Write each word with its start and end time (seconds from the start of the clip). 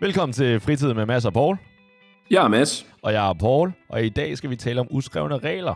Velkommen 0.00 0.32
til 0.32 0.60
Fritid 0.60 0.94
med 0.94 1.06
Mads 1.06 1.24
og 1.24 1.32
Paul. 1.32 1.56
Jeg 2.30 2.44
er 2.44 2.48
Mads. 2.48 2.86
Og 3.02 3.12
jeg 3.12 3.28
er 3.28 3.32
Paul, 3.32 3.72
og 3.88 4.04
i 4.04 4.08
dag 4.08 4.36
skal 4.36 4.50
vi 4.50 4.56
tale 4.56 4.80
om 4.80 4.86
uskrevne 4.90 5.38
regler. 5.38 5.74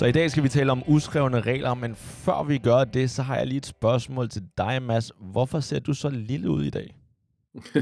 Så 0.00 0.06
i 0.06 0.12
dag 0.12 0.30
skal 0.30 0.42
vi 0.42 0.48
tale 0.48 0.72
om 0.72 0.82
uskrevne 0.88 1.40
regler, 1.40 1.74
men 1.74 1.94
før 1.94 2.44
vi 2.48 2.58
gør 2.58 2.84
det, 2.84 3.10
så 3.10 3.22
har 3.22 3.36
jeg 3.36 3.46
lige 3.46 3.58
et 3.58 3.66
spørgsmål 3.66 4.28
til 4.28 4.42
dig, 4.58 4.82
Mads. 4.82 5.12
Hvorfor 5.32 5.60
ser 5.60 5.78
du 5.78 5.94
så 5.94 6.10
lille 6.10 6.50
ud 6.50 6.64
i 6.64 6.70
dag? 6.70 6.96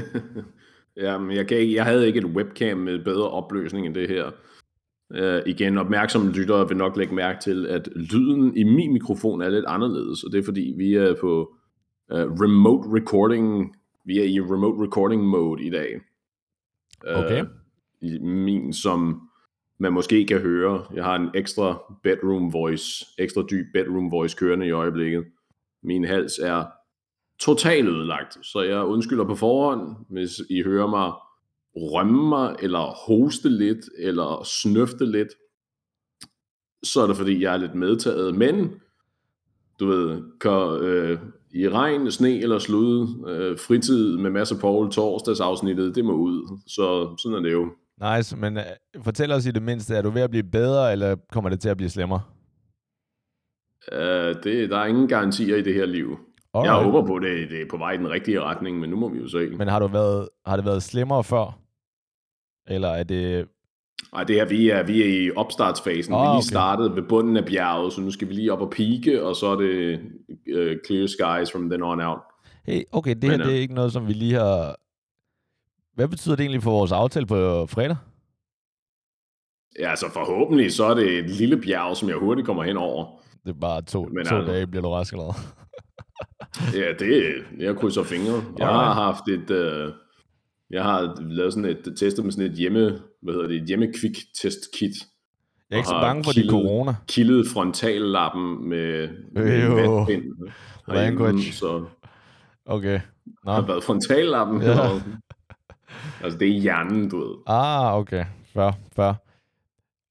Jamen, 1.05 1.37
jeg, 1.37 1.47
kan 1.47 1.57
ikke, 1.57 1.75
jeg 1.75 1.85
havde 1.85 2.07
ikke 2.07 2.19
et 2.19 2.25
webcam 2.25 2.77
med 2.77 3.03
bedre 3.03 3.29
opløsning 3.29 3.85
end 3.85 3.95
det 3.95 4.09
her. 4.09 4.31
Uh, 5.09 5.49
igen, 5.49 5.77
opmærksomme 5.77 6.31
lyttere 6.31 6.67
vil 6.67 6.77
nok 6.77 6.97
lægge 6.97 7.15
mærke 7.15 7.39
til, 7.41 7.67
at 7.67 7.89
lyden 7.95 8.57
i 8.57 8.63
min 8.63 8.93
mikrofon 8.93 9.41
er 9.41 9.49
lidt 9.49 9.65
anderledes, 9.67 10.23
og 10.23 10.31
det 10.31 10.39
er 10.39 10.43
fordi, 10.43 10.73
vi 10.77 10.95
er 10.95 11.15
på 11.21 11.55
uh, 12.13 12.19
remote 12.19 12.89
recording, 12.93 13.75
vi 14.05 14.19
er 14.19 14.23
i 14.23 14.39
remote 14.39 14.83
recording 14.83 15.23
mode 15.23 15.63
i 15.63 15.69
dag. 15.69 16.01
Uh, 17.11 17.23
okay. 17.25 17.45
I 18.01 18.19
min, 18.19 18.73
som 18.73 19.28
man 19.79 19.93
måske 19.93 20.25
kan 20.25 20.39
høre. 20.39 20.85
Jeg 20.93 21.03
har 21.03 21.15
en 21.15 21.29
ekstra 21.35 21.95
bedroom 22.03 22.53
voice, 22.53 23.05
ekstra 23.19 23.41
dyb 23.51 23.65
bedroom 23.73 24.11
voice 24.11 24.37
kørende 24.37 24.67
i 24.67 24.71
øjeblikket. 24.71 25.25
Min 25.83 26.03
hals 26.03 26.39
er 26.39 26.65
totalt 27.39 27.87
ødelagt, 27.87 28.45
så 28.45 28.61
jeg 28.61 28.83
undskylder 28.83 29.25
på 29.25 29.35
forhånd, 29.35 29.95
hvis 30.09 30.31
I 30.49 30.63
hører 30.63 30.87
mig 30.87 31.11
rømme 31.75 32.29
mig, 32.29 32.55
eller 32.59 32.79
hoste 33.07 33.49
lidt, 33.49 33.89
eller 33.97 34.43
snøfte 34.43 35.05
lidt, 35.05 35.27
så 36.83 37.01
er 37.01 37.07
det 37.07 37.17
fordi, 37.17 37.41
jeg 37.41 37.53
er 37.53 37.57
lidt 37.57 37.75
medtaget. 37.75 38.35
Men, 38.35 38.73
du 39.79 39.87
ved, 39.87 40.21
kan, 40.41 40.87
øh, 40.87 41.19
i 41.53 41.69
regn, 41.69 42.11
sne 42.11 42.39
eller 42.39 42.59
slud, 42.59 43.25
øh, 43.27 43.57
fritid 43.59 44.17
med 44.17 44.29
masser 44.29 44.55
af 44.55 44.61
Paul, 44.61 44.91
torsdagsafsnittet, 44.91 45.95
det 45.95 46.05
må 46.05 46.13
ud. 46.13 46.59
Så 46.67 47.15
sådan 47.17 47.37
er 47.37 47.41
det 47.41 47.51
jo. 47.51 47.69
Nice, 48.01 48.37
men 48.37 48.57
uh, 48.57 48.63
fortæl 49.03 49.31
os 49.31 49.45
i 49.45 49.51
det 49.51 49.61
mindste, 49.61 49.95
er 49.95 50.01
du 50.01 50.09
ved 50.09 50.21
at 50.21 50.29
blive 50.29 50.43
bedre, 50.43 50.91
eller 50.91 51.15
kommer 51.31 51.49
det 51.49 51.59
til 51.59 51.69
at 51.69 51.77
blive 51.77 51.89
slemmere? 51.89 52.21
Uh, 53.91 53.97
det, 54.43 54.69
der 54.69 54.77
er 54.77 54.85
ingen 54.85 55.07
garantier 55.07 55.55
i 55.55 55.61
det 55.61 55.73
her 55.73 55.85
liv. 55.85 56.19
Alright. 56.53 56.67
Jeg 56.67 56.83
håber 56.83 57.07
på, 57.07 57.15
at 57.15 57.21
det, 57.21 57.49
det 57.49 57.61
er 57.61 57.65
på 57.69 57.77
vej 57.77 57.91
i 57.91 57.97
den 57.97 58.09
rigtige 58.09 58.41
retning, 58.41 58.79
men 58.79 58.89
nu 58.89 58.95
må 58.95 59.09
vi 59.09 59.19
jo 59.19 59.27
se. 59.27 59.49
Men 59.49 59.67
har, 59.67 59.79
du 59.79 59.87
været, 59.87 60.29
har 60.45 60.55
det 60.55 60.65
været 60.65 60.83
slemmere 60.83 61.23
før? 61.23 61.59
Eller 62.67 62.87
er 62.89 63.03
det... 63.03 63.47
Nej, 64.13 64.23
det 64.23 64.35
her, 64.35 64.45
vi 64.45 64.69
er, 64.69 64.83
vi 64.83 65.01
er 65.01 65.25
i 65.25 65.31
opstartsfasen. 65.31 66.13
Oh, 66.13 66.19
vi 66.19 66.25
er 66.25 66.31
lige 66.31 66.37
okay. 66.37 66.47
startet 66.47 66.95
ved 66.95 67.03
bunden 67.03 67.37
af 67.37 67.45
bjerget, 67.45 67.93
så 67.93 68.01
nu 68.01 68.11
skal 68.11 68.29
vi 68.29 68.33
lige 68.33 68.53
op 68.53 68.61
og 68.61 68.69
pike, 68.69 69.23
og 69.23 69.35
så 69.35 69.47
er 69.47 69.55
det 69.55 69.99
uh, 70.29 70.77
clear 70.87 71.07
skies 71.07 71.51
from 71.51 71.69
then 71.69 71.83
on 71.83 72.01
out. 72.01 72.19
Hey, 72.63 72.83
okay, 72.91 73.15
det 73.15 73.23
her 73.23 73.37
men, 73.37 73.47
det 73.47 73.55
er 73.55 73.59
ikke 73.59 73.73
noget, 73.73 73.93
som 73.93 74.07
vi 74.07 74.13
lige 74.13 74.33
har 74.33 74.75
hvad 75.99 76.07
betyder 76.07 76.35
det 76.35 76.43
egentlig 76.43 76.63
for 76.63 76.71
vores 76.71 76.91
aftale 76.91 77.25
på 77.25 77.65
fredag? 77.65 77.95
Ja, 79.79 79.89
altså 79.89 80.05
forhåbentlig 80.13 80.73
så 80.73 80.85
er 80.85 80.93
det 80.93 81.19
et 81.19 81.29
lille 81.29 81.57
bjerg, 81.57 81.97
som 81.97 82.09
jeg 82.09 82.17
hurtigt 82.17 82.45
kommer 82.45 82.63
hen 82.63 82.77
over. 82.77 83.05
Det 83.45 83.49
er 83.49 83.59
bare 83.59 83.81
to, 83.81 84.03
Men 84.05 84.25
to 84.25 84.35
altså, 84.35 84.51
dage, 84.51 84.67
bliver 84.67 84.81
du 84.81 84.89
rask 84.89 85.13
eller 85.13 85.33
Ja, 86.79 86.93
det 86.99 87.33
jeg 87.59 87.75
krydser 87.75 88.03
fingre. 88.03 88.43
Jeg 88.57 88.67
har 88.67 88.93
haft 88.93 89.27
et... 89.27 89.49
Uh, 89.51 89.93
jeg 90.69 90.83
har 90.83 91.21
lavet 91.29 91.53
sådan 91.53 91.69
et 91.69 91.93
testet 91.99 92.25
med 92.25 92.31
sådan 92.31 92.51
et 92.51 92.57
hjemme, 92.57 92.99
hvad 93.21 93.33
hedder 93.33 93.47
det, 93.47 93.61
et 93.61 93.67
hjemme 93.67 93.93
quick 94.01 94.17
test 94.41 94.59
kit. 94.77 94.93
Jeg 95.69 95.75
er 95.75 95.77
ikke 95.77 95.87
så 95.87 95.99
bange 96.01 96.23
for 96.23 96.31
kildet, 96.31 96.51
de 96.51 96.51
corona. 96.51 96.95
Kildet 97.07 97.47
frontallappen 97.53 98.69
med, 98.69 99.09
med 99.31 99.65
jo. 99.65 99.75
vatpind. 99.75 100.23
Language. 100.87 101.53
Så 101.53 101.85
okay. 102.65 102.99
Nå. 103.45 103.51
har 103.51 103.61
været 103.61 103.83
frontallappen, 103.83 104.61
ja. 104.61 104.79
og 104.79 105.01
Altså, 106.23 106.39
det 106.39 106.47
er 106.47 106.59
hjernen, 106.61 107.09
du 107.09 107.17
ved. 107.17 107.35
Ah, 107.47 107.95
okay. 107.95 108.25
Fair, 108.53 108.71
fair. 108.95 109.13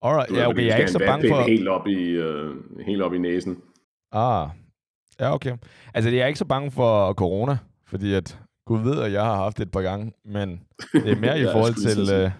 Alright, 0.03 0.37
ja, 0.37 0.49
okay, 0.49 0.66
jeg 0.66 0.72
er 0.72 0.76
ikke 0.76 0.91
så 0.91 0.99
bange 0.99 1.28
for... 1.28 1.43
Helt 1.43 1.69
op, 1.69 1.87
i, 1.87 2.19
uh, 2.19 2.56
helt 2.87 3.03
op 3.03 3.15
i 3.15 3.19
næsen. 3.19 3.59
Ah, 4.12 4.48
ja, 5.21 5.34
okay. 5.34 5.56
Altså, 5.94 6.10
jeg 6.10 6.21
er 6.21 6.27
ikke 6.27 6.38
så 6.38 6.44
bange 6.44 6.71
for 6.71 7.12
corona, 7.12 7.59
fordi 7.87 8.15
at 8.15 8.38
Gud 8.66 8.81
ved, 8.81 9.03
at 9.03 9.12
jeg 9.12 9.25
har 9.25 9.37
haft 9.37 9.56
det 9.56 9.62
et 9.65 9.71
par 9.71 9.82
gange, 9.82 10.12
men 10.25 10.60
det 10.93 11.12
er 11.12 11.21
mere 11.21 11.41
i 11.44 11.44
forhold 11.53 11.75
til... 11.75 12.25
Uh, 12.25 12.31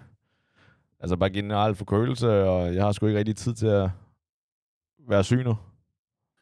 altså, 1.01 1.17
bare 1.17 1.31
generelt 1.31 1.79
forkølelse, 1.79 2.29
og 2.45 2.75
jeg 2.75 2.85
har 2.85 2.93
sgu 2.93 3.07
ikke 3.07 3.19
rigtig 3.19 3.37
tid 3.37 3.55
til 3.55 3.67
at 3.67 3.91
være 5.09 5.25
syg 5.25 5.45
nu. 5.45 5.57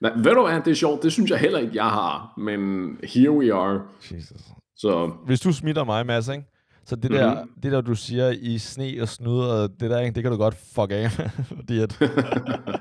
Nej, 0.01 0.13
ved 0.17 0.35
du 0.35 0.47
hvad, 0.47 0.61
det 0.61 0.71
er 0.71 0.75
sjovt, 0.75 1.03
det 1.03 1.13
synes 1.13 1.31
jeg 1.31 1.39
heller 1.39 1.59
ikke, 1.59 1.77
jeg 1.77 1.91
har, 1.91 2.35
men 2.37 2.91
here 3.05 3.31
we 3.31 3.55
are. 3.55 3.83
Jesus. 4.13 4.41
Så... 4.77 5.13
Hvis 5.27 5.41
du 5.41 5.53
smitter 5.53 5.85
mig, 5.85 6.07
Mads, 6.07 6.29
ikke? 6.29 6.45
Så 6.87 6.97
det 6.97 7.11
der, 7.11 7.35
mm-hmm. 7.35 7.61
det 7.63 7.73
der, 7.73 7.81
du 7.81 7.95
siger 7.95 8.31
i 8.31 8.59
sne 8.59 9.03
og 9.03 9.09
snud, 9.09 9.41
og 9.41 9.81
det 9.81 9.91
der, 9.91 10.11
det 10.11 10.23
kan 10.23 10.33
du 10.33 10.39
godt 10.39 10.55
fuck 10.55 10.91
af. 10.91 11.11
fordi 11.57 11.81
at... 11.81 12.01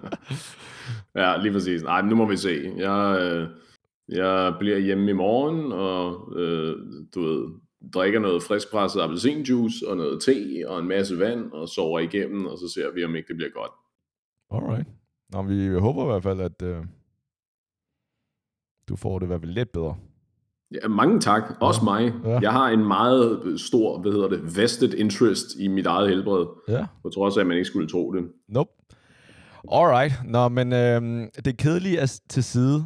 ja, 1.22 1.38
lige 1.38 1.52
præcis. 1.52 1.84
Nej, 1.84 2.02
nu 2.02 2.16
må 2.16 2.26
vi 2.26 2.38
se. 2.38 2.74
Jeg, 2.78 3.18
øh, 3.22 3.50
jeg 4.10 4.56
bliver 4.60 4.78
hjemme 4.78 5.10
i 5.10 5.14
morgen, 5.14 5.72
og 5.72 6.34
øh, 6.40 6.76
du 7.16 7.22
ved, 7.22 7.48
drikker 7.94 8.20
noget 8.20 8.44
friskpresset 8.44 9.02
appelsinjuice, 9.02 9.88
og 9.88 9.98
noget 9.98 10.22
te, 10.22 10.64
og 10.68 10.80
en 10.80 10.88
masse 10.88 11.20
vand, 11.20 11.52
og 11.52 11.70
sover 11.70 12.00
igennem, 12.00 12.46
og 12.46 12.58
så 12.58 12.70
ser 12.74 12.92
vi, 12.92 13.06
om 13.06 13.16
ikke 13.16 13.28
det 13.28 13.36
bliver 13.36 13.52
godt. 13.52 13.72
Alright. 14.52 14.88
Nå, 15.34 15.44
vi 15.44 15.80
håber 15.80 16.04
i 16.04 16.08
hvert 16.08 16.24
fald, 16.24 16.42
at 16.42 16.62
øh, 16.62 16.86
du 18.90 18.96
får 18.96 19.20
det 19.20 19.26
i 19.26 19.28
hvert 19.28 19.42
fald 19.42 19.52
lidt 19.52 19.72
bedre. 19.72 19.98
Ja, 20.72 20.88
mange 20.88 21.20
tak. 21.20 21.44
Også 21.62 21.82
ja. 21.82 21.84
mig. 21.84 22.14
Ja. 22.26 22.40
Jeg 22.42 22.52
har 22.52 22.70
en 22.70 22.88
meget 22.88 23.54
stor, 23.58 24.00
hvad 24.02 24.12
hedder 24.12 24.28
det, 24.28 24.58
vested 24.58 24.94
interest 24.94 25.46
i 25.60 25.68
mit 25.68 25.86
eget 25.86 26.10
helbred. 26.10 26.46
Ja. 26.70 26.86
På 27.04 27.10
trods 27.10 27.38
af, 27.38 27.42
at 27.42 27.48
man 27.48 27.58
ikke 27.58 27.68
skulle 27.68 27.88
tro 27.88 28.14
det. 28.14 28.24
Nope. 28.50 28.72
Alright. 29.72 30.14
Nå, 30.26 30.50
men 30.50 30.74
øh, 30.74 31.28
det 31.46 31.58
kedelige 31.58 31.98
er 31.98 32.20
til 32.30 32.44
side. 32.44 32.86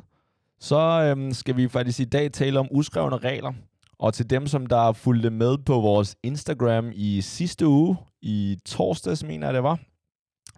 Så 0.59 1.16
øh, 1.17 1.34
skal 1.34 1.57
vi 1.57 1.67
faktisk 1.67 2.00
i 2.00 2.06
dag 2.06 2.31
tale 2.31 2.59
om 2.59 2.67
uskrevne 2.72 3.17
regler. 3.17 3.53
Og 4.00 4.13
til 4.13 4.29
dem, 4.29 4.47
som 4.47 4.66
der 4.66 4.94
fulgte 4.94 5.29
med 5.29 5.57
på 5.66 5.73
vores 5.73 6.16
Instagram 6.23 6.91
i 6.94 7.22
sidste 7.22 7.67
uge, 7.67 7.97
i 8.22 8.57
torsdags 8.66 9.23
mener 9.23 9.47
jeg 9.47 9.53
det 9.53 9.63
var, 9.63 9.79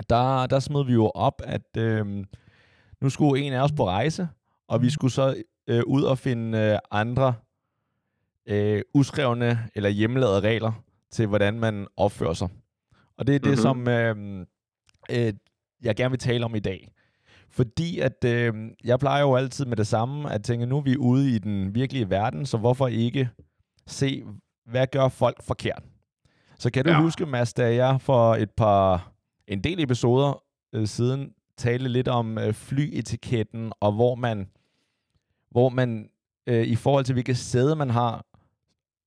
der, 0.10 0.48
der 0.48 0.60
smed 0.60 0.86
vi 0.86 0.94
jo 0.94 1.12
op, 1.16 1.42
at 1.44 1.78
øh, 1.78 2.06
nu 3.02 3.10
skulle 3.10 3.42
en 3.42 3.54
af 3.54 3.64
os 3.64 3.72
på 3.72 3.88
rejse, 3.88 4.28
og 4.70 4.82
vi 4.82 4.90
skulle 4.90 5.14
så 5.14 5.36
øh, 5.68 5.84
ud 5.88 6.04
og 6.04 6.18
finde 6.18 6.58
øh, 6.58 6.78
andre 6.92 7.34
øh, 8.46 8.82
uskrevne 8.94 9.70
eller 9.76 9.90
hjemmelavede 9.90 10.40
regler 10.40 10.72
til, 11.12 11.28
hvordan 11.28 11.60
man 11.60 11.88
opfører 11.98 12.34
sig. 12.34 12.50
Og 13.18 13.28
det 13.28 13.36
er 13.36 13.40
det, 13.40 13.48
mm-hmm. 13.48 13.62
som 13.62 13.88
øh, 13.88 14.46
øh, 15.12 15.34
jeg 15.84 15.96
gerne 15.96 16.12
vil 16.12 16.20
tale 16.20 16.46
om 16.46 16.56
i 16.56 16.60
dag. 16.60 16.92
Fordi 17.50 18.00
at 18.00 18.26
øh, 18.26 18.54
jeg 18.84 19.00
plejer 19.00 19.22
jo 19.22 19.36
altid 19.36 19.66
med 19.66 19.78
det 19.78 19.88
samme 19.88 20.32
at 20.32 20.44
tænke, 20.44 20.66
nu 20.66 20.78
er 20.78 20.82
vi 20.82 20.98
ude 20.98 21.36
i 21.36 21.38
den 21.38 21.76
virkelige 21.76 22.10
verden, 22.10 22.46
så 22.46 22.58
hvorfor 22.58 22.88
ikke 22.88 23.30
se, 23.88 24.24
hvad 24.66 24.88
gør 24.88 25.08
folk 25.08 25.44
forkert? 25.44 25.84
Så 26.60 26.72
kan 26.72 26.86
du 26.86 26.92
ja. 26.92 27.02
huske, 27.02 27.26
Mads, 27.26 27.54
da 27.54 27.76
jeg 27.76 28.02
for 28.02 28.36
et 28.36 28.52
par, 28.52 29.12
en 29.48 29.64
del 29.64 29.84
episoder 29.84 30.44
øh, 30.74 30.88
siden 30.88 31.34
talte 31.58 31.88
lidt 31.88 32.08
om 32.08 32.38
øh, 32.38 32.54
flyetiketten, 32.54 33.72
og 33.80 33.92
hvor 33.92 34.16
man 34.16 34.48
hvor 35.52 35.70
man 35.70 36.10
øh, 36.48 36.68
i 36.68 36.76
forhold 36.76 37.06
til, 37.06 37.14
hvilke 37.14 37.36
sæde 37.36 37.76
man 37.76 37.90
har, 37.90 38.26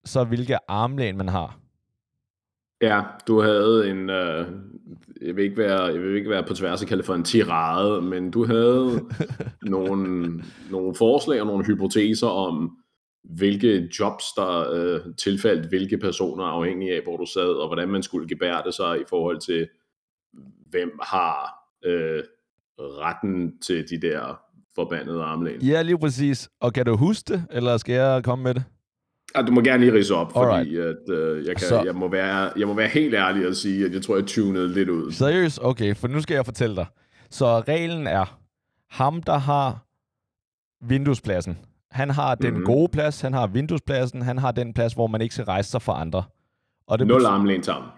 så 0.05 0.25
hvilke 0.25 0.59
armlæn 0.69 1.17
man 1.17 1.29
har. 1.29 1.59
Ja, 2.83 3.03
du 3.27 3.41
havde 3.41 3.91
en, 3.91 4.11
øh, 4.11 4.47
jeg, 5.21 5.37
vil 5.37 5.45
ikke 5.45 5.57
være, 5.57 5.83
jeg 5.83 6.03
vil 6.03 6.17
ikke 6.17 6.31
være 6.31 6.45
på 6.45 6.55
tværs 6.55 6.83
af 6.83 6.89
kalde 6.89 7.03
for 7.03 7.15
en 7.15 7.25
tirade, 7.25 8.03
men 8.03 8.31
du 8.31 8.47
havde 8.47 9.09
nogle, 9.63 10.31
nogle 10.71 10.95
forslag 10.95 11.41
og 11.41 11.47
nogle 11.47 11.65
hypoteser 11.65 12.27
om, 12.27 12.79
hvilke 13.25 13.89
jobs, 14.01 14.25
der 14.37 14.71
øh, 14.73 15.01
tilfaldt 15.19 15.69
hvilke 15.69 15.99
personer, 15.99 16.45
afhængig 16.45 16.97
af, 16.97 17.03
hvor 17.03 17.17
du 17.17 17.27
sad, 17.27 17.49
og 17.49 17.67
hvordan 17.67 17.89
man 17.89 18.03
skulle 18.03 18.29
gebære 18.29 18.63
det 18.67 18.75
sig 18.75 19.01
i 19.01 19.05
forhold 19.09 19.41
til, 19.41 19.69
hvem 20.71 20.99
har 21.03 21.55
øh, 21.85 22.23
retten 22.79 23.61
til 23.61 23.91
de 23.91 24.01
der 24.01 24.44
forbandede 24.75 25.23
armlæn. 25.23 25.61
Ja, 25.61 25.83
lige 25.83 25.99
præcis. 25.99 26.49
Og 26.61 26.73
kan 26.73 26.87
du 26.87 26.97
huske 26.97 27.33
det, 27.33 27.45
eller 27.51 27.77
skal 27.77 27.95
jeg 27.95 28.25
komme 28.25 28.43
med 28.43 28.55
det? 28.55 28.65
Ja, 29.37 29.43
du 29.43 29.53
må 29.53 29.61
gerne 29.61 29.85
lige 29.85 29.93
rise 29.99 30.15
op, 30.15 30.33
fordi 30.33 30.77
Alright. 30.77 30.79
at, 31.09 31.15
øh, 31.15 31.47
jeg, 31.47 31.57
kan, 31.57 31.67
Så- 31.69 31.83
jeg, 31.83 31.95
må 31.95 32.09
være, 32.09 32.51
jeg 32.57 32.67
må 32.67 32.75
være 32.75 32.89
helt 32.89 33.15
ærlig 33.15 33.49
og 33.49 33.55
sige, 33.55 33.87
at 33.87 33.93
jeg 33.93 34.03
tror, 34.03 34.17
jeg 34.17 34.27
tunede 34.27 34.75
lidt 34.75 34.89
ud. 34.89 35.13
Seriøst? 35.13 35.59
Okay, 35.63 35.95
for 35.95 36.09
nu 36.09 36.21
skal 36.21 36.35
jeg 36.35 36.45
fortælle 36.45 36.77
dig. 36.77 36.87
Så 37.31 37.61
reglen 37.61 38.07
er, 38.07 38.39
ham 38.91 39.23
der 39.23 39.39
har 39.39 39.85
vinduespladsen, 40.89 41.59
han 41.91 42.11
har 42.11 42.35
den 42.35 42.55
Mhm. 42.55 42.65
gode 42.65 42.89
plads, 42.89 43.21
han 43.21 43.33
har 43.33 43.47
vinduespladsen, 43.47 44.23
han 44.23 44.39
har 44.39 44.53
den 44.53 44.75
plads, 44.75 44.93
hvor 44.93 45.07
man 45.07 45.21
ikke 45.21 45.35
skal 45.35 45.45
rejse 45.45 45.71
sig 45.71 45.83
for 45.83 45.93
andre. 45.93 46.23
Og 46.87 46.99
det 46.99 47.07
Nul 47.07 47.17
betyder- 47.17 47.31
armlæn 47.31 47.63
sammen. 47.63 47.91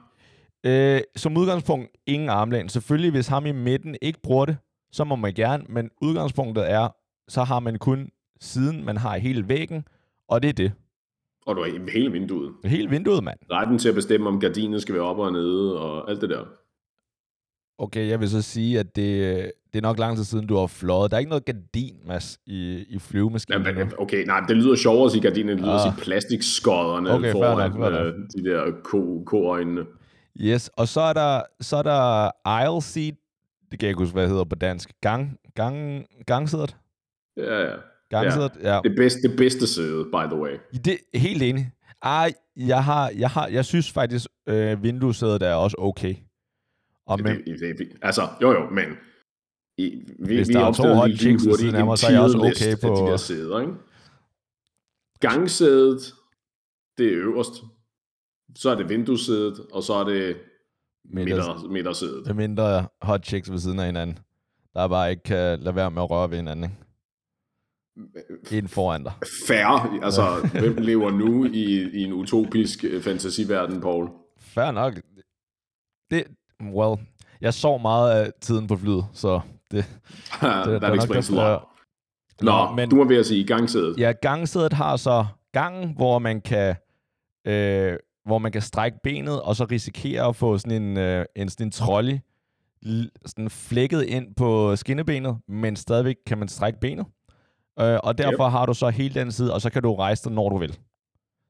Øh, 0.66 1.00
som 1.16 1.36
udgangspunkt 1.36 1.88
ingen 2.06 2.28
armlæn. 2.28 2.68
Selvfølgelig, 2.68 3.10
hvis 3.10 3.26
ham 3.28 3.46
i 3.46 3.52
midten 3.52 3.96
ikke 4.02 4.20
bruger 4.22 4.44
det, 4.46 4.56
så 4.96 5.04
må 5.04 5.16
man 5.16 5.34
gerne, 5.34 5.64
men 5.68 5.90
udgangspunktet 6.02 6.70
er, 6.70 6.88
så 7.28 7.42
har 7.44 7.60
man 7.60 7.78
kun 7.78 8.08
siden, 8.40 8.84
man 8.84 8.96
har 8.96 9.18
hele 9.18 9.48
væggen, 9.48 9.84
og 10.28 10.42
det 10.42 10.48
er 10.48 10.52
det. 10.52 10.72
Og 11.46 11.56
du 11.56 11.60
har 11.60 11.68
i 11.68 11.90
hele 11.92 12.12
vinduet. 12.12 12.52
Hele 12.64 12.90
vinduet, 12.90 13.24
mand. 13.24 13.38
Retten 13.52 13.78
til 13.78 13.88
at 13.88 13.94
bestemme, 13.94 14.28
om 14.28 14.40
gardinet 14.40 14.82
skal 14.82 14.94
være 14.94 15.04
op 15.04 15.18
og 15.18 15.32
nede, 15.32 15.80
og 15.80 16.10
alt 16.10 16.20
det 16.20 16.30
der. 16.30 16.44
Okay, 17.78 18.08
jeg 18.08 18.20
vil 18.20 18.30
så 18.30 18.42
sige, 18.42 18.78
at 18.78 18.96
det, 18.96 19.52
det 19.72 19.78
er 19.78 19.82
nok 19.82 19.98
lang 19.98 20.16
tid 20.16 20.24
siden, 20.24 20.46
du 20.46 20.56
har 20.56 20.66
fløjet. 20.66 21.10
Der 21.10 21.16
er 21.16 21.18
ikke 21.18 21.28
noget 21.28 21.44
gardin, 21.44 21.94
Mads, 22.06 22.38
i, 22.46 22.84
i 22.88 22.98
flyvemaskinen. 22.98 23.62
Ja, 23.66 23.72
nu. 23.72 23.78
men, 23.78 23.92
okay, 23.98 24.24
nej, 24.26 24.40
det 24.48 24.56
lyder 24.56 24.76
sjovere 24.76 25.04
at 25.04 25.10
sige 25.12 25.22
gardinet, 25.22 25.52
det 25.56 25.60
lyder 25.64 25.74
at 25.74 25.86
Ah. 25.86 25.94
sige 25.94 26.04
plastikskodderne 26.04 27.10
Okay, 27.14 27.32
foran 27.32 27.72
fair 27.72 27.80
nok. 27.80 27.92
øh, 27.92 28.12
de 28.36 28.50
der 28.50 28.72
ko, 28.84 29.22
ko-øjnene. 29.26 29.84
Yes, 30.40 30.70
og 30.76 30.88
så 30.88 31.00
er 31.00 31.12
der, 31.12 31.42
så 31.60 31.76
er 31.76 31.82
der 31.82 32.30
aisle 32.44 32.82
seat. 32.82 33.14
Det 33.76 33.80
kan 33.80 33.86
jeg 33.86 33.90
ikke 33.90 33.98
huske, 34.02 34.12
hvad 34.12 34.22
det 34.22 34.30
hedder 34.30 34.44
på 34.44 34.54
dansk. 34.54 34.92
Gang, 35.00 35.38
gang, 35.54 36.06
gangsædet? 36.26 36.76
Ja, 37.36 37.60
ja. 37.60 37.76
Gangsædet, 38.10 38.52
ja. 38.62 38.74
ja. 38.74 38.80
Det 38.84 38.96
bedste, 38.96 39.28
det 39.28 39.36
bedste 39.36 39.66
sæde, 39.66 40.04
by 40.04 40.24
the 40.32 40.36
way. 40.42 40.56
Det 40.84 40.98
helt 41.14 41.42
enig. 41.42 41.70
Ej, 42.02 42.32
jeg, 42.56 42.84
har, 42.84 43.10
jeg, 43.18 43.30
har, 43.30 43.46
jeg 43.48 43.64
synes 43.64 43.92
faktisk, 43.92 44.26
øh, 44.48 44.82
vinduesædet 44.82 45.42
er 45.42 45.54
også 45.54 45.76
okay. 45.78 46.14
Og 47.06 47.18
men, 47.22 47.36
Det, 47.36 47.46
det, 47.60 47.78
det, 47.78 47.88
altså, 48.02 48.28
jo 48.42 48.52
jo, 48.52 48.70
men 48.70 48.84
i, 49.78 50.02
vi, 50.18 50.34
Hvis 50.34 50.48
vi 50.48 50.52
der 50.52 50.60
er 50.64 50.72
to 50.72 50.94
hot 50.94 51.10
chicks 51.10 51.44
ved 51.44 51.50
hurtigt 51.50 51.60
siden 51.60 51.74
af 51.74 51.80
en 51.80 51.86
mig, 51.86 51.98
så 51.98 52.06
er 52.06 52.10
jeg 52.12 52.20
også 52.20 52.38
okay 52.38 52.72
på- 52.82 53.06
de 53.06 53.10
der 53.10 53.16
sæder, 53.16 53.60
ikke? 53.60 53.72
Gangsædet, 55.20 56.00
det 56.98 57.06
er 57.12 57.16
øverst. 57.16 57.52
Så 58.54 58.70
er 58.70 58.74
det 58.74 58.88
vinduesædet, 58.88 59.66
og 59.72 59.82
så 59.82 59.92
er 59.92 60.04
det 60.04 60.36
midter, 61.10 61.68
midtersædet. 61.68 62.26
med 62.26 62.34
mindre 62.34 62.88
hot 63.02 63.24
chicks 63.26 63.50
ved 63.50 63.58
siden 63.58 63.78
af 63.78 63.86
hinanden, 63.86 64.18
der 64.74 64.88
bare 64.88 65.10
ikke 65.10 65.22
kan 65.22 65.60
lade 65.60 65.76
være 65.76 65.90
med 65.90 66.02
at 66.02 66.10
røre 66.10 66.30
ved 66.30 66.36
hinanden. 66.36 66.64
Ikke? 66.64 68.58
En 68.58 68.68
foran 68.68 69.02
dig. 69.02 69.12
Færre, 69.48 70.04
altså, 70.04 70.48
hvem 70.60 70.76
lever 70.76 71.10
nu 71.10 71.44
i, 71.44 71.90
i 71.94 72.02
en 72.04 72.12
utopisk 72.12 72.84
øh, 72.84 73.02
fantasiverden, 73.02 73.80
Paul? 73.80 74.08
Fair 74.38 74.70
nok. 74.70 74.94
Det, 76.10 76.24
well, 76.62 77.00
jeg 77.40 77.54
sov 77.54 77.80
meget 77.80 78.10
af 78.20 78.32
tiden 78.40 78.66
på 78.66 78.76
flyet, 78.76 79.04
så 79.12 79.40
det, 79.70 79.84
That 80.40 80.82
nok 80.82 80.94
explains 80.96 81.30
a 81.30 81.34
derfor, 81.34 81.50
lot. 81.52 81.62
Nå, 82.40 82.50
Nå, 82.50 82.66
men, 82.68 82.76
men- 82.76 82.88
du 82.90 82.96
må 82.96 83.04
ved 83.04 83.16
at 83.16 83.26
sige 83.26 83.46
gangsædet. 83.46 83.98
Ja, 83.98 84.12
gangsædet 84.22 84.72
har 84.72 84.96
så 84.96 85.26
gangen, 85.52 85.96
hvor 85.96 86.18
man 86.18 86.40
kan 86.40 86.76
øh, 87.46 87.96
hvor 88.26 88.38
man 88.38 88.52
kan 88.52 88.62
strække 88.62 88.98
benet, 89.02 89.42
og 89.42 89.56
så 89.56 89.64
risikere 89.64 90.22
at 90.28 90.36
få 90.36 90.58
sådan 90.58 90.82
en, 90.82 90.96
øh, 90.96 91.24
en, 91.36 91.48
sådan 91.48 91.66
en 91.66 91.70
trolley 91.70 92.18
sådan 93.26 93.50
flækket 93.50 94.02
ind 94.02 94.34
på 94.34 94.76
skinnebenet, 94.76 95.36
men 95.48 95.76
stadigvæk 95.76 96.16
kan 96.26 96.38
man 96.38 96.48
strække 96.48 96.80
benet. 96.80 97.06
Øh, 97.80 97.98
og 98.02 98.18
derfor 98.18 98.46
yep. 98.46 98.50
har 98.50 98.66
du 98.66 98.74
så 98.74 98.88
hele 98.88 99.14
den 99.20 99.32
side, 99.32 99.54
og 99.54 99.60
så 99.60 99.70
kan 99.70 99.82
du 99.82 99.94
rejse 99.94 100.24
dig, 100.24 100.32
når 100.32 100.48
du 100.48 100.58
vil. 100.58 100.78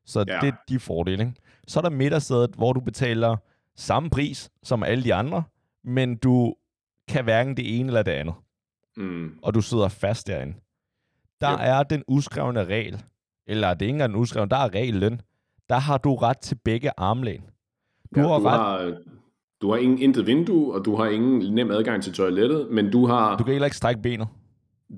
Så 0.06 0.24
Ja. 0.28 0.38
det 0.40 0.48
er 0.48 0.52
de 0.68 0.78
fordele. 0.78 1.22
Ikke? 1.24 1.34
Så 1.68 1.80
er 1.80 1.82
der 1.82 1.90
midtersædet, 1.90 2.50
hvor 2.56 2.72
du 2.72 2.80
betaler 2.80 3.36
samme 3.76 4.10
pris 4.10 4.50
som 4.62 4.82
alle 4.82 5.04
de 5.04 5.14
andre, 5.14 5.42
men 5.84 6.16
du 6.16 6.54
kan 7.08 7.24
hverken 7.24 7.56
det 7.56 7.78
ene 7.80 7.88
eller 7.88 8.02
det 8.02 8.12
andet 8.12 8.34
Mm. 8.96 9.38
og 9.42 9.54
du 9.54 9.60
sidder 9.60 9.88
fast 9.88 10.26
derinde. 10.26 10.54
Der 11.40 11.52
Yep. 11.52 11.58
er 11.62 11.82
den 11.82 12.02
uskrevne 12.08 12.64
regel, 12.64 13.02
eller 13.46 13.74
det 13.74 13.82
er 13.82 13.86
ikke 13.86 13.94
engang 13.94 14.12
den 14.12 14.20
uskrevne, 14.20 14.50
der 14.50 14.56
er 14.56 14.74
reglen, 14.74 15.20
der 15.68 15.78
har 15.78 15.98
du 15.98 16.14
ret 16.14 16.38
til 16.38 16.54
begge 16.64 16.90
armlæn. 16.96 17.40
Du 18.14 18.20
ja, 18.20 18.26
har 18.26 18.38
du 18.38 18.44
ret, 18.44 18.60
har, 18.60 18.96
du 19.60 19.70
har 19.70 19.76
ingen, 19.76 19.98
intet 19.98 20.26
vindue, 20.26 20.74
og 20.74 20.84
du 20.84 20.96
har 20.96 21.06
ingen 21.06 21.54
nem 21.54 21.70
adgang 21.70 22.02
til 22.02 22.12
toilettet, 22.12 22.68
men 22.70 22.90
du 22.90 23.06
har, 23.06 23.36
du 23.36 23.44
kan 23.44 23.52
heller 23.52 23.66
ikke 23.66 23.76
strække 23.76 24.02
benet. 24.02 24.28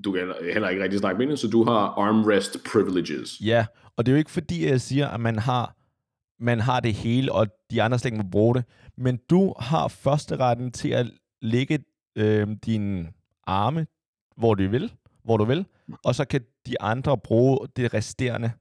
du 0.03 0.11
kan 0.11 0.33
heller- 0.53 0.69
ikke 0.69 0.83
rigtig 0.83 0.99
strække 0.99 1.17
benet, 1.17 1.39
så 1.39 1.47
du 1.47 1.63
har 1.63 1.79
armrest 1.79 2.57
privileges. 2.71 3.41
Ja, 3.41 3.65
og 3.97 4.05
det 4.05 4.11
er 4.11 4.15
jo 4.15 4.17
ikke 4.17 4.31
fordi, 4.31 4.67
jeg 4.67 4.81
siger, 4.81 5.07
at 5.07 5.19
man 5.19 5.39
har, 5.39 5.75
man 6.39 6.59
har 6.59 6.79
det 6.79 6.93
hele, 6.93 7.31
og 7.31 7.47
de 7.71 7.81
andre 7.83 7.99
slet 7.99 8.11
ikke 8.11 8.23
må 8.23 8.29
bruge 8.31 8.55
det, 8.55 8.63
men 8.97 9.19
du 9.29 9.53
har 9.59 9.87
førsteretten 9.87 10.71
til 10.71 10.89
at 10.89 11.11
lægge 11.41 11.79
øh, 12.15 12.47
dine 12.65 13.07
arme, 13.47 13.87
hvor 14.37 14.53
du 14.55 14.69
vil, 14.69 14.93
hvor 15.23 15.37
du 15.37 15.43
vil, 15.43 15.65
og 16.05 16.15
så 16.15 16.25
kan 16.25 16.41
de 16.67 16.81
andre 16.81 17.17
bruge 17.17 17.67
det 17.75 17.93
resterende 17.93 18.51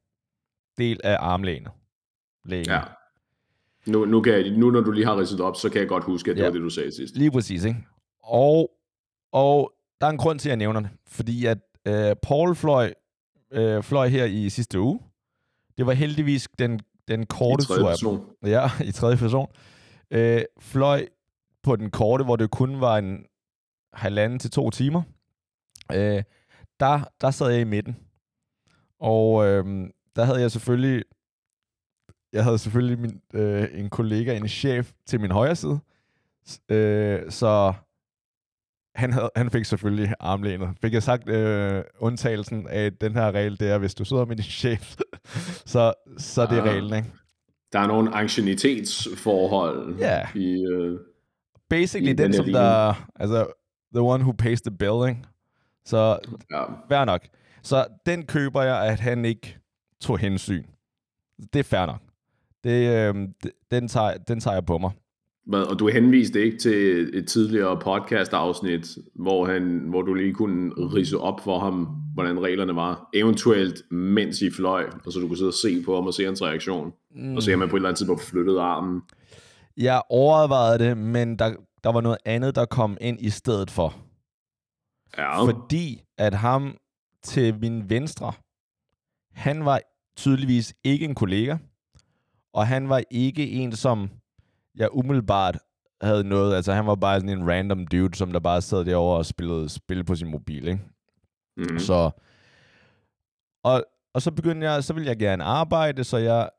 del 0.78 1.00
af 1.04 1.16
armlænet. 1.20 1.70
Lægen. 2.44 2.66
Ja. 2.66 2.80
Nu, 3.86 4.04
nu, 4.04 4.20
kan 4.20 4.32
jeg, 4.32 4.50
nu 4.50 4.70
når 4.70 4.80
du 4.80 4.90
lige 4.90 5.06
har 5.06 5.16
ridset 5.20 5.40
op, 5.40 5.56
så 5.56 5.68
kan 5.70 5.80
jeg 5.80 5.88
godt 5.88 6.04
huske, 6.04 6.30
at 6.30 6.36
det 6.36 6.42
Ja. 6.42 6.46
var 6.48 6.52
det, 6.52 6.62
du 6.62 6.70
sagde 6.70 6.92
sidst. 6.92 7.16
Lige 7.16 7.30
præcis, 7.30 7.64
ikke? 7.64 7.84
Og, 8.22 8.70
og 9.32 9.72
der 10.00 10.06
er 10.06 10.10
en 10.10 10.18
grund 10.18 10.38
til, 10.38 10.48
at 10.48 10.50
jeg 10.50 10.56
nævner 10.56 10.80
det. 10.80 10.90
Fordi 11.06 11.46
at 11.46 11.58
øh, 11.86 12.16
Paul 12.22 12.54
fløj, 12.54 12.92
øh, 13.52 13.82
fløj 13.82 14.08
her 14.08 14.24
i 14.24 14.48
sidste 14.48 14.80
uge. 14.80 15.00
Det 15.78 15.86
var 15.86 15.92
heldigvis 15.92 16.48
den, 16.58 16.80
den 17.08 17.26
korte 17.26 17.62
I 17.62 17.66
tredje 17.66 17.82
tur. 17.82 17.88
person. 17.88 18.26
Ja, 18.46 18.70
i 18.84 18.92
tredje 18.92 19.16
person. 19.16 19.48
Øh, 20.10 20.42
fløj 20.60 21.06
på 21.62 21.76
den 21.76 21.90
korte, 21.90 22.24
hvor 22.24 22.36
det 22.36 22.50
kun 22.50 22.80
var 22.80 22.98
en 22.98 23.24
halvanden 23.92 24.38
til 24.38 24.50
to 24.50 24.70
timer. 24.70 25.02
Øh, 25.92 26.22
der, 26.80 27.00
der 27.20 27.30
sad 27.30 27.50
jeg 27.50 27.60
i 27.60 27.64
midten. 27.64 27.96
Og 29.00 29.46
øh, 29.46 29.64
der 30.16 30.24
havde 30.24 30.40
jeg 30.40 30.50
selvfølgelig 30.50 31.04
jeg 32.32 32.44
havde 32.44 32.58
selvfølgelig 32.58 32.98
min, 32.98 33.20
øh, 33.34 33.68
en 33.74 33.90
kollega, 33.90 34.36
en 34.36 34.48
chef 34.48 34.92
til 35.06 35.20
min 35.20 35.30
højre 35.30 35.56
side. 35.56 35.78
Øh, 36.68 37.30
så 37.30 37.72
han, 38.94 39.12
havde, 39.12 39.30
han 39.36 39.50
fik 39.50 39.64
selvfølgelig 39.64 40.14
armlænet. 40.20 40.68
Fik 40.82 40.92
jeg 40.92 41.02
sagt 41.02 41.28
øh, 41.28 41.84
undtagelsen 41.98 42.66
af 42.68 42.92
den 42.92 43.12
her 43.12 43.30
regel, 43.32 43.60
det 43.60 43.70
er, 43.70 43.78
hvis 43.78 43.94
du 43.94 44.04
sidder 44.04 44.24
med 44.24 44.36
din 44.36 44.44
chef, 44.44 44.96
så, 45.72 45.92
så 46.18 46.46
det 46.46 46.58
er 46.58 46.62
Ah. 46.62 46.68
reglen, 46.68 46.94
ikke? 46.96 47.08
Der 47.72 47.78
er 47.80 47.86
nogle 47.86 48.14
ancienitetsforhold 48.14 49.96
Ja. 49.98 50.26
i... 50.34 50.64
Øh, 50.64 51.00
Basically 51.70 52.10
I 52.10 52.14
den, 52.14 52.18
den 52.18 52.32
som 52.32 52.46
der, 52.46 52.94
altså, 53.16 53.46
the 53.94 54.02
one 54.02 54.22
who 54.22 54.32
pays 54.32 54.62
the 54.62 54.76
bill, 54.76 55.08
ikke? 55.08 55.22
Så 55.84 56.18
ja. 56.50 56.64
fair 56.88 57.04
nok. 57.04 57.20
Så 57.62 57.86
den 58.06 58.26
køber 58.26 58.62
jeg, 58.62 58.84
at 58.84 59.00
han 59.00 59.24
ikke 59.24 59.58
tog 60.00 60.18
hensyn. 60.18 60.64
Det 61.52 61.58
er 61.58 61.62
fair 61.64 61.86
nok. 61.86 62.00
Det, 62.64 63.08
øh, 63.08 63.28
den, 63.70 63.88
tager, 63.88 64.16
den 64.28 64.40
tager 64.40 64.54
jeg 64.54 64.66
på 64.66 64.78
mig. 64.78 64.90
Hvad, 65.46 65.62
og 65.62 65.78
du 65.78 65.88
henviste 65.88 66.44
ikke 66.44 66.58
til 66.58 67.10
et 67.18 67.28
tidligere 67.28 67.78
podcast-afsnit, 67.80 68.98
hvor, 69.14 69.46
han, 69.46 69.62
hvor 69.88 70.02
du 70.02 70.14
lige 70.14 70.32
kunne 70.32 70.72
rise 70.76 71.18
op 71.18 71.40
for 71.44 71.58
ham, 71.58 71.88
hvordan 72.14 72.42
reglerne 72.42 72.76
var. 72.76 73.08
Eventuelt, 73.14 73.92
mens 73.92 74.42
I 74.42 74.50
fløj, 74.50 74.84
og 75.04 75.12
så 75.12 75.20
du 75.20 75.28
kunne 75.28 75.36
sidde 75.36 75.48
og 75.48 75.54
se 75.54 75.82
på 75.84 75.94
ham 75.94 76.06
og 76.06 76.14
se 76.14 76.24
hans 76.24 76.42
reaktion. 76.42 76.92
Mm. 77.10 77.36
Og 77.36 77.42
se, 77.42 77.54
om 77.54 77.60
han 77.60 77.68
på 77.68 77.76
et 77.76 77.78
eller 77.78 77.88
andet 77.88 77.98
tidspunkt 77.98 78.22
flyttede 78.22 78.60
armen. 78.60 79.02
Jeg 79.76 80.02
overvejede 80.10 80.78
det, 80.78 80.96
men 80.96 81.38
der, 81.38 81.54
der 81.84 81.92
var 81.92 82.00
noget 82.00 82.18
andet, 82.24 82.54
der 82.54 82.64
kom 82.64 82.96
ind 83.00 83.20
i 83.20 83.30
stedet 83.30 83.70
for. 83.70 83.94
Ja, 85.18 85.44
Fordi 85.44 86.02
at 86.18 86.34
ham 86.34 86.76
til 87.22 87.58
min 87.60 87.90
venstre, 87.90 88.32
han 89.32 89.64
var 89.64 89.80
tydeligvis 90.16 90.74
ikke 90.84 91.04
en 91.04 91.14
kollega, 91.14 91.56
og 92.58 92.66
han 92.66 92.88
var 92.88 93.02
ikke 93.10 93.50
en, 93.50 93.72
som 93.72 94.10
jeg 94.74 94.88
umiddelbart 94.92 95.58
havde 96.00 96.24
noget. 96.24 96.56
Altså 96.56 96.72
han 96.72 96.86
var 96.86 96.94
bare 96.94 97.20
sådan 97.20 97.38
en 97.38 97.50
random 97.50 97.86
dude, 97.86 98.14
som 98.14 98.32
der 98.32 98.40
bare 98.40 98.62
sad 98.62 98.84
derovre 98.84 99.18
og 99.18 99.26
spillede 99.26 99.68
spil 99.68 100.04
på 100.04 100.14
sin 100.14 100.30
mobil, 100.30 100.68
ikke? 100.68 100.80
mm. 101.56 101.78
Så, 101.78 102.10
og, 103.64 103.84
og 104.14 104.22
så 104.22 104.30
begyndte 104.30 104.70
jeg, 104.70 104.84
så 104.84 104.94
ville 104.94 105.08
jeg 105.08 105.18
gerne 105.18 105.44
arbejde, 105.44 106.04
så 106.04 106.16
jeg 106.16 106.50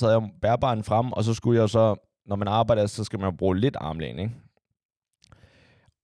havde 0.00 0.12
jeg 0.12 0.30
bærbaren 0.42 0.84
frem, 0.84 1.12
og 1.12 1.24
så 1.24 1.34
skulle 1.34 1.60
jeg 1.60 1.70
så, 1.70 1.96
når 2.26 2.36
man 2.36 2.48
arbejder, 2.48 2.86
så 2.86 3.04
skal 3.04 3.20
man 3.20 3.36
bruge 3.36 3.56
lidt 3.58 3.76
armlæn, 3.80 4.18
ikke? 4.18 4.34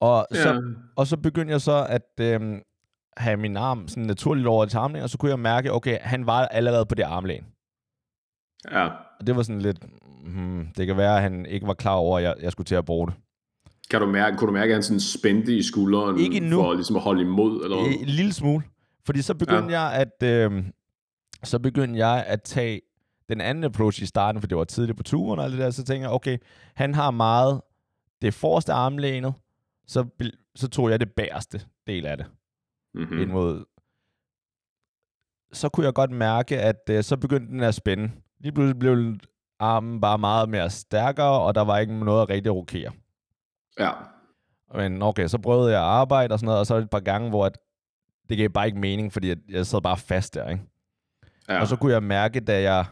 Og, 0.00 0.26
ja. 0.34 0.42
så, 0.42 0.74
og 0.96 1.06
så 1.06 1.16
begyndte 1.16 1.52
jeg 1.52 1.60
så 1.60 1.86
at 1.88 2.20
øhm, 2.20 2.62
have 3.16 3.36
min 3.36 3.56
arm 3.56 3.88
sådan 3.88 4.04
naturligt 4.04 4.46
over 4.46 4.66
til 4.66 4.76
armlæn, 4.76 5.02
og 5.02 5.10
så 5.10 5.18
kunne 5.18 5.30
jeg 5.30 5.38
mærke, 5.38 5.72
okay, 5.72 5.98
han 6.00 6.26
var 6.26 6.46
allerede 6.46 6.86
på 6.86 6.94
det 6.94 7.02
armlæn. 7.02 7.44
ja. 8.70 9.07
Og 9.20 9.26
det 9.26 9.36
var 9.36 9.42
sådan 9.42 9.60
lidt, 9.62 9.84
hmm, 10.24 10.66
det 10.76 10.86
kan 10.86 10.96
være, 10.96 11.16
at 11.16 11.22
han 11.22 11.46
ikke 11.46 11.66
var 11.66 11.74
klar 11.74 11.94
over, 11.94 12.18
at 12.18 12.24
jeg, 12.24 12.34
jeg 12.40 12.52
skulle 12.52 12.64
til 12.64 12.74
at 12.74 12.84
bruge 12.84 13.06
det. 13.06 13.14
Kan 13.90 14.00
du 14.00 14.06
mærke, 14.06 14.36
kunne 14.36 14.48
du 14.48 14.52
mærke, 14.52 14.70
at 14.70 14.74
han 14.74 14.82
sådan 14.82 15.00
spændte 15.00 15.56
i 15.56 15.62
skulderen 15.62 16.20
Ikke 16.20 16.40
nu. 16.40 16.56
for 16.56 16.74
ligesom 16.74 16.96
at 16.96 17.02
holde 17.02 17.22
imod? 17.22 17.64
Eller? 17.64 17.76
En 17.76 18.06
lille 18.06 18.32
smule. 18.32 18.64
Fordi 19.06 19.22
så 19.22 19.34
begyndte 19.34 19.72
ja. 19.72 19.82
jeg 19.82 20.06
at, 20.20 20.22
øh, 20.28 20.64
så 21.44 21.58
begyndte 21.58 21.98
jeg 21.98 22.24
at 22.26 22.42
tage 22.42 22.80
den 23.28 23.40
anden 23.40 23.64
approach 23.64 24.02
i 24.02 24.06
starten, 24.06 24.40
for 24.42 24.48
det 24.48 24.58
var 24.58 24.64
tidligt 24.64 24.96
på 24.96 25.02
turen 25.02 25.38
og 25.38 25.44
alt 25.44 25.52
det 25.52 25.60
der, 25.60 25.70
så 25.70 25.84
tænkte 25.84 26.02
jeg, 26.02 26.10
okay, 26.10 26.38
han 26.74 26.94
har 26.94 27.10
meget 27.10 27.60
det 28.22 28.34
forreste 28.34 28.72
armlænet, 28.72 29.34
så, 29.86 30.06
så 30.54 30.68
tog 30.68 30.90
jeg 30.90 31.00
det 31.00 31.12
bagerste 31.12 31.60
del 31.86 32.06
af 32.06 32.16
det, 32.16 32.26
mm. 32.94 33.00
Mm-hmm. 33.00 33.18
ind 33.18 33.30
mod... 33.30 33.64
Så 35.52 35.68
kunne 35.68 35.86
jeg 35.86 35.94
godt 35.94 36.10
mærke, 36.10 36.60
at 36.60 36.90
øh, 36.90 37.02
så 37.02 37.16
begyndte 37.16 37.52
den 37.52 37.62
at 37.62 37.74
spænde. 37.74 38.10
Lige 38.40 38.52
pludselig 38.52 38.78
blev 38.78 39.14
armen 39.58 40.00
bare 40.00 40.18
meget 40.18 40.48
mere 40.48 40.70
stærkere, 40.70 41.40
og 41.40 41.54
der 41.54 41.60
var 41.60 41.78
ikke 41.78 42.04
noget 42.04 42.22
at 42.22 42.28
rigtig 42.28 42.54
rokere. 42.54 42.92
Ja. 43.78 43.90
Men 44.74 45.02
okay, 45.02 45.26
så 45.26 45.38
prøvede 45.38 45.72
jeg 45.72 45.80
at 45.80 45.86
arbejde 45.86 46.32
og 46.32 46.38
sådan 46.38 46.46
noget, 46.46 46.60
og 46.60 46.66
så 46.66 46.76
et 46.76 46.90
par 46.90 47.00
gange, 47.00 47.28
hvor 47.28 47.46
at, 47.46 47.58
det 48.28 48.38
gav 48.38 48.48
bare 48.48 48.66
ikke 48.66 48.78
mening, 48.78 49.12
fordi 49.12 49.28
jeg, 49.28 49.36
jeg 49.48 49.66
sad 49.66 49.80
bare 49.80 49.96
fast 49.96 50.34
der, 50.34 50.48
ikke? 50.48 50.62
ja. 51.48 51.60
Og 51.60 51.66
så 51.66 51.76
kunne 51.76 51.92
jeg 51.92 52.02
mærke, 52.02 52.40
da 52.40 52.62
jeg... 52.62 52.86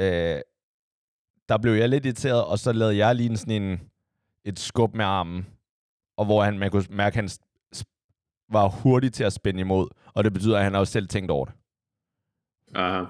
Øh, 0.00 0.40
der 1.48 1.58
blev 1.58 1.72
jeg 1.72 1.88
lidt 1.88 2.06
irriteret, 2.06 2.44
og 2.44 2.58
så 2.58 2.72
lavede 2.72 2.96
jeg 2.96 3.14
lige 3.14 3.36
sådan 3.36 3.62
en, 3.62 3.80
et 4.44 4.58
skub 4.58 4.94
med 4.94 5.04
armen, 5.04 5.46
og 6.16 6.24
hvor 6.24 6.42
han, 6.42 6.58
man 6.58 6.70
kunne 6.70 6.84
mærke, 6.90 7.14
at 7.14 7.16
han 7.16 7.28
var 8.52 8.68
hurtig 8.68 9.12
til 9.12 9.24
at 9.24 9.32
spænde 9.32 9.60
imod, 9.60 9.88
og 10.14 10.24
det 10.24 10.32
betyder, 10.32 10.56
at 10.58 10.64
han 10.64 10.74
også 10.74 10.92
selv 10.92 11.08
tænkt 11.08 11.30
over 11.30 11.44
det. 11.44 11.54
Aha. 12.74 13.04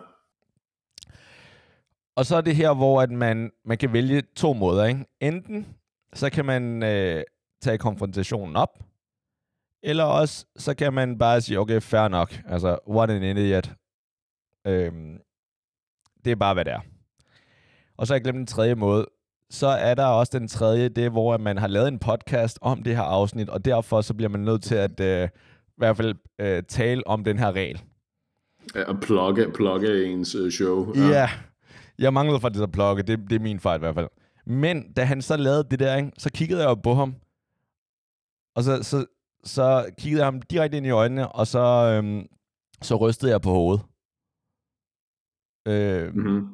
Og 2.21 2.27
så 2.27 2.37
er 2.37 2.41
det 2.41 2.57
her, 2.57 2.75
hvor 2.75 3.03
at 3.03 3.11
man, 3.11 3.50
man 3.65 3.79
kan 3.79 3.93
vælge 3.93 4.23
to 4.37 4.53
måder. 4.53 4.85
Ikke? 4.85 5.05
Enten 5.21 5.67
så 6.12 6.31
kan 6.31 6.45
man 6.45 6.83
øh, 6.83 7.23
tage 7.62 7.79
konfrontationen 7.79 8.57
op, 8.57 8.79
eller 9.83 10.05
også 10.05 10.47
så 10.57 10.75
kan 10.75 10.93
man 10.93 11.19
bare 11.19 11.41
sige, 11.41 11.59
okay, 11.59 11.81
fair 11.81 12.09
nok. 12.09 12.43
Altså, 12.47 12.79
what 12.89 13.11
an 13.11 13.23
idiot. 13.23 13.71
Øhm, 14.67 15.19
det 16.25 16.31
er 16.31 16.37
bare, 16.37 16.55
hvad 16.55 16.65
det 16.65 16.73
er. 16.73 16.81
Og 17.97 18.07
så 18.07 18.12
har 18.12 18.17
jeg 18.17 18.23
glemt 18.23 18.39
den 18.39 18.47
tredje 18.47 18.75
måde. 18.75 19.07
Så 19.50 19.67
er 19.67 19.95
der 19.95 20.07
også 20.07 20.39
den 20.39 20.49
tredje, 20.49 20.89
det 20.89 21.11
hvor 21.11 21.39
man 21.39 21.59
har 21.59 21.69
lavet 21.69 21.89
en 21.89 21.99
podcast 21.99 22.59
om 22.61 22.83
det 22.83 22.97
her 22.97 23.03
afsnit, 23.03 23.49
og 23.49 23.65
derfor 23.65 24.00
så 24.00 24.15
bliver 24.15 24.31
man 24.31 24.41
nødt 24.41 24.62
til 24.62 24.75
at 24.75 25.00
øh, 25.00 25.29
i 25.67 25.77
hvert 25.77 25.97
fald 25.97 26.15
øh, 26.39 26.62
tale 26.62 27.07
om 27.07 27.25
den 27.25 27.39
her 27.39 27.53
regel. 27.53 27.83
Ja, 28.75 28.91
At 28.91 29.00
plugge, 29.00 29.53
plugge 29.53 30.05
ens 30.05 30.35
øh, 30.35 30.50
show. 30.50 30.95
Ja. 30.97 31.09
ja. 31.09 31.31
Jeg 32.00 32.12
manglede 32.12 32.40
faktisk 32.40 32.62
at 32.62 32.73
plukke. 32.73 33.02
Det, 33.02 33.19
det 33.30 33.37
er 33.37 33.40
min 33.40 33.61
fejl 33.61 33.78
i 33.78 33.83
hvert 33.83 33.95
fald. 33.95 34.09
Men 34.47 34.92
da 34.92 35.04
han 35.04 35.23
så 35.23 35.37
lavede 35.37 35.64
det 35.71 35.78
der, 35.78 35.97
ikke, 35.97 36.12
så 36.19 36.30
kiggede 36.33 36.61
jeg 36.62 36.69
jo 36.69 36.75
på 36.75 36.95
ham. 36.95 37.14
Og 38.57 38.62
så, 38.62 38.83
så, 38.83 39.07
så 39.45 39.90
kiggede 39.99 40.21
jeg 40.21 40.26
ham 40.26 40.42
direkte 40.42 40.76
ind 40.76 40.87
i 40.87 40.90
øjnene, 40.90 41.33
og 41.33 41.47
så, 41.47 41.59
øhm, 41.61 42.26
så 42.83 42.97
rystede 42.97 43.33
jeg 43.33 43.40
på 43.40 43.50
hovedet. 43.50 43.83
Øh, 45.69 46.14
Mm-hmm. 46.14 46.47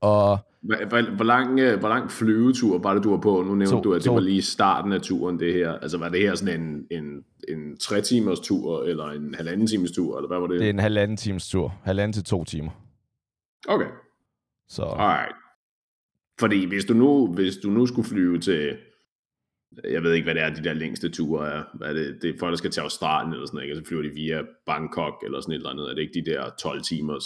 og 0.00 0.38
Hvor, 0.62 0.88
hvor, 0.88 1.14
hvor, 1.16 1.24
lang, 1.24 1.58
øh, 1.60 1.78
hvor 1.78 1.88
lang 1.88 2.10
flyvetur 2.10 2.78
var 2.78 2.94
det, 2.94 3.04
du 3.04 3.10
var 3.10 3.16
på? 3.20 3.42
Nu 3.42 3.54
nævnte 3.54 3.74
To- 3.76 3.80
du, 3.80 3.92
at 3.92 3.98
det 3.98 4.04
to. 4.04 4.14
var 4.14 4.20
lige 4.20 4.42
starten 4.42 4.92
af 4.92 5.00
turen, 5.00 5.38
det 5.40 5.54
her. 5.54 5.72
Altså, 5.72 5.98
var 5.98 6.08
det 6.08 6.20
her 6.20 6.34
sådan 6.34 6.60
en, 6.60 6.86
en, 6.90 7.24
en 7.48 7.76
tre 7.78 8.00
timers 8.00 8.40
tur, 8.40 8.82
eller 8.84 9.04
en 9.06 9.34
halvanden 9.34 9.66
timers 9.66 9.90
tur, 9.92 10.16
eller 10.18 10.28
hvad 10.28 10.38
var 10.40 10.46
det? 10.46 10.60
det 10.60 10.66
er 10.66 10.70
en 10.70 10.78
halvanden 10.78 11.16
times 11.16 11.48
tur. 11.48 11.74
Halvanden 11.84 12.12
til 12.12 12.24
to 12.24 12.44
timer. 12.44 12.70
Okay, 13.68 13.86
Så 14.68 14.82
alright. 14.82 15.34
Fordi 16.40 16.64
hvis 16.64 16.84
du, 16.84 16.94
nu, 16.94 17.32
hvis 17.34 17.56
du 17.56 17.70
nu 17.70 17.86
skulle 17.86 18.08
flyve 18.08 18.38
til, 18.38 18.78
jeg 19.84 20.02
ved 20.02 20.12
ikke, 20.12 20.24
hvad 20.24 20.34
det 20.34 20.42
er, 20.42 20.54
de 20.54 20.64
der 20.64 20.72
længste 20.72 21.08
ture 21.08 21.48
er. 21.48 21.62
Hvad 21.74 21.88
er 21.88 21.92
det, 21.92 22.18
det 22.22 22.30
er 22.30 22.38
folk, 22.38 22.50
der 22.50 22.56
skal 22.56 22.70
til 22.70 22.80
Australien 22.80 23.32
eller 23.32 23.46
sådan 23.46 23.56
noget, 23.56 23.64
ikke? 23.64 23.74
Og 23.80 23.84
så 23.84 23.88
flyver 23.88 24.02
de 24.02 24.08
via 24.08 24.42
Bangkok 24.66 25.14
eller 25.24 25.40
sådan 25.40 25.52
et 25.52 25.56
eller 25.56 25.70
andet. 25.70 25.90
Er 25.90 25.94
det 25.94 26.02
ikke 26.02 26.20
de 26.20 26.30
der 26.30 26.50
12 26.58 26.82
timers, 26.82 27.24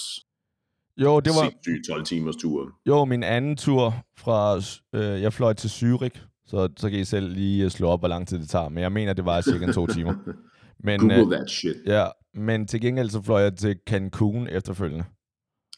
jo, 0.97 1.21
det 1.21 1.33
var, 1.33 1.51
sindssyge 1.51 1.83
12 1.89 2.05
timers 2.05 2.37
ture? 2.37 2.73
jo, 2.87 3.05
min 3.05 3.23
anden 3.23 3.57
tur 3.57 3.95
fra, 4.17 4.57
øh, 4.95 5.23
jeg 5.23 5.33
fløj 5.33 5.53
til 5.53 5.69
Zürich, 5.69 6.19
så, 6.47 6.69
så 6.77 6.91
kan 6.91 6.99
I 6.99 7.05
selv 7.05 7.29
lige 7.33 7.65
øh, 7.65 7.71
slå 7.71 7.89
op, 7.89 8.01
hvor 8.01 8.09
lang 8.09 8.29
tid 8.29 8.39
det 8.39 8.49
tager. 8.49 8.69
Men 8.69 8.83
jeg 8.83 8.93
mener, 8.93 9.13
det 9.13 9.25
var 9.25 9.41
cirka 9.41 9.73
to 9.73 9.87
timer. 9.87 10.15
Men, 10.85 11.01
Google 11.01 11.23
øh, 11.23 11.27
that 11.31 11.51
shit. 11.51 11.77
ja, 11.87 12.07
men 12.35 12.67
til 12.67 12.81
gengæld 12.81 13.11
så 13.11 13.23
fløj 13.23 13.43
jeg 13.43 13.57
til 13.57 13.77
Cancun 13.89 14.49
efterfølgende. 14.49 15.05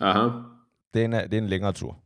Aha. 0.01 0.29
Det 0.95 1.01
er 1.01 1.05
en, 1.05 1.13
det 1.13 1.35
er 1.35 1.39
en 1.39 1.47
længere 1.49 1.73
tur. 1.73 1.99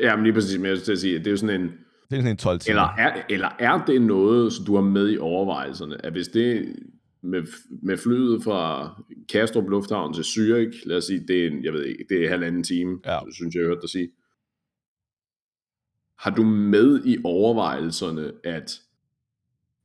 Ja, 0.00 0.16
men 0.16 0.24
lige 0.24 0.32
præcis, 0.34 0.58
men 0.58 0.66
jeg 0.70 0.82
til 0.82 0.92
at 0.92 0.98
sige, 0.98 1.14
at 1.14 1.20
det 1.20 1.26
er 1.26 1.30
jo 1.30 1.36
sådan 1.36 1.60
en, 1.60 1.66
Det 1.66 2.16
er 2.16 2.16
sådan 2.16 2.30
en 2.30 2.36
12 2.36 2.58
timer. 2.60 2.72
eller 2.74 2.88
er, 2.98 3.22
eller 3.30 3.48
er 3.58 3.84
det 3.84 4.02
noget, 4.02 4.52
som 4.52 4.64
du 4.64 4.74
har 4.74 4.82
med 4.82 5.10
i 5.12 5.18
overvejelserne, 5.18 6.06
at 6.06 6.12
hvis 6.12 6.28
det 6.28 6.76
med, 7.22 7.42
med 7.82 7.96
flyet 7.96 8.44
fra 8.44 8.90
Kastrup 9.32 9.68
Lufthavn 9.68 10.14
til 10.14 10.22
Zürich, 10.22 10.82
lad 10.88 10.96
os 10.96 11.04
sige, 11.04 11.24
det 11.28 11.42
er, 11.42 11.46
en, 11.50 11.64
jeg 11.64 11.72
ved 11.72 11.84
ikke, 11.84 12.04
det 12.08 12.24
er 12.24 12.28
halvanden 12.28 12.62
time, 12.62 12.98
Ja. 13.06 13.18
synes 13.32 13.54
jeg, 13.54 13.60
jeg 13.60 13.66
hørte 13.68 13.80
dig 13.80 13.90
sige. 13.90 14.08
Har 16.18 16.30
du 16.30 16.42
med 16.42 17.00
i 17.04 17.16
overvejelserne, 17.24 18.32
at 18.44 18.80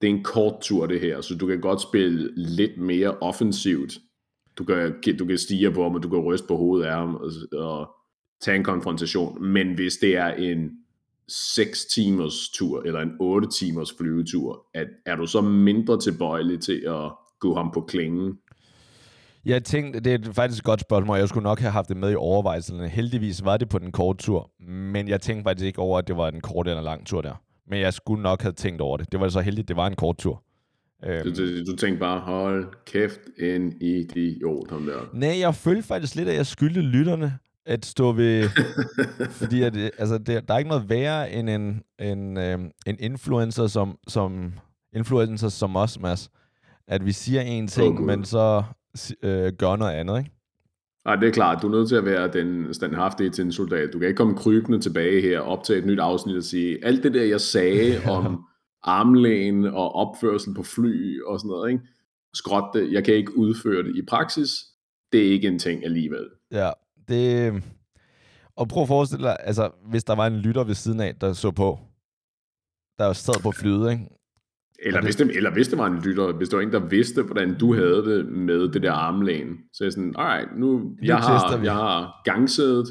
det 0.01 0.09
er 0.09 0.13
en 0.13 0.23
kort 0.23 0.61
tur 0.61 0.85
det 0.87 0.99
her, 1.01 1.21
så 1.21 1.35
du 1.37 1.47
kan 1.47 1.61
godt 1.61 1.81
spille 1.81 2.31
lidt 2.35 2.77
mere 2.77 3.17
offensivt. 3.17 3.93
Du 4.57 4.63
kan, 4.63 4.95
du 5.19 5.25
kan 5.25 5.37
stige 5.37 5.71
på 5.71 5.83
ham, 5.83 5.95
og 5.95 6.03
du 6.03 6.09
kan 6.09 6.19
ryste 6.19 6.47
på 6.47 6.55
hovedet 6.57 6.85
af 6.85 6.93
ham, 6.95 7.15
og, 7.15 7.31
og 7.53 7.95
tage 8.43 8.57
en 8.57 8.63
konfrontation. 8.63 9.43
Men 9.43 9.73
hvis 9.75 9.93
det 10.01 10.15
er 10.17 10.27
en 10.27 10.71
6 11.27 11.85
timers 11.85 12.49
tur, 12.49 12.83
eller 12.85 12.99
en 13.01 13.11
8 13.19 13.47
timers 13.59 13.93
flyvetur, 13.97 14.65
at, 14.73 14.87
er 15.05 15.15
du 15.15 15.25
så 15.25 15.41
mindre 15.41 15.99
tilbøjelig 15.99 16.59
til 16.61 16.83
at 16.87 17.11
gå 17.39 17.55
ham 17.55 17.71
på 17.73 17.81
klingen? 17.81 18.33
Jeg 19.45 19.63
tænkte, 19.63 19.99
det 19.99 20.27
er 20.27 20.33
faktisk 20.33 20.61
et 20.61 20.65
godt 20.65 20.79
spørgsmål. 20.81 21.17
Jeg 21.17 21.29
skulle 21.29 21.43
nok 21.43 21.59
have 21.59 21.71
haft 21.71 21.89
det 21.89 21.97
med 21.97 22.11
i 22.11 22.15
overvejelserne. 22.15 22.87
Heldigvis 22.89 23.45
var 23.45 23.57
det 23.57 23.69
på 23.69 23.79
den 23.79 23.91
korte 23.91 24.23
tur, 24.23 24.51
men 24.69 25.07
jeg 25.07 25.21
tænkte 25.21 25.43
faktisk 25.49 25.65
ikke 25.65 25.79
over, 25.79 25.97
at 25.99 26.07
det 26.07 26.17
var 26.17 26.27
en 26.27 26.41
kort 26.41 26.67
eller 26.67 26.81
lang 26.81 27.05
tur 27.07 27.21
der. 27.21 27.41
Men 27.69 27.79
jeg 27.79 27.93
skulle 27.93 28.23
nok 28.23 28.41
have 28.41 28.51
tænkt 28.53 28.81
over 28.81 28.97
det. 28.97 29.11
Det 29.11 29.19
var 29.19 29.29
så 29.29 29.41
heldigt, 29.41 29.67
det 29.67 29.75
var 29.75 29.87
en 29.87 29.95
kort 29.95 30.17
tur. 30.17 30.43
Øhm, 31.05 31.23
Du, 31.23 31.29
du, 31.29 31.71
du 31.71 31.75
tænker 31.75 31.99
bare, 31.99 32.19
hold 32.19 32.67
kæft, 32.85 33.19
en 33.39 33.73
idiot, 33.81 34.69
ham 34.69 34.85
der. 34.85 35.09
nej, 35.13 35.39
jeg 35.39 35.55
følte 35.55 35.83
faktisk 35.83 36.15
lidt, 36.15 36.29
at 36.29 36.35
jeg 36.35 36.45
skyldte 36.45 36.81
lytterne 36.81 37.37
at 37.65 37.85
stå 37.85 38.11
ved... 38.11 38.49
fordi 39.41 39.61
at, 39.61 39.77
øh, 39.77 39.89
altså, 39.97 40.17
det, 40.17 40.47
der 40.47 40.53
er 40.53 40.57
ikke 40.57 40.69
noget 40.69 40.89
værre 40.89 41.31
end 41.31 41.49
en, 41.49 41.83
en, 41.99 42.37
øhm, 42.37 42.71
en 42.85 42.97
influencer 42.99 43.67
som, 43.67 43.97
som, 44.07 44.53
influencer 44.95 45.49
som 45.49 45.75
os, 45.75 45.99
Mads. 45.99 46.29
At 46.87 47.05
vi 47.05 47.11
siger 47.11 47.41
en 47.41 47.67
ting, 47.67 47.97
Gud. 47.97 48.05
men 48.05 48.25
så 48.25 48.63
øh, 49.23 49.53
gør 49.53 49.75
noget 49.75 49.93
andet, 49.93 50.17
ikke? 50.17 50.31
Nej, 51.05 51.15
det 51.15 51.27
er 51.27 51.31
klart. 51.31 51.61
Du 51.61 51.67
er 51.67 51.71
nødt 51.71 51.89
til 51.89 51.95
at 51.95 52.05
være 52.05 52.27
den 52.27 52.73
standhaftige 52.73 53.29
til 53.29 53.45
en 53.45 53.51
soldat. 53.51 53.89
Du 53.93 53.99
kan 53.99 54.07
ikke 54.07 54.17
komme 54.17 54.37
krybende 54.37 54.79
tilbage 54.79 55.21
her, 55.21 55.39
optage 55.39 55.79
et 55.79 55.85
nyt 55.85 55.99
afsnit 55.99 56.37
og 56.37 56.43
sige, 56.43 56.85
alt 56.85 57.03
det 57.03 57.13
der, 57.13 57.23
jeg 57.23 57.41
sagde 57.41 58.01
om 58.17 58.45
armlægen 58.83 59.65
og 59.65 59.95
opførsel 59.95 60.53
på 60.53 60.63
fly 60.63 61.21
og 61.21 61.39
sådan 61.39 61.49
noget, 61.49 61.71
ikke? 61.71 61.83
Skråt 62.33 62.69
det. 62.73 62.91
Jeg 62.91 63.03
kan 63.03 63.13
ikke 63.13 63.37
udføre 63.37 63.83
det 63.83 63.95
i 63.95 64.01
praksis. 64.01 64.49
Det 65.11 65.27
er 65.27 65.31
ikke 65.31 65.47
en 65.47 65.59
ting 65.59 65.85
alligevel. 65.85 66.25
Ja, 66.51 66.69
det... 67.07 67.63
Og 68.55 68.67
prøv 68.67 68.81
at 68.83 68.87
forestille 68.87 69.27
dig, 69.27 69.37
altså, 69.39 69.69
hvis 69.89 70.03
der 70.03 70.15
var 70.15 70.27
en 70.27 70.35
lytter 70.37 70.63
ved 70.63 70.73
siden 70.75 70.99
af, 70.99 71.15
der 71.15 71.33
så 71.33 71.51
på, 71.51 71.79
der 72.99 73.13
sad 73.13 73.41
på 73.43 73.51
flyet, 73.51 73.91
ikke? 73.91 74.07
Eller, 74.79 74.99
det- 74.99 75.07
hvis 75.07 75.15
det, 75.15 75.35
eller 75.37 75.51
hvis 75.51 75.67
det 75.67 75.77
var 75.77 75.87
en 75.87 75.99
lytter, 75.99 76.33
hvis 76.33 76.49
der 76.49 76.57
var 76.57 76.63
en, 76.63 76.71
der 76.71 76.79
vidste, 76.79 77.23
hvordan 77.23 77.57
du 77.57 77.73
havde 77.73 78.05
det 78.05 78.25
med 78.25 78.69
det 78.69 78.81
der 78.83 78.91
armlæn, 78.91 79.57
så 79.73 79.83
jeg 79.83 79.91
sådan, 79.93 80.15
alright, 80.17 80.59
nu, 80.59 80.95
jeg, 81.03 81.17
har, 81.17 81.57
vi." 81.57 81.65
jeg 81.65 81.73
har 81.73 82.21
gangsædet, 82.25 82.87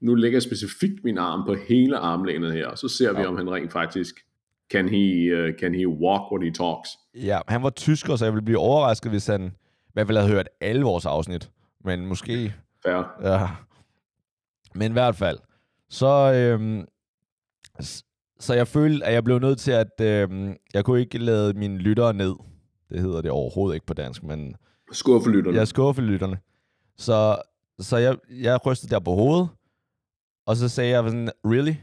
nu 0.00 0.14
lægger 0.14 0.36
jeg 0.36 0.42
specifikt 0.42 1.04
min 1.04 1.18
arm 1.18 1.46
på 1.46 1.54
hele 1.68 1.96
armlænet 1.98 2.52
her, 2.52 2.66
og 2.66 2.78
så 2.78 2.88
ser 2.88 3.12
vi, 3.12 3.20
Ja. 3.20 3.26
om 3.26 3.36
han 3.36 3.50
rent 3.50 3.72
faktisk, 3.72 4.14
can 4.72 4.88
he, 4.88 5.02
uh, 5.48 5.54
can 5.60 5.74
he 5.74 5.88
walk 5.88 6.22
what 6.32 6.42
he 6.44 6.50
talks? 6.50 6.88
Ja, 7.14 7.38
han 7.48 7.62
var 7.62 7.70
tysker, 7.70 8.16
så 8.16 8.24
jeg 8.24 8.34
ville 8.34 8.44
blive 8.44 8.58
overrasket, 8.58 9.10
hvis 9.12 9.26
han 9.26 9.42
i 9.86 9.90
hvert 9.92 10.06
fald 10.06 10.18
havde 10.18 10.30
hørt 10.32 10.48
alle 10.60 10.82
vores 10.82 11.06
afsnit. 11.06 11.50
Men 11.84 12.06
måske... 12.06 12.54
Fair. 12.86 13.30
Ja. 13.32 13.48
Men 14.74 14.90
i 14.90 14.92
hvert 14.92 15.16
fald, 15.16 15.38
så... 15.90 16.32
Øhm, 16.34 16.84
så 18.38 18.54
jeg 18.54 18.68
følte, 18.68 19.06
at 19.06 19.12
jeg 19.14 19.24
blev 19.24 19.38
nødt 19.38 19.58
til 19.58 19.70
at... 19.72 20.00
Øhm, 20.00 20.56
jeg 20.74 20.84
kunne 20.84 21.00
ikke 21.00 21.18
lade 21.18 21.52
mine 21.54 21.78
lyttere 21.78 22.14
ned. 22.14 22.34
Det 22.88 23.00
hedder 23.00 23.20
det 23.20 23.30
overhovedet 23.30 23.74
ikke 23.74 23.86
på 23.86 23.94
dansk, 23.94 24.22
men 24.22 24.56
Skuffe 24.92 25.30
lytterne. 25.30 25.56
jeg 25.58 25.68
skuffede 25.68 26.06
lytterne. 26.06 26.38
Så, 26.96 27.42
så 27.78 27.96
jeg, 27.96 28.16
jeg 28.30 28.66
rystede 28.66 28.94
der 28.94 29.00
på 29.00 29.10
hovedet, 29.14 29.48
og 30.46 30.56
så 30.56 30.68
sagde 30.68 30.90
jeg 30.90 31.04
sådan, 31.04 31.30
really? 31.44 31.74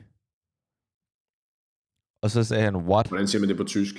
Og 2.21 2.31
så 2.31 2.43
sagde 2.43 2.63
han, 2.63 2.75
what? 2.75 3.07
Hvordan 3.07 3.27
siger 3.27 3.39
man 3.39 3.49
det 3.49 3.57
på 3.57 3.63
tysk? 3.63 3.95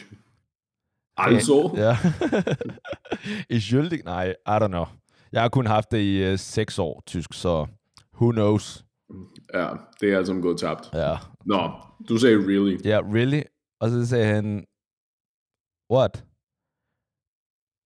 Altså? 1.17 1.71
Ja. 1.77 1.97
I 3.57 3.61
skyldig? 3.61 4.05
Nej, 4.05 4.31
I 4.31 4.51
don't 4.51 4.67
know. 4.67 4.85
Jeg 5.35 5.43
har 5.43 5.49
kun 5.49 5.67
haft 5.67 5.91
det 5.91 5.99
i 5.99 6.33
uh, 6.33 6.39
seks 6.39 6.79
år, 6.79 7.03
tysk, 7.07 7.33
så 7.33 7.67
who 8.21 8.31
knows? 8.31 8.85
Ja, 9.55 9.69
det 10.01 10.13
er 10.13 10.17
altså 10.19 10.35
gået 10.43 10.59
tabt. 10.59 10.85
Ja, 10.93 11.17
Nå, 11.47 11.71
du 12.09 12.19
sagde 12.19 12.37
really. 12.37 12.77
ja 12.85 12.99
really? 13.17 13.43
Og 13.81 13.91
så 13.91 14.07
sagde 14.07 14.27
han, 14.27 14.67
what? 15.95 16.25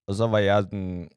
Og 0.08 0.14
så 0.14 0.26
var 0.26 0.38
jeg 0.38 0.62
sådan, 0.62 1.08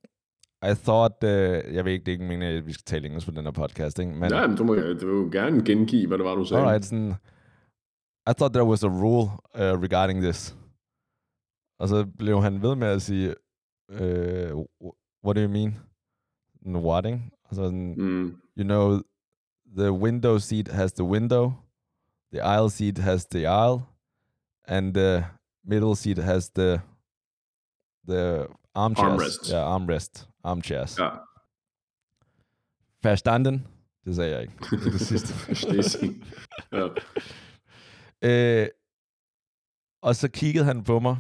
I 0.72 0.74
thought, 0.88 1.16
uh, 1.24 1.76
jeg 1.76 1.86
ved 1.86 1.92
ikke, 1.92 2.06
det 2.06 2.12
er 2.12 2.18
ikke 2.18 2.26
meningen, 2.26 2.58
at 2.58 2.66
vi 2.68 2.74
skal 2.74 2.84
tale 2.86 3.06
engelsk 3.08 3.28
på 3.28 3.32
den 3.32 3.46
her 3.46 3.52
podcast, 3.52 4.00
ikke? 4.00 4.12
Men, 4.12 4.32
Nej, 4.32 4.48
men 4.48 4.58
du 4.58 4.64
må 4.64 4.76
du 4.76 5.06
vil 5.08 5.24
jo 5.24 5.30
gerne 5.32 5.66
gengive, 5.66 6.08
hvad 6.08 6.18
det 6.18 6.26
var, 6.26 6.36
du 6.36 6.46
sagde. 6.46 6.64
alright, 6.64 6.86
sådan, 6.86 7.14
I 8.30 8.34
thought 8.38 8.54
there 8.54 8.70
was 8.74 8.84
a 8.84 8.92
rule 9.04 9.28
uh, 9.62 9.76
regarding 9.86 10.22
this. 10.22 10.58
Og 11.80 11.88
så 11.88 12.06
blev 12.18 12.42
han 12.42 12.62
ved 12.62 12.76
med 12.76 12.88
at 12.88 13.02
sige, 13.02 13.36
uh, 13.90 14.52
what 15.26 15.36
do 15.36 15.42
you 15.42 15.50
mean? 15.60 15.91
Og 17.44 17.56
så 17.56 17.70
Mm. 17.72 18.26
you 18.58 18.64
know, 18.64 19.02
the 19.78 19.92
window 19.92 20.38
seat 20.38 20.68
has 20.68 20.94
the 20.94 21.04
window, 21.04 21.52
the 22.34 22.42
aisle 22.44 22.70
seat 22.70 22.98
has 22.98 23.26
the 23.26 23.48
aisle, 23.48 23.82
and 24.68 24.94
the 24.94 25.26
middle 25.64 25.96
seat 25.96 26.18
has 26.18 26.50
the 26.50 26.82
the 28.10 28.48
armchairs. 28.76 29.12
Armrest. 29.12 29.52
Ja, 29.52 29.60
armrest. 29.76 30.30
Armchairs. 30.44 31.00
Ja, 31.00 31.10
Verstanden? 33.04 33.68
Det 34.06 34.16
sagde 34.16 34.32
jeg 34.32 34.42
ikke. 34.42 34.54
Det 34.72 34.88
er 34.88 34.92
det 34.92 35.02
sidste. 35.02 36.08
Ja. 36.72 36.88
øh, 38.62 38.68
og 40.02 40.16
så 40.16 40.28
kiggede 40.30 40.66
han 40.66 40.84
på 40.84 41.00
mig, 41.00 41.18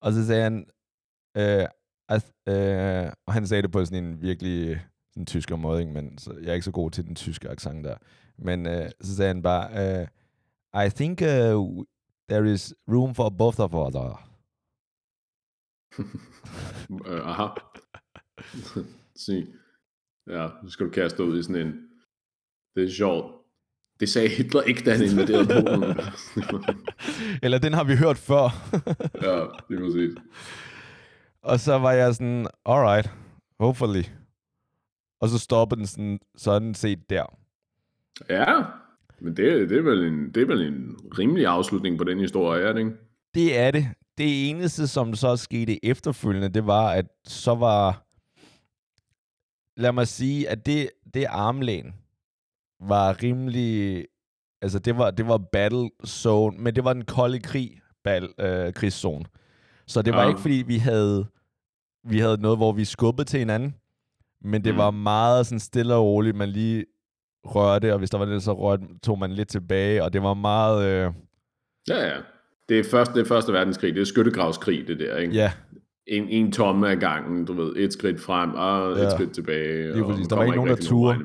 og 0.00 0.12
så 0.12 0.26
sagde 0.26 0.42
han, 0.42 0.66
øh, 1.36 1.66
øh, 2.48 3.12
og 3.26 3.32
han 3.32 3.46
sagde 3.46 3.62
det 3.62 3.72
på 3.72 3.84
sådan 3.84 4.04
en 4.04 4.22
virkelig 4.22 4.80
sådan 5.12 5.26
tysker 5.26 5.56
måde, 5.56 5.80
ikke? 5.80 5.92
men 5.92 6.18
så, 6.18 6.32
jeg 6.42 6.48
er 6.48 6.54
ikke 6.54 6.64
så 6.64 6.70
god 6.70 6.90
til 6.90 7.06
den 7.06 7.14
tyske 7.14 7.48
accent 7.48 7.84
der. 7.84 7.96
Men 8.38 8.66
øh, 8.66 8.90
så 9.00 9.16
sagde 9.16 9.28
han 9.34 9.42
bare, 9.42 10.00
øh, 10.00 10.06
I 10.86 10.90
think 10.90 11.20
uh, 11.20 11.84
there 12.30 12.52
is 12.52 12.74
room 12.88 13.14
for 13.14 13.28
both 13.28 13.60
of 13.60 13.74
us. 13.74 13.94
Øh, 17.06 17.28
aha. 17.28 17.46
Sig. 19.24 19.46
Ja, 20.26 20.48
nu 20.62 20.70
skal 20.70 20.86
du 20.86 20.90
kaste 20.90 21.24
ud 21.24 21.38
i 21.38 21.42
sådan 21.42 21.66
en... 21.66 21.74
Det 22.76 22.84
er 22.84 22.90
sjovt. 22.90 23.34
Det 24.00 24.08
sagde 24.08 24.28
Hitler 24.28 24.62
ikke, 24.62 24.84
da 24.84 24.96
han 24.96 25.04
invaderede 25.04 25.46
Polen. 26.50 26.86
Eller 27.42 27.58
den 27.58 27.72
har 27.72 27.84
vi 27.84 27.96
hørt 27.96 28.18
før. 28.18 28.44
ja, 29.22 29.46
lige 29.70 29.80
præcis. 29.80 30.14
Og 31.42 31.60
så 31.60 31.78
var 31.78 31.92
jeg 31.92 32.14
sådan, 32.14 32.46
alright, 32.66 33.10
hopefully. 33.60 34.02
Og 35.20 35.28
så 35.28 35.38
stoppede 35.38 35.78
den 35.78 35.86
sådan, 35.86 36.20
sådan 36.36 36.74
set 36.74 37.10
der. 37.10 37.24
Ja, 38.28 38.62
men 39.20 39.36
det, 39.36 39.70
det, 39.70 39.78
er 39.78 39.82
vel 39.82 40.04
en, 40.04 40.34
det 40.34 40.42
er 40.42 40.46
vel 40.46 40.62
en 40.62 40.96
rimelig 41.18 41.46
afslutning 41.46 41.98
på 41.98 42.04
den 42.04 42.20
historie, 42.20 42.62
er 42.62 42.72
det 42.72 42.80
ikke? 42.80 42.96
Det 43.34 43.58
er 43.58 43.70
det. 43.70 43.88
Det 44.18 44.50
eneste, 44.50 44.86
som 44.88 45.14
så 45.14 45.36
skete 45.36 45.84
efterfølgende, 45.84 46.48
det 46.48 46.66
var, 46.66 46.90
at 46.90 47.06
så 47.24 47.54
var... 47.54 48.04
Lad 49.76 49.92
mig 49.92 50.08
sige, 50.08 50.48
at 50.48 50.66
det, 50.66 50.90
det 51.14 51.24
armlæn 51.28 51.94
var 52.80 53.22
rimelig... 53.22 54.04
Altså, 54.62 54.78
det 54.78 54.98
var, 54.98 55.10
det 55.10 55.28
var 55.28 55.38
battle 55.38 55.90
zone, 56.06 56.58
men 56.58 56.74
det 56.74 56.84
var 56.84 56.92
den 56.92 57.04
kolde 57.04 57.40
krig, 57.40 57.80
bal, 58.04 58.28
øh, 58.38 58.72
krigszone. 58.72 59.24
Så 59.88 60.02
det 60.02 60.14
var 60.14 60.22
Ja. 60.22 60.28
ikke, 60.28 60.40
fordi 60.40 60.64
vi 60.66 60.76
havde, 60.76 61.26
vi 62.04 62.18
havde 62.18 62.40
noget, 62.40 62.58
hvor 62.58 62.72
vi 62.72 62.84
skubbede 62.84 63.28
til 63.28 63.38
hinanden, 63.38 63.74
men 64.44 64.64
det 64.64 64.74
Mm. 64.74 64.78
var 64.78 64.90
meget 64.90 65.46
sådan 65.46 65.60
stille 65.60 65.94
og 65.94 66.04
roligt, 66.04 66.36
man 66.36 66.48
lige 66.48 66.84
rørte, 67.44 67.92
og 67.92 67.98
hvis 67.98 68.10
der 68.10 68.18
var 68.18 68.24
lidt, 68.24 68.42
så 68.42 68.52
rørte, 68.52 68.82
tog 69.02 69.18
man 69.18 69.32
lidt 69.32 69.48
tilbage, 69.48 70.04
og 70.04 70.12
det 70.12 70.22
var 70.22 70.34
meget... 70.34 70.84
Øh, 70.84 71.12
Ja, 71.88 72.06
ja. 72.06 72.16
Det 72.68 72.78
er, 72.78 72.84
første, 72.90 73.14
det 73.14 73.20
er 73.20 73.28
første 73.28 73.52
verdenskrig, 73.52 73.94
det 73.94 74.00
er 74.00 74.04
skyttegravskrig, 74.04 74.86
det 74.88 74.98
der, 74.98 75.16
ikke? 75.16 75.34
ja, 75.34 75.52
En, 76.06 76.28
en 76.28 76.52
tomme 76.52 76.88
af 76.90 76.98
gangen, 77.00 77.44
du 77.44 77.52
ved, 77.52 77.76
et 77.76 77.92
skridt 77.92 78.20
frem, 78.20 78.54
og 78.54 78.90
et 78.92 78.98
Ja. 78.98 79.10
skridt 79.10 79.32
tilbage. 79.34 79.92
Lige 79.94 80.04
præcis. 80.04 80.28
Der 80.28 80.36
var 80.36 80.44
ikke 80.44 80.56
nogen, 80.56 80.70
der 80.70 80.76
turde. 80.76 81.18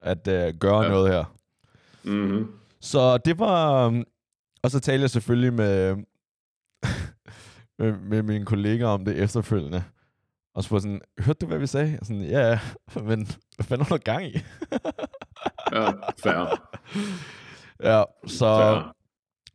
at 0.00 0.28
øh, 0.28 0.54
gøre 0.60 0.82
ja. 0.82 0.88
Noget 0.88 1.12
her. 1.12 1.24
Mhm. 2.04 2.46
Så 2.80 3.16
det 3.18 3.38
var... 3.38 3.86
øhm, 3.86 4.04
Og 4.62 4.70
så 4.70 4.80
talte 4.80 5.02
jeg 5.02 5.10
selvfølgelig 5.10 5.52
med, 5.52 5.96
med, 7.78 7.92
med 7.92 8.22
mine 8.22 8.44
kollegaer 8.44 8.88
om 8.88 9.04
det 9.04 9.18
efterfølgende. 9.18 9.84
Og 10.54 10.64
spurgte 10.64 10.82
sådan, 10.82 11.00
hørte 11.18 11.38
du, 11.38 11.46
hvad 11.46 11.58
vi 11.58 11.66
sagde? 11.66 11.98
Og 12.00 12.06
Sådan, 12.06 12.22
ja, 12.22 12.40
ja, 12.48 12.60
men 13.08 13.26
hvad 13.56 13.64
fanden 13.64 13.86
har 13.86 13.96
du 13.96 14.02
gang 14.04 14.26
i? 14.26 14.38
Ja, 15.72 15.90
fair. 16.22 16.60
ja, 17.82 18.02
så, 18.26 18.46
fair. 18.46 18.94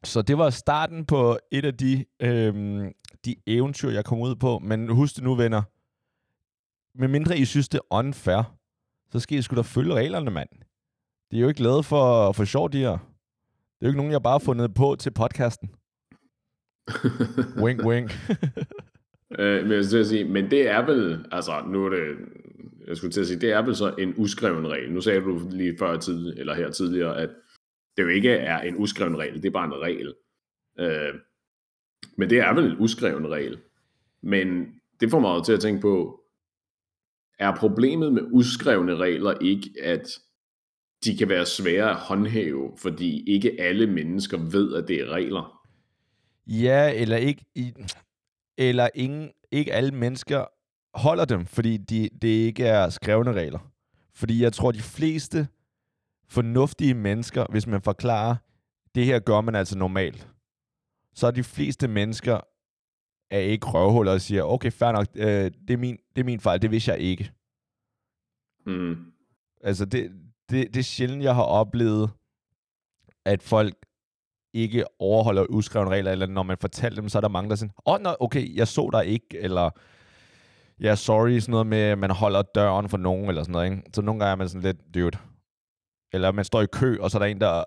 så 0.03 0.21
det 0.21 0.37
var 0.37 0.49
starten 0.49 1.05
på 1.05 1.37
et 1.51 1.65
af 1.65 1.77
de, 1.77 2.05
øhm, 2.19 2.91
de 3.25 3.35
eventyr, 3.47 3.89
jeg 3.89 4.05
kom 4.05 4.19
ud 4.19 4.35
på. 4.35 4.59
Men 4.59 4.89
husk 4.89 5.15
det 5.15 5.23
nu, 5.23 5.35
venner. 5.35 5.61
Med 6.99 7.07
mindre 7.07 7.37
I 7.37 7.45
synes, 7.45 7.69
det 7.69 7.77
er 7.77 7.95
unfair, 7.95 8.55
så 9.11 9.19
skal 9.19 9.37
I 9.37 9.41
sgu 9.41 9.55
da 9.55 9.61
følge 9.61 9.93
reglerne, 9.93 10.31
mand. 10.31 10.49
De 11.31 11.37
er 11.37 11.41
jo 11.41 11.47
ikke 11.47 11.63
lavet 11.63 11.85
for, 11.85 12.31
for 12.31 12.45
sjov, 12.45 12.71
de 12.71 12.77
her. 12.77 12.91
Det 12.91 12.97
er 13.81 13.85
jo 13.85 13.87
ikke 13.87 13.97
nogen, 13.97 14.11
jeg 14.11 14.23
bare 14.23 14.33
har 14.33 14.39
fundet 14.39 14.73
på 14.73 14.95
til 14.99 15.11
podcasten. 15.11 15.69
Wink, 17.63 17.85
wink. 17.85 18.11
Øh, 19.39 19.63
men, 19.63 19.71
jeg 19.71 19.85
skulle 19.85 20.05
sige, 20.05 20.25
men 20.25 20.51
det 20.51 20.67
er 20.67 20.85
vel, 20.85 21.25
altså 21.31 21.63
nu 21.67 21.85
er 21.85 21.89
det, 21.89 22.17
jeg 22.87 22.97
skulle 22.97 23.11
til 23.11 23.21
at 23.21 23.27
sige, 23.27 23.39
det 23.39 23.51
er 23.51 23.61
vel 23.61 23.75
så 23.75 23.95
en 23.99 24.13
uskreven 24.17 24.67
regel. 24.67 24.91
Nu 24.91 25.01
sagde 25.01 25.21
du 25.21 25.41
lige 25.51 25.75
før 25.79 25.97
tid, 25.97 26.33
eller 26.37 26.53
her 26.53 26.71
tidligere, 26.71 27.17
at 27.17 27.29
det 27.97 28.03
jo 28.03 28.07
ikke 28.07 28.31
er 28.31 28.59
en 28.59 28.75
uskreven 28.77 29.17
regel, 29.17 29.35
det 29.35 29.45
er 29.45 29.51
bare 29.51 29.65
en 29.65 29.81
regel. 29.81 30.13
Øh, 30.79 31.13
men 32.17 32.29
det 32.29 32.37
er 32.37 32.53
vel 32.53 32.65
en 32.65 32.79
uskreven 32.79 33.27
regel. 33.31 33.59
Men 34.21 34.67
det 34.99 35.11
får 35.11 35.19
mig 35.19 35.29
jo 35.35 35.43
til 35.43 35.53
at 35.53 35.59
tænke 35.59 35.81
på, 35.81 36.21
er 37.39 37.55
problemet 37.55 38.13
med 38.13 38.21
uskrevne 38.31 38.95
regler 38.95 39.33
ikke, 39.41 39.69
at 39.83 40.19
de 41.03 41.17
kan 41.17 41.29
være 41.29 41.45
svære 41.45 41.89
at 41.89 41.95
håndhæve, 41.95 42.71
fordi 42.77 43.23
ikke 43.27 43.61
alle 43.61 43.87
mennesker 43.87 44.37
ved, 44.37 44.75
at 44.75 44.87
det 44.87 45.01
er 45.01 45.09
regler? 45.09 45.58
Ja, 46.49 46.93
eller 46.93 47.17
ikke, 47.17 47.45
i, 47.55 47.73
eller 48.57 48.89
ingen, 48.95 49.31
ikke 49.51 49.73
alle 49.73 49.91
mennesker 49.91 50.45
holder 50.93 51.25
dem, 51.25 51.45
fordi 51.45 51.77
de, 51.77 52.09
det 52.21 52.27
ikke 52.27 52.65
er 52.65 52.89
skrevne 52.89 53.33
regler. 53.33 53.71
Fordi 54.13 54.43
jeg 54.43 54.53
tror, 54.53 54.71
de 54.71 54.81
fleste 54.81 55.47
fornuftige 56.27 56.93
mennesker, 56.93 57.45
hvis 57.49 57.67
man 57.67 57.81
forklarer, 57.81 58.35
det 58.95 59.05
her 59.05 59.19
gør 59.19 59.41
man 59.41 59.55
altså 59.55 59.77
normalt, 59.77 60.29
så 61.15 61.27
er 61.27 61.31
de 61.31 61.43
fleste 61.43 61.87
mennesker 61.87 62.39
er 63.31 63.39
ikke 63.39 63.65
røvhuller 63.65 64.11
og 64.11 64.21
siger, 64.21 64.43
okay, 64.43 64.71
fair 64.71 64.91
nok, 64.91 65.07
øh, 65.15 65.51
det, 65.67 65.69
er 65.69 65.77
min, 65.77 65.97
det 66.15 66.21
er 66.21 66.25
min 66.25 66.39
fejl, 66.39 66.61
det 66.61 66.71
vidste 66.71 66.91
jeg 66.91 66.99
ikke. 66.99 67.31
Mm. 68.65 69.11
Altså, 69.61 69.85
det, 69.85 70.11
det, 70.49 70.73
det 70.73 70.79
er 70.79 70.83
sjældent, 70.83 71.23
jeg 71.23 71.35
har 71.35 71.43
oplevet, 71.43 72.09
at 73.25 73.43
folk 73.43 73.78
ikke 74.53 74.83
overholder 74.99 75.45
uskrevne 75.49 75.89
regler, 75.91 76.11
eller 76.11 76.25
når 76.27 76.43
man 76.43 76.57
fortæller 76.61 77.01
dem, 77.01 77.09
så 77.09 77.17
er 77.17 77.21
der 77.21 77.27
mange, 77.29 77.49
der 77.49 77.55
siger, 77.55 77.71
åh, 77.85 77.93
oh, 78.05 78.13
okay, 78.19 78.55
jeg 78.55 78.67
så 78.67 78.89
dig 78.93 79.05
ikke, 79.05 79.25
eller 79.39 79.69
ja, 80.81 80.95
sorry, 80.95 81.39
sådan 81.39 81.51
noget 81.51 81.67
med, 81.67 81.77
at 81.77 81.97
man 81.97 82.11
holder 82.11 82.41
døren 82.41 82.89
for 82.89 82.97
nogen, 82.97 83.29
eller 83.29 83.43
sådan 83.43 83.51
noget, 83.51 83.71
ikke? 83.71 83.83
Så 83.93 84.01
nogle 84.01 84.19
gange 84.19 84.31
er 84.31 84.35
man 84.35 84.49
sådan 84.49 84.61
lidt, 84.61 84.77
dude. 84.93 85.17
Eller 86.13 86.31
man 86.31 86.45
står 86.45 86.61
i 86.61 86.65
kø, 86.71 86.97
og 86.99 87.11
så 87.11 87.17
er 87.17 87.19
der 87.19 87.25
en, 87.27 87.41
der 87.41 87.63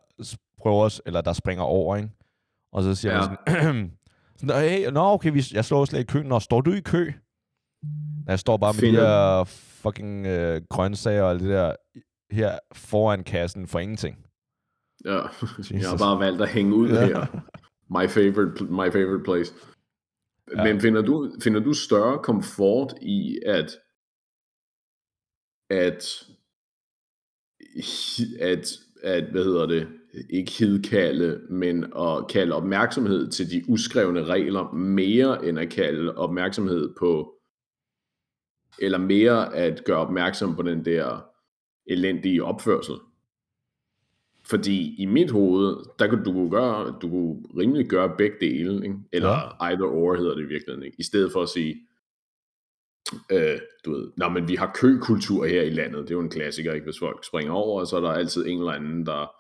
prøver, 0.59 0.89
s- 0.89 1.03
eller 1.07 1.21
der 1.21 1.33
springer 1.33 1.65
over, 1.65 1.97
ikke? 1.97 2.09
Og 2.73 2.83
så 2.83 2.95
siger 2.95 3.15
ja. 3.15 3.19
Man 3.29 3.37
sådan, 3.47 3.93
sådan, 4.39 4.69
hey, 4.71 4.87
nå, 4.89 5.01
okay, 5.01 5.33
vi, 5.33 5.43
jeg 5.53 5.65
står 5.65 5.85
slet 5.85 6.01
i 6.01 6.05
kø. 6.05 6.23
Nå, 6.23 6.41
står 6.41 6.61
du 6.61 6.73
i 6.73 6.81
kø? 6.81 7.13
Jeg 8.27 8.39
står 8.39 8.57
bare 8.57 8.73
med 8.73 8.81
de 8.81 8.87
Finder- 8.87 9.37
her 9.39 9.45
fucking 9.45 10.27
øh, 10.27 10.63
grøntsager 10.71 11.23
og 11.23 11.41
det 11.41 11.49
der 11.49 11.75
her 12.31 12.59
foran 12.73 13.25
kassen 13.25 13.67
for 13.67 13.79
ingenting. 13.79 14.17
Ja, 15.05 15.11
jeg 15.11 15.21
har 15.21 15.75
Jesus. 15.75 16.01
bare 16.01 16.19
valgt 16.21 16.43
at 16.43 16.49
hænge 16.49 16.75
ud 16.75 16.89
Ja. 16.89 17.07
her. 17.07 17.27
My 17.91 18.09
favorite, 18.09 18.65
my 18.65 18.93
favorite 18.93 19.25
place. 19.25 19.55
Ja. 20.57 20.65
Men 20.65 20.81
finder 20.81 21.03
du, 21.03 21.33
finder 21.43 21.61
du 21.61 21.73
større 21.73 22.19
komfort 22.23 22.95
i 23.03 23.39
at 23.47 23.77
at 25.71 26.25
at, 28.41 28.69
at 29.03 29.25
hvad 29.31 29.45
hedder 29.45 29.67
det, 29.67 29.89
ikke 30.31 30.53
hidkalde, 30.53 31.41
men 31.51 31.85
at 31.85 32.29
kalde 32.29 32.55
opmærksomhed 32.55 33.31
til 33.31 33.51
de 33.51 33.65
uskrevne 33.69 34.25
regler 34.25 34.73
mere 34.73 35.47
end 35.47 35.59
at 35.59 35.71
kalde 35.71 36.15
opmærksomhed 36.17 36.95
på 36.99 37.35
eller 38.79 38.99
mere 38.99 39.55
at 39.55 39.85
gøre 39.85 39.99
opmærksom 39.99 40.57
på 40.57 40.63
den 40.63 40.85
der 40.85 41.25
elendige 41.87 42.45
opførsel. 42.45 42.95
Fordi 44.45 44.95
i 45.03 45.07
mit 45.07 45.31
hoved, 45.31 45.77
der 45.99 46.09
kunne 46.09 46.25
du 46.25 46.33
kunne 46.33 46.51
gøre, 46.51 46.95
du 47.03 47.11
kunne 47.11 47.43
rimelig 47.59 47.87
gøre 47.87 48.15
begge 48.19 48.37
dele, 48.41 48.75
ikke? 48.85 48.97
eller 49.13 49.31
ja. 49.31 49.71
either 49.71 49.87
or 49.87 50.17
hedder 50.17 50.35
det 50.35 50.43
i 50.43 50.47
virkeligheden, 50.47 50.83
ikke? 50.83 50.97
i 50.99 51.03
stedet 51.03 51.33
for 51.33 51.43
at 51.43 51.49
sige, 51.49 51.77
øh, 53.33 53.59
du 53.85 53.91
ved, 53.91 54.11
nå, 54.17 54.29
men 54.29 54.49
vi 54.49 54.55
har 54.55 54.73
køkultur 54.75 55.47
her 55.47 55.63
i 55.63 55.71
landet, 55.71 56.03
det 56.03 56.11
er 56.11 56.15
jo 56.15 56.21
en 56.21 56.31
klassiker, 56.31 56.73
ikke? 56.73 56.85
hvis 56.85 56.99
folk 56.99 57.25
springer 57.27 57.53
over, 57.53 57.85
så 57.85 57.97
er 57.97 58.01
der 58.01 58.13
altid 58.13 58.47
en 58.47 58.59
eller 58.59 58.73
anden, 58.73 59.07
der 59.07 59.33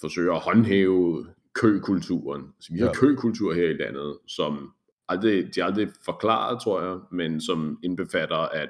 forsøger 0.00 0.32
at 0.32 0.40
håndhæve 0.40 1.26
køkulturen. 1.54 2.42
Så 2.60 2.72
vi 2.72 2.78
har 2.78 2.86
ja. 2.86 2.92
køkultur 2.92 3.54
her 3.54 3.68
i 3.68 3.76
landet, 3.76 4.18
som 4.28 4.70
aldrig, 5.08 5.54
de 5.54 5.64
aldrig 5.64 5.88
forklaret, 6.04 6.62
tror 6.62 6.82
jeg, 6.82 6.98
men 7.12 7.40
som 7.40 7.78
indbefatter, 7.84 8.36
at 8.36 8.68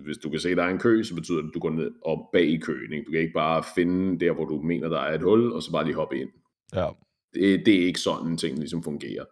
hvis 0.00 0.18
du 0.18 0.30
kan 0.30 0.40
se, 0.40 0.48
at 0.48 0.56
der 0.56 0.62
er 0.62 0.68
en 0.68 0.78
kø, 0.78 1.02
så 1.02 1.14
betyder 1.14 1.40
det, 1.40 1.48
at 1.48 1.54
du 1.54 1.58
går 1.58 1.70
ned 1.70 1.90
og 2.02 2.28
bag 2.32 2.46
i 2.46 2.56
køen. 2.56 2.92
Ikke? 2.92 3.04
Du 3.04 3.10
kan 3.10 3.20
ikke 3.20 3.32
bare 3.32 3.64
finde 3.74 4.20
der, 4.20 4.32
hvor 4.32 4.44
du 4.44 4.62
mener, 4.62 4.88
der 4.88 5.00
er 5.00 5.14
et 5.14 5.22
hul, 5.22 5.52
og 5.52 5.62
så 5.62 5.72
bare 5.72 5.84
lige 5.84 5.94
hoppe 5.94 6.20
ind. 6.20 6.30
Ja. 6.74 6.88
Det, 7.34 7.66
det 7.66 7.82
er 7.82 7.86
ikke 7.86 8.00
sådan, 8.00 8.36
ting 8.36 8.58
ligesom 8.58 8.82
fungerer. 8.82 9.24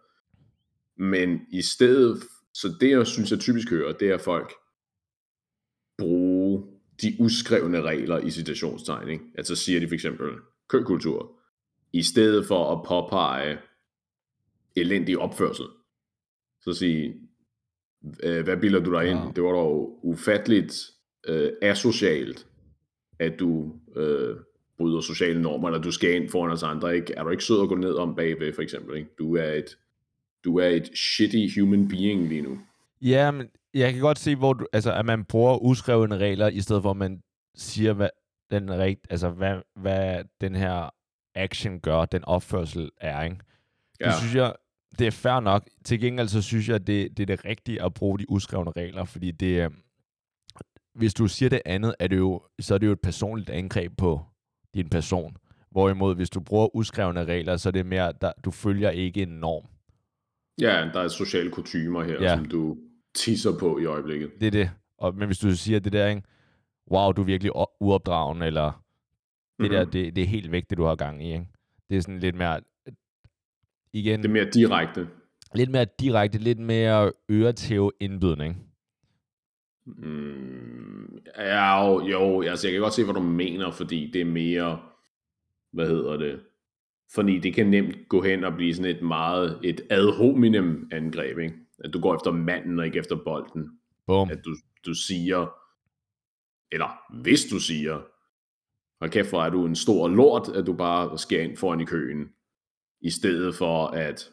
Men 1.01 1.41
i 1.51 1.61
stedet, 1.61 2.23
så 2.53 2.75
det 2.81 2.89
jeg 2.89 3.07
synes, 3.07 3.31
jeg 3.31 3.39
typisk 3.39 3.69
hører, 3.69 3.93
det 3.93 4.09
er 4.09 4.13
at 4.13 4.21
folk 4.21 4.53
bruge 5.97 6.63
de 7.01 7.15
uskrevne 7.19 7.81
regler 7.81 8.19
i 8.19 8.29
citationstegn. 8.29 9.09
Ikke? 9.09 9.23
Altså 9.35 9.55
siger 9.55 9.79
de 9.79 9.87
for 9.87 9.93
eksempel 9.93 10.29
køkultur, 10.67 11.39
i 11.93 12.03
stedet 12.03 12.47
for 12.47 12.75
at 12.75 12.87
påpege 12.87 13.57
elendig 14.75 15.17
opførsel. 15.17 15.65
Så 16.61 16.73
sige, 16.73 17.29
øh, 18.23 18.43
hvad 18.43 18.57
bilder 18.57 18.79
du 18.79 18.93
dig 18.93 19.07
ind? 19.07 19.19
Ja. 19.19 19.25
Det 19.35 19.43
var 19.43 19.51
dog 19.51 19.99
ufatteligt 20.03 20.73
øh, 21.27 21.51
asocialt, 21.61 22.47
at 23.19 23.33
du 23.39 23.73
øh, 23.95 24.35
bryder 24.77 25.01
sociale 25.01 25.41
normer, 25.41 25.67
eller 25.67 25.81
du 25.81 25.91
skal 25.91 26.15
ind 26.21 26.29
foran 26.29 26.51
os 26.51 26.63
andre. 26.63 26.95
Ikke? 26.95 27.13
Er 27.13 27.23
du 27.23 27.29
ikke 27.29 27.43
sød 27.43 27.61
at 27.61 27.69
gå 27.69 27.75
ned 27.75 27.93
om 27.93 28.15
bagved, 28.15 28.53
for 28.53 28.61
eksempel? 28.61 28.97
Ikke? 28.97 29.09
Du, 29.19 29.35
er 29.35 29.51
et, 29.51 29.77
du 30.43 30.57
er 30.59 30.67
et 30.67 30.89
shitty 30.97 31.59
human 31.59 31.87
being 31.87 32.27
lige 32.27 32.41
nu. 32.41 32.59
Ja, 33.01 33.31
men 33.31 33.47
jeg 33.73 33.93
kan 33.93 34.01
godt 34.01 34.19
se, 34.19 34.35
hvor 34.35 34.53
du, 34.53 34.65
altså, 34.73 34.93
at 34.93 35.05
man 35.05 35.25
bruger 35.25 35.57
uskrevne 35.57 36.17
regler, 36.17 36.47
i 36.47 36.61
stedet 36.61 36.81
for 36.81 36.91
at 36.91 36.97
man 36.97 37.21
siger, 37.55 37.93
hvad 37.93 38.09
den, 38.51 38.79
rigt, 38.79 39.07
altså, 39.09 39.29
hvad, 39.29 39.57
hvad 39.75 40.23
den 40.41 40.55
her 40.55 40.89
action 41.35 41.79
gør, 41.79 42.05
den 42.05 42.25
opførsel 42.25 42.89
er, 42.97 43.23
ikke? 43.23 43.35
Det 43.99 44.05
Ja. 44.05 44.11
synes 44.19 44.35
jeg, 44.35 44.53
det 44.99 45.07
er 45.07 45.11
fair 45.11 45.39
nok. 45.39 45.67
Til 45.85 45.99
gengæld 45.99 46.27
så 46.27 46.41
synes 46.41 46.69
jeg, 46.69 46.87
det, 46.87 47.17
det 47.17 47.23
er 47.29 47.35
det 47.35 47.45
rigtige 47.45 47.83
at 47.83 47.93
bruge 47.93 48.19
de 48.19 48.29
uskrevne 48.29 48.71
regler, 48.71 49.05
fordi 49.05 49.31
det, 49.31 49.63
øh, 49.65 49.69
hvis 50.95 51.13
du 51.13 51.27
siger 51.27 51.49
det 51.49 51.61
andet, 51.65 51.95
er 51.99 52.07
det 52.07 52.17
jo, 52.17 52.41
så 52.59 52.73
er 52.73 52.77
det 52.77 52.87
jo 52.87 52.91
et 52.91 53.01
personligt 53.01 53.49
angreb 53.49 53.97
på 53.97 54.21
din 54.73 54.89
person. 54.89 55.37
Hvorimod, 55.71 56.15
hvis 56.15 56.29
du 56.29 56.39
bruger 56.39 56.75
uskrevne 56.75 57.25
regler, 57.25 57.57
så 57.57 57.69
er 57.69 57.71
det 57.71 57.85
mere, 57.85 58.13
der, 58.21 58.31
du 58.45 58.51
følger 58.51 58.89
ikke 58.89 59.21
en 59.21 59.29
norm. 59.29 59.65
Ja, 60.61 60.89
der 60.93 60.99
er 60.99 61.07
sociale 61.07 61.51
kutumer 61.51 62.03
her, 62.03 62.21
Ja. 62.23 62.35
som 62.35 62.45
du 62.45 62.77
tisser 63.15 63.59
på 63.59 63.79
i 63.79 63.85
øjeblikket. 63.85 64.31
Det 64.39 64.47
er 64.47 64.51
det. 64.51 64.71
Og, 64.97 65.15
men 65.15 65.25
hvis 65.27 65.37
du 65.39 65.55
siger 65.55 65.79
det 65.79 65.93
der, 65.93 66.07
ikke? 66.07 66.21
wow, 66.91 67.11
du 67.11 67.21
er 67.21 67.25
virkelig 67.25 67.51
uopdragen, 67.79 68.41
eller 68.41 68.83
det 69.59 69.65
Mhm. 69.65 69.69
der, 69.69 69.85
det, 69.85 70.15
det 70.15 70.23
er 70.23 70.27
helt 70.27 70.51
væk, 70.51 70.69
det 70.69 70.77
du 70.77 70.83
har 70.83 70.95
gang 70.95 71.23
i. 71.23 71.33
Ikke? 71.33 71.47
Det 71.89 71.97
er 71.97 72.01
sådan 72.01 72.19
lidt 72.19 72.35
mere, 72.35 72.59
igen, 73.93 74.19
Det 74.19 74.27
er 74.27 74.33
mere 74.33 74.49
direkte. 74.49 75.07
lidt 75.55 75.69
mere 75.71 75.85
direkte, 75.99 76.37
lidt 76.39 76.59
mere 76.59 77.11
øretæve 77.29 77.91
indbydende. 77.99 78.45
Ikke? 78.45 78.59
Mm, 79.85 81.17
ja, 81.37 81.85
jo, 81.87 82.01
jo, 82.07 82.41
altså 82.41 82.67
jeg 82.67 82.73
kan 82.73 82.81
godt 82.81 82.93
se, 82.93 83.03
hvad 83.03 83.13
du 83.13 83.19
mener, 83.21 83.71
fordi 83.71 84.11
det 84.13 84.21
er 84.21 84.25
mere, 84.25 84.79
hvad 85.73 85.87
hedder 85.87 86.17
det, 86.17 86.39
fordi 87.13 87.39
det 87.39 87.53
kan 87.53 87.67
nemt 87.67 87.95
gå 88.09 88.21
hen 88.21 88.43
og 88.43 88.53
blive 88.55 88.73
sådan 88.75 88.95
et 88.95 89.01
meget, 89.01 89.59
et 89.63 89.81
ad 89.89 90.17
hominem 90.17 90.89
angreb, 90.91 91.37
ikke? 91.37 91.55
At 91.83 91.93
du 91.93 92.01
går 92.01 92.15
efter 92.15 92.31
manden 92.31 92.79
og 92.79 92.85
ikke 92.85 92.99
efter 92.99 93.15
bolden. 93.15 93.69
Boom. 94.07 94.29
At 94.31 94.45
du, 94.45 94.55
du 94.85 94.93
siger, 94.93 95.53
eller 96.71 97.21
hvis 97.21 97.43
du 97.51 97.59
siger, 97.59 97.93
hold 99.01 99.11
kæft, 99.11 99.29
hvor 99.29 99.43
er 99.43 99.49
du 99.49 99.65
en 99.65 99.75
stor 99.75 100.07
lort, 100.07 100.49
at 100.55 100.65
du 100.65 100.73
bare 100.73 101.17
skal 101.17 101.43
ind 101.49 101.57
foran 101.57 101.81
i 101.81 101.85
køen, 101.85 102.29
i 103.01 103.09
stedet 103.09 103.55
for 103.55 103.87
at 103.87 104.31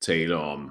tale 0.00 0.36
om 0.36 0.70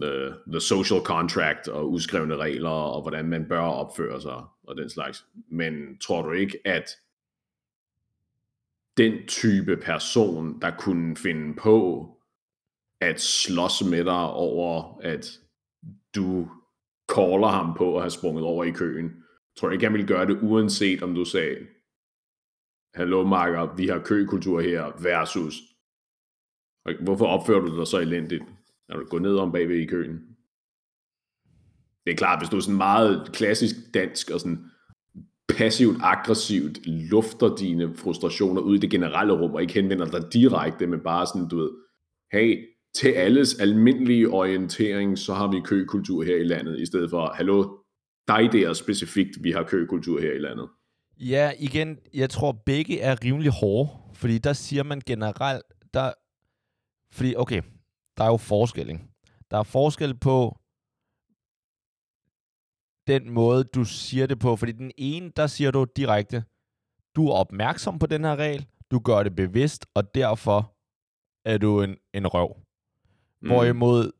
the, 0.00 0.34
the 0.46 0.60
social 0.60 1.00
contract 1.00 1.68
og 1.68 1.92
uskrevne 1.92 2.36
regler 2.36 2.70
og 2.70 3.02
hvordan 3.02 3.28
man 3.28 3.48
bør 3.48 3.60
opføre 3.60 4.20
sig 4.20 4.44
og 4.62 4.76
den 4.76 4.90
slags. 4.90 5.24
Men 5.48 5.98
tror 5.98 6.22
du 6.22 6.32
ikke, 6.32 6.58
at 6.64 6.90
den 8.96 9.26
type 9.26 9.76
person, 9.76 10.60
der 10.60 10.70
kunne 10.78 11.16
finde 11.16 11.54
på 11.54 12.08
at 13.00 13.20
slås 13.20 13.84
med 13.84 14.04
dig 14.04 14.30
over, 14.30 15.00
at 15.02 15.40
du 16.14 16.50
caller 17.14 17.48
ham 17.48 17.74
på 17.76 17.96
at 17.96 18.02
have 18.02 18.10
sprunget 18.10 18.44
over 18.44 18.64
i 18.64 18.70
køen, 18.70 19.10
tror 19.58 19.68
du 19.68 19.72
ikke, 19.72 19.84
han 19.84 19.92
ville 19.92 20.06
gøre 20.06 20.26
det, 20.26 20.38
uanset 20.42 21.02
om 21.02 21.14
du 21.14 21.24
sagde, 21.24 21.56
hallo 22.94 23.24
Marker, 23.24 23.74
vi 23.76 23.86
har 23.86 23.98
køkultur 23.98 24.60
her, 24.60 25.02
versus, 25.02 25.54
hvorfor 27.00 27.26
opfører 27.26 27.60
du 27.60 27.78
dig 27.78 27.86
så 27.86 27.98
elendigt? 27.98 28.42
når 28.92 29.00
du 29.00 29.06
går 29.06 29.18
ned 29.18 29.36
om 29.36 29.52
bagved 29.52 29.76
i 29.76 29.86
køen? 29.86 30.20
Det 32.04 32.12
er 32.12 32.16
klart, 32.16 32.40
hvis 32.40 32.48
du 32.48 32.56
er 32.56 32.60
sådan 32.60 32.76
meget 32.76 33.30
klassisk 33.32 33.76
dansk 33.94 34.30
og 34.30 34.40
sådan 34.40 34.64
passivt 35.48 35.96
aggressivt 36.00 36.86
lufter 36.86 37.56
dine 37.56 37.94
frustrationer 37.96 38.60
ud 38.60 38.76
i 38.76 38.80
det 38.80 38.90
generelle 38.90 39.32
rum, 39.32 39.54
og 39.54 39.62
ikke 39.62 39.74
henvender 39.74 40.06
dig 40.06 40.32
direkte, 40.32 40.86
men 40.86 41.00
bare 41.00 41.26
sådan, 41.26 41.48
du 41.48 41.56
ved, 41.56 41.70
hey, 42.32 42.64
til 42.94 43.08
alles 43.08 43.54
almindelige 43.60 44.28
orientering, 44.28 45.18
så 45.18 45.34
har 45.34 45.50
vi 45.50 45.60
køkultur 45.64 46.24
her 46.24 46.36
i 46.36 46.44
landet, 46.44 46.80
i 46.80 46.86
stedet 46.86 47.10
for, 47.10 47.32
hallo, 47.34 47.78
dig 48.28 48.52
der 48.52 48.72
specifikt, 48.72 49.30
vi 49.42 49.50
har 49.50 49.62
køkultur 49.62 50.20
her 50.20 50.32
i 50.32 50.38
landet. 50.38 50.68
Ja, 51.20 51.52
igen, 51.58 51.98
jeg 52.14 52.30
tror 52.30 52.62
begge 52.66 53.00
er 53.00 53.24
rimelig 53.24 53.52
hårde, 53.60 53.90
fordi 54.14 54.38
der 54.38 54.52
siger 54.52 54.82
man 54.82 55.00
generelt, 55.06 55.64
der, 55.94 56.12
fordi 57.12 57.36
okay, 57.36 57.62
der 58.16 58.24
er 58.24 58.28
jo 58.28 58.36
forskel, 58.36 58.88
ikke? 58.88 59.04
Der 59.50 59.58
er 59.58 59.62
forskel 59.62 60.18
på 60.18 60.58
den 63.06 63.30
måde, 63.30 63.64
du 63.64 63.84
siger 63.84 64.26
det 64.26 64.38
på, 64.38 64.56
fordi 64.56 64.72
den 64.72 64.92
ene, 64.98 65.32
der 65.36 65.46
siger 65.46 65.70
du 65.70 65.86
direkte, 65.96 66.44
du 67.16 67.28
er 67.28 67.32
opmærksom 67.32 67.98
på 67.98 68.06
den 68.06 68.24
her 68.24 68.36
regel, 68.36 68.66
du 68.90 68.98
gør 68.98 69.22
det 69.22 69.36
bevidst, 69.36 69.86
og 69.94 70.14
derfor 70.14 70.74
er 71.44 71.58
du 71.58 71.82
en, 71.82 71.96
en 72.14 72.26
røv. 72.26 72.56
Mm. 73.40 73.48
Hvorimod 73.48 74.12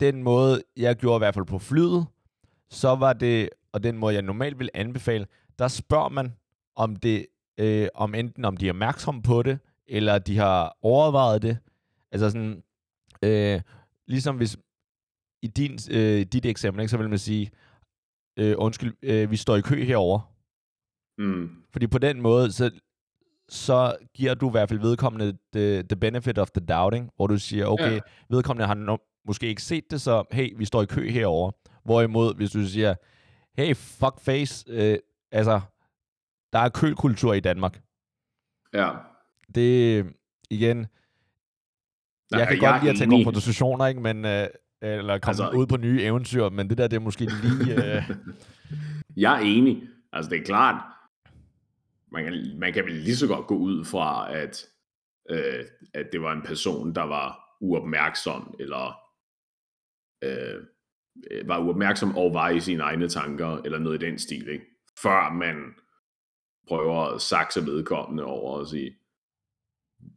den 0.00 0.22
måde, 0.22 0.62
jeg 0.76 0.96
gjorde 0.96 1.16
i 1.16 1.18
hvert 1.18 1.34
fald 1.34 1.44
på 1.44 1.58
flyet, 1.58 2.06
så 2.70 2.94
var 2.94 3.12
det, 3.12 3.50
og 3.72 3.82
den 3.82 3.98
måde, 3.98 4.14
jeg 4.14 4.22
normalt 4.22 4.58
vil 4.58 4.70
anbefale, 4.74 5.26
der 5.58 5.68
spørger 5.68 6.08
man, 6.08 6.32
om 6.76 6.96
det, 6.96 7.26
øh, 7.58 7.88
om 7.94 8.14
enten 8.14 8.44
om 8.44 8.56
de 8.56 8.68
er 8.68 8.72
opmærksomme 8.72 9.22
på 9.22 9.42
det, 9.42 9.58
eller 9.86 10.18
de 10.18 10.38
har 10.38 10.76
overvejet 10.82 11.42
det. 11.42 11.58
Altså 12.12 12.30
sådan, 12.30 12.62
øh, 13.22 13.60
ligesom 14.06 14.36
hvis 14.36 14.58
i 15.42 15.46
din, 15.46 15.78
øh, 15.90 16.20
dit 16.22 16.46
eksempel, 16.46 16.80
ikke, 16.80 16.90
så 16.90 16.96
vil 16.96 17.08
man 17.08 17.18
sige, 17.18 17.50
øh, 18.38 18.54
undskyld, 18.58 18.94
øh, 19.02 19.30
vi 19.30 19.36
står 19.36 19.56
i 19.56 19.60
kø 19.60 19.84
herover. 19.84 20.34
Mm. 21.18 21.50
Fordi 21.72 21.86
på 21.86 21.98
den 21.98 22.20
måde, 22.20 22.52
så, 22.52 22.70
så 23.48 23.96
giver 24.14 24.34
du 24.34 24.48
i 24.48 24.50
hvert 24.50 24.68
fald 24.68 24.80
vedkommende 24.80 25.38
the, 25.52 25.82
the 25.82 25.96
benefit 25.96 26.38
of 26.38 26.50
the 26.50 26.66
doubting, 26.66 27.10
hvor 27.16 27.26
du 27.26 27.38
siger, 27.38 27.66
okay, 27.66 27.92
ja. 27.92 28.00
Vedkommende 28.30 28.66
har 28.66 28.74
no- 28.74 29.22
måske 29.24 29.46
ikke 29.46 29.62
set 29.62 29.90
det, 29.90 30.00
så 30.00 30.24
hey, 30.32 30.54
vi 30.56 30.64
står 30.64 30.82
i 30.82 30.86
kø 30.86 31.10
herover. 31.10 31.50
Hvorimod, 31.84 32.34
hvis 32.34 32.50
du 32.50 32.66
siger, 32.66 32.94
hey, 33.58 33.74
fuck 33.76 34.20
face, 34.20 34.64
øh, 34.68 34.98
altså, 35.32 35.60
der 36.52 36.58
er 36.58 36.68
køkultur 36.68 37.34
i 37.34 37.40
Danmark. 37.40 37.82
Ja. 38.74 38.90
Det, 39.54 40.06
igen, 40.50 40.86
Nej, 42.30 42.40
jeg 42.40 42.48
kan 42.48 42.62
jeg 42.62 42.72
godt 42.72 42.82
lide 42.82 42.90
at 42.90 43.02
enig. 43.02 43.24
konfrontationer, 43.24 43.86
ikke? 43.86 44.00
Men, 44.00 44.24
øh, 44.24 44.46
eller 44.82 45.18
komme 45.18 45.44
altså, 45.44 45.58
ud 45.58 45.66
på 45.66 45.76
nye 45.76 46.02
eventyr, 46.02 46.48
men 46.48 46.70
det 46.70 46.78
der, 46.78 46.88
det 46.88 46.96
er 46.96 47.00
måske 47.00 47.24
lige... 47.24 47.74
Øh, 47.96 48.02
Jeg 49.16 49.34
er 49.34 49.40
enig. 49.44 49.82
Altså, 50.12 50.30
det 50.30 50.38
er 50.40 50.44
klart, 50.44 50.82
man 52.12 52.24
kan, 52.24 52.58
man 52.58 52.72
kan 52.72 52.84
vel 52.84 52.92
lige 52.92 53.16
så 53.16 53.26
godt 53.26 53.46
gå 53.46 53.56
ud 53.56 53.84
fra, 53.84 54.32
at, 54.32 54.66
øh, 55.30 55.64
at 55.94 56.06
det 56.12 56.22
var 56.22 56.32
en 56.32 56.42
person, 56.42 56.94
der 56.94 57.02
var 57.02 57.40
uopmærksom, 57.60 58.56
eller 58.60 59.00
øh, 60.24 60.64
var 61.44 61.58
uopmærksom 61.58 62.16
og 62.16 62.34
var 62.34 62.48
i 62.48 62.60
sine 62.60 62.82
egne 62.82 63.08
tanker, 63.08 63.56
eller 63.64 63.78
noget 63.78 64.02
i 64.02 64.06
den 64.06 64.18
stil, 64.18 64.48
ikke? 64.48 64.64
Før 65.02 65.32
man 65.32 65.56
prøver 66.68 67.04
at 67.04 67.20
sakse 67.20 67.66
vedkommende 67.66 68.24
over 68.24 68.58
og 68.58 68.66
sige, 68.66 68.96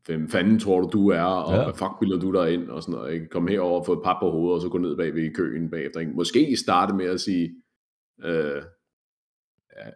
hvem 0.06 0.30
fanden 0.30 0.60
tror 0.60 0.82
du, 0.82 0.89
du 0.94 1.10
er, 1.10 1.22
og 1.22 1.56
Ja. 1.56 1.63
hvad 1.63 1.74
fuck 1.74 2.00
bilder 2.00 2.20
du 2.20 2.32
dig 2.32 2.54
ind, 2.54 2.70
og 2.70 2.82
sådan 2.84 2.96
noget, 2.96 3.13
ikke? 3.13 3.28
Kom 3.30 3.48
herover 3.48 3.80
og 3.80 3.86
få 3.86 3.94
et 3.94 4.04
pap 4.04 4.17
på 4.22 4.32
hovedet, 4.32 4.56
og 4.56 4.62
så 4.62 4.70
gå 4.70 4.78
ned 4.78 4.98
bagved 4.98 5.24
i 5.24 5.30
køen 5.34 5.70
bagefter, 5.70 6.00
ikke? 6.00 6.12
Måske 6.12 6.56
starte 6.58 6.94
med 6.96 7.06
at 7.06 7.22
sige, 7.22 7.56
øh, 8.24 8.62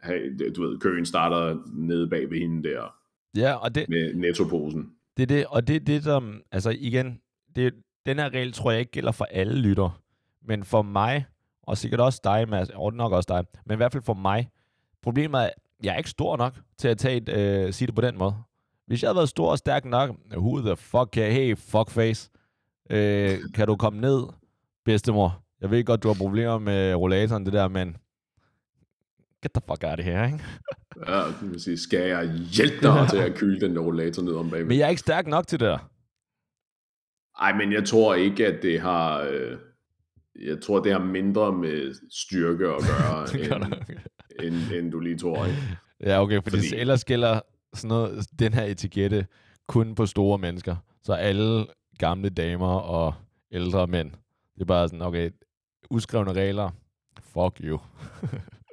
hey, 0.03 0.51
du 0.55 0.61
ved, 0.61 0.79
køen 0.79 1.05
starter 1.05 1.57
nede 1.73 2.09
bag 2.09 2.29
ved 2.29 2.37
hende 2.39 2.69
der, 2.69 2.95
ja, 3.37 3.53
og 3.53 3.75
det, 3.75 3.89
med 3.89 4.13
nettoposen. 4.13 4.91
det 5.17 5.23
er 5.23 5.27
det, 5.27 5.45
og 5.45 5.67
det 5.67 5.75
er 5.75 5.79
det, 5.79 6.03
som... 6.03 6.41
Altså 6.51 6.75
igen, 6.79 7.19
det, 7.55 7.73
den 8.05 8.19
her 8.19 8.29
regel 8.29 8.53
tror 8.53 8.71
jeg 8.71 8.79
ikke 8.79 8.91
gælder 8.91 9.11
for 9.11 9.25
alle 9.25 9.55
lytter. 9.61 10.01
Men 10.47 10.63
for 10.63 10.81
mig, 10.81 11.25
og 11.63 11.77
sikkert 11.77 11.99
også 12.01 12.21
dig, 12.23 12.49
Mads, 12.49 12.69
og 12.69 12.93
nok 12.93 13.11
også 13.11 13.27
dig, 13.29 13.45
men 13.65 13.75
i 13.75 13.77
hvert 13.77 13.91
fald 13.91 14.03
for 14.03 14.13
mig, 14.13 14.49
problemet 15.01 15.41
er, 15.43 15.49
jeg 15.83 15.93
er 15.93 15.97
ikke 15.97 16.09
stor 16.09 16.37
nok 16.37 16.53
til 16.77 16.87
at 16.87 16.97
tage 16.97 17.17
et, 17.17 17.29
øh, 17.29 17.73
sige 17.73 17.85
det 17.87 17.95
på 17.95 18.01
den 18.01 18.17
måde. 18.17 18.35
Hvis 18.87 19.01
jeg 19.03 19.07
havde 19.09 19.15
været 19.15 19.29
stor 19.29 19.51
og 19.51 19.57
stærk 19.57 19.85
nok, 19.85 20.09
who 20.37 20.59
the 20.61 20.75
fuck 20.75 21.09
kan, 21.13 21.31
hey, 21.31 21.57
fuckface, 21.57 22.29
øh, 22.89 23.37
kan 23.53 23.67
du 23.67 23.75
komme 23.75 24.01
ned, 24.01 24.23
bedstemor? 24.85 25.43
Jeg 25.61 25.71
ved 25.71 25.83
godt, 25.83 26.03
du 26.03 26.07
har 26.07 26.15
problemer 26.15 26.59
med 26.59 26.95
rollatoren, 26.95 27.45
det 27.45 27.53
der, 27.53 27.67
men 27.67 27.87
get 29.43 29.51
the 29.53 29.61
fuck 29.69 29.83
out 29.83 29.99
of 29.99 30.05
here, 30.05 30.25
ikke? 30.25 30.39
Ja, 31.07 31.17
det 31.41 31.51
vil 31.51 31.61
sige, 31.61 31.77
skal 31.77 32.07
jeg 32.09 32.31
hjælpe 32.31 32.81
dig 32.81 33.07
til 33.09 33.17
at 33.17 33.35
kyle 33.35 33.59
den 33.61 33.75
der 33.75 33.81
rollator 33.81 34.23
ned 34.23 34.33
om 34.35 34.49
bagved? 34.49 34.67
Men 34.67 34.77
jeg 34.77 34.85
er 34.85 34.89
ikke 34.89 34.99
stærk 34.99 35.27
nok 35.27 35.47
til 35.47 35.59
det 35.59 35.65
der. 35.65 35.89
Ej, 37.41 37.53
men 37.57 37.73
jeg 37.73 37.85
tror 37.87 38.15
ikke, 38.15 38.47
at 38.47 38.61
det 38.63 38.79
har... 38.81 39.19
Øh, 39.21 39.57
jeg 40.45 40.61
tror, 40.61 40.79
det 40.79 40.91
har 40.91 40.99
mindre 40.99 41.51
med 41.53 41.95
styrke 42.11 42.67
at 42.67 42.81
gøre, 42.81 43.27
end, 44.43 44.53
end, 44.53 44.71
end 44.79 44.91
du 44.91 44.99
lige 44.99 45.17
tror. 45.17 45.45
Ikke? 45.45 45.57
Ja, 46.03 46.21
okay, 46.21 46.41
Fordi- 46.43 46.57
fordi... 46.57 46.75
ellers 46.75 47.05
gælder 47.05 47.39
sådan 47.77 47.87
noget, 47.87 48.27
den 48.39 48.53
her 48.53 48.63
etikette 48.63 49.27
kun 49.67 49.95
på 49.95 50.05
store 50.05 50.37
mennesker. 50.37 50.75
Så 51.03 51.13
alle 51.13 51.65
gamle 51.99 52.29
damer 52.29 52.79
og 52.79 53.13
ældre 53.51 53.87
mænd, 53.87 54.11
det 54.55 54.61
er 54.61 54.65
bare 54.65 54.87
sådan, 54.87 55.01
okay, 55.01 55.31
uskrevne 55.89 56.33
regler, 56.33 56.69
fuck 57.19 57.59
you. 57.63 57.79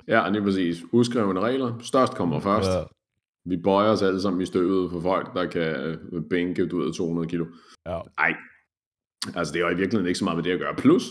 Ja, 0.08 0.28
lige 0.28 0.42
præcis. 0.42 0.82
Uskrevne 0.92 1.40
regler. 1.40 1.78
Størst 1.80 2.14
kommer 2.14 2.40
først. 2.40 2.68
Ja. 2.68 2.82
Vi 3.44 3.56
bøjer 3.56 3.90
os 3.90 4.02
alle 4.02 4.20
sammen 4.20 4.42
i 4.42 4.46
støvet 4.46 4.90
for 4.90 5.00
folk, 5.00 5.34
der 5.34 5.46
kan 5.46 5.76
øh, 6.12 6.22
bænke 6.30 6.66
du 6.66 6.78
ved, 6.78 6.92
200 6.92 7.28
kilo. 7.28 7.46
Ja. 7.86 8.00
Ej, 8.18 8.34
altså 9.34 9.52
det 9.54 9.62
har 9.62 9.70
i 9.70 9.76
virkeligheden 9.76 10.06
ikke 10.06 10.18
så 10.18 10.24
meget 10.24 10.36
med 10.36 10.44
det 10.44 10.50
at 10.50 10.58
gøre. 10.58 10.74
Plus, 10.76 11.04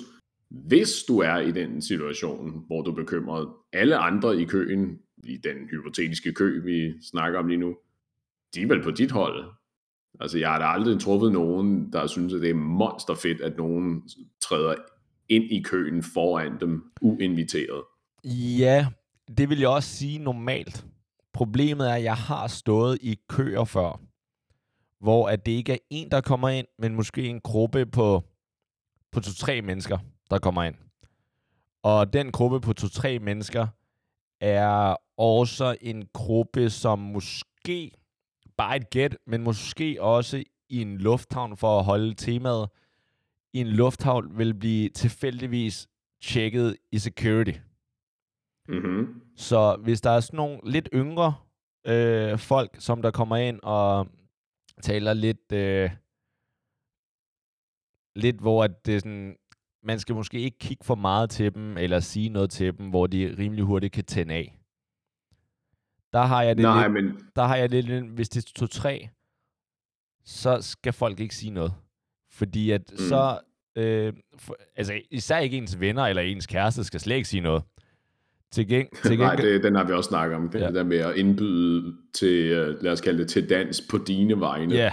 hvis 0.49 1.03
du 1.07 1.19
er 1.19 1.37
i 1.37 1.51
den 1.51 1.81
situation, 1.81 2.63
hvor 2.67 2.81
du 2.81 2.91
er 2.91 2.95
bekymret, 2.95 3.47
alle 3.73 3.97
andre 3.97 4.41
i 4.41 4.45
køen, 4.45 4.99
i 5.23 5.37
den 5.37 5.69
hypotetiske 5.69 6.33
kø, 6.33 6.61
vi 6.63 6.93
snakker 7.03 7.39
om 7.39 7.47
lige 7.47 7.59
nu, 7.59 7.77
de 8.55 8.61
er 8.61 8.67
vel 8.67 8.83
på 8.83 8.91
dit 8.91 9.11
hold. 9.11 9.51
Altså 10.19 10.37
jeg 10.37 10.49
har 10.49 10.59
da 10.59 10.65
aldrig 10.65 10.99
truffet 10.99 11.31
nogen, 11.31 11.91
der 11.93 12.07
synes, 12.07 12.33
at 12.33 12.41
det 12.41 12.49
er 12.49 12.53
monsterfedt, 12.55 13.41
at 13.41 13.57
nogen 13.57 14.09
træder 14.41 14.75
ind 15.29 15.43
i 15.43 15.61
køen 15.61 16.03
foran 16.03 16.59
dem 16.59 16.83
uinviteret. 17.01 17.83
Ja, 18.59 18.87
det 19.37 19.49
vil 19.49 19.59
jeg 19.59 19.69
også 19.69 19.89
sige 19.89 20.19
normalt. 20.19 20.85
Problemet 21.33 21.89
er, 21.89 21.93
at 21.93 22.03
jeg 22.03 22.15
har 22.15 22.47
stået 22.47 22.97
i 23.01 23.17
køer 23.29 23.65
før, 23.65 24.01
hvor 24.99 25.29
at 25.29 25.45
det 25.45 25.51
ikke 25.51 25.73
er 25.73 25.77
en, 25.89 26.11
der 26.11 26.21
kommer 26.21 26.49
ind, 26.49 26.67
men 26.79 26.95
måske 26.95 27.23
en 27.23 27.41
gruppe 27.41 27.85
på, 27.85 28.23
på 29.11 29.19
to-tre 29.19 29.61
mennesker, 29.61 29.97
der 30.29 30.39
kommer 30.39 30.63
ind. 30.63 30.75
Og 31.83 32.13
den 32.13 32.31
gruppe 32.31 32.61
på 32.61 32.73
to-tre 32.73 33.19
mennesker 33.19 33.67
er 34.41 34.95
også 35.17 35.77
en 35.81 36.07
gruppe, 36.13 36.69
som 36.69 36.99
måske, 36.99 37.91
bare 38.57 38.75
et 38.75 38.89
gæt, 38.89 39.17
men 39.27 39.43
måske 39.43 39.97
også 40.01 40.43
i 40.69 40.81
en 40.81 40.97
lufthavn 40.97 41.57
for 41.57 41.79
at 41.79 41.85
holde 41.85 42.13
temaet, 42.13 42.69
i 43.53 43.59
en 43.59 43.67
lufthavn 43.67 44.37
vil 44.37 44.53
blive 44.53 44.89
tilfældigvis 44.89 45.87
tjekket 46.21 46.77
i 46.91 46.99
security. 46.99 47.51
Mm-hmm. 48.67 49.21
Så 49.35 49.77
hvis 49.83 50.01
der 50.01 50.09
er 50.09 50.19
sådan 50.19 50.37
nogle 50.37 50.59
lidt 50.63 50.89
yngre 50.93 51.35
øh, 51.87 52.39
folk, 52.39 52.75
som 52.79 53.01
der 53.01 53.11
kommer 53.11 53.35
ind 53.35 53.59
og 53.63 54.07
taler 54.81 55.13
lidt, 55.13 55.51
øh, 55.51 55.91
lidt 58.15 58.39
hvor 58.39 58.63
at 58.63 58.85
det 58.85 58.95
er 58.95 58.99
sådan, 58.99 59.37
man 59.83 59.99
skal 59.99 60.15
måske 60.15 60.39
ikke 60.39 60.57
kigge 60.59 60.83
for 60.85 60.95
meget 60.95 61.29
til 61.29 61.53
dem, 61.55 61.77
eller 61.77 61.99
sige 61.99 62.29
noget 62.29 62.49
til 62.49 62.77
dem, 62.77 62.89
hvor 62.89 63.07
de 63.07 63.35
rimelig 63.39 63.63
hurtigt 63.65 63.93
kan 63.93 64.03
tænde 64.03 64.33
af. 64.33 64.57
Der 66.13 66.21
har 66.21 66.41
jeg 66.43 66.57
det 66.57 66.63
Nej, 66.63 66.87
lidt, 66.87 66.93
men 66.93 67.17
der 67.35 67.43
har 67.43 67.55
jeg 67.55 67.71
det 67.71 67.83
lidt, 67.83 68.05
hvis 68.05 68.29
det 68.29 68.45
er 68.45 68.51
to-tre, 68.55 69.09
så 70.25 70.57
skal 70.61 70.93
folk 70.93 71.19
ikke 71.19 71.35
sige 71.35 71.51
noget. 71.51 71.73
Fordi 72.31 72.71
at 72.71 72.81
mm. 72.91 72.97
så, 72.97 73.39
øh, 73.75 74.13
for, 74.37 74.55
altså 74.75 74.93
især 75.11 75.37
ikke 75.37 75.57
ens 75.57 75.79
venner 75.79 76.03
eller 76.03 76.21
ens 76.21 76.47
kæreste 76.47 76.83
skal 76.83 76.99
slet 76.99 77.15
ikke 77.15 77.27
sige 77.29 77.41
noget. 77.41 77.63
Til, 78.51 78.67
geng, 78.67 78.89
til 79.05 79.19
Nej, 79.19 79.29
gengæld, 79.35 79.53
det, 79.53 79.63
den 79.63 79.75
har 79.75 79.83
vi 79.83 79.93
også 79.93 80.07
snakket 80.07 80.35
om. 80.35 80.49
Det, 80.49 80.59
Ja. 80.59 80.71
der 80.71 80.83
med 80.83 80.97
at 80.97 81.15
indbyde 81.15 81.97
til, 82.13 82.51
øh, 82.51 82.83
lad 82.83 82.91
os 82.91 83.01
kalde 83.01 83.19
det, 83.19 83.29
til 83.29 83.49
dans 83.49 83.81
på 83.89 83.97
dine 83.97 84.39
vegne. 84.39 84.75
Ja, 84.75 84.91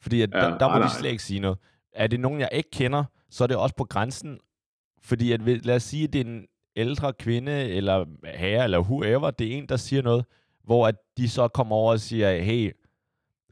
fordi 0.00 0.22
at 0.22 0.30
Ja, 0.34 0.38
der, 0.40 0.58
der 0.58 0.66
må 0.68 0.72
nej, 0.72 0.78
de 0.78 0.84
nej. 0.84 0.98
slet 1.00 1.10
ikke 1.10 1.22
sige 1.22 1.40
noget. 1.40 1.58
Er 1.92 2.06
det 2.06 2.20
nogen, 2.20 2.40
jeg 2.40 2.48
ikke 2.52 2.70
kender, 2.70 3.04
så 3.30 3.44
er 3.44 3.48
det 3.48 3.56
også 3.56 3.74
på 3.76 3.84
grænsen. 3.84 4.38
Fordi 5.02 5.32
at, 5.32 5.40
lad 5.40 5.76
os 5.76 5.82
sige, 5.82 6.04
at 6.04 6.12
det 6.12 6.20
er 6.20 6.24
en 6.24 6.46
ældre 6.76 7.12
kvinde, 7.12 7.52
eller 7.52 8.04
herre, 8.24 8.64
eller 8.64 8.80
whoever, 8.80 9.30
det 9.30 9.46
er 9.46 9.56
en, 9.58 9.68
der 9.68 9.76
siger 9.76 10.02
noget, 10.02 10.24
hvor 10.64 10.86
at 10.86 10.94
de 11.16 11.28
så 11.28 11.48
kommer 11.48 11.76
over 11.76 11.92
og 11.92 12.00
siger, 12.00 12.42
hey, 12.42 12.72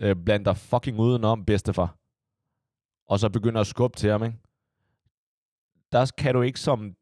øh, 0.01 0.17
bland 0.25 0.45
dig 0.45 0.57
fucking 0.57 0.99
udenom, 0.99 1.45
bedstefar. 1.45 1.97
Og 3.07 3.19
så 3.19 3.29
begynder 3.29 3.61
at 3.61 3.67
skubbe 3.67 3.97
til 3.97 4.11
ham, 4.11 4.25
ikke? 4.25 4.39
Der 5.93 6.13
kan 6.19 6.35
du 6.35 6.43
ikke 6.43 6.61
som 6.61 6.97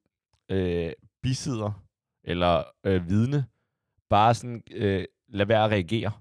øh, 0.49 0.93
bisidder, 1.23 1.85
eller 2.25 2.65
øh, 2.85 3.09
vidne, 3.09 3.47
bare 4.09 4.35
sådan 4.35 4.63
øh, 4.71 5.05
lade 5.29 5.49
være 5.49 5.65
at 5.65 5.71
reagere. 5.71 6.13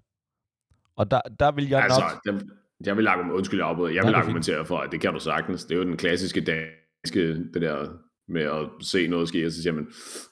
Og 0.96 1.12
der, 1.12 1.22
der 1.22 1.52
vil 1.52 1.70
jeg 1.70 1.84
altså, 1.84 2.00
nok... 2.00 2.22
jeg, 2.26 2.48
jeg 2.86 2.98
vil, 2.98 3.08
argumentere, 3.08 3.38
undskyld, 3.38 3.60
jeg 3.60 3.96
jeg 3.96 4.04
vil 4.06 4.14
er 4.14 4.18
argumentere 4.18 4.66
for, 4.66 4.78
at 4.78 4.92
det 4.92 5.02
kan 5.02 5.14
du 5.14 5.20
sagtens. 5.20 5.66
Det 5.66 5.76
er 5.76 5.80
jo 5.80 5.86
den 5.86 5.98
klassiske 5.98 6.42
danske, 6.42 7.36
det 7.54 7.62
der 7.62 7.88
med 8.28 8.42
at 8.42 8.70
se 8.82 9.08
noget 9.08 9.28
ske, 9.28 9.46
og 9.46 9.52
så 9.52 9.62
siger 9.62 9.74
man, 9.74 9.88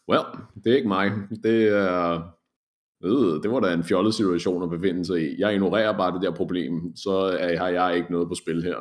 well, 0.09 0.23
det 0.63 0.71
er 0.71 0.75
ikke 0.75 0.87
mig. 0.87 1.11
Det 1.43 1.67
er, 1.67 2.13
øh, 3.03 3.43
det 3.43 3.51
var 3.51 3.59
da 3.59 3.73
en 3.73 3.83
fjollet 3.83 4.13
situation 4.13 4.63
at 4.63 4.69
befinde 4.69 5.05
sig 5.05 5.21
i. 5.21 5.35
Jeg 5.39 5.53
ignorerer 5.53 5.97
bare 5.97 6.13
det 6.13 6.21
der 6.21 6.31
problem, 6.31 6.95
så 6.95 7.11
er, 7.11 7.57
har 7.57 7.67
jeg 7.67 7.95
ikke 7.95 8.11
noget 8.11 8.27
på 8.27 8.35
spil 8.35 8.63
her. 8.63 8.75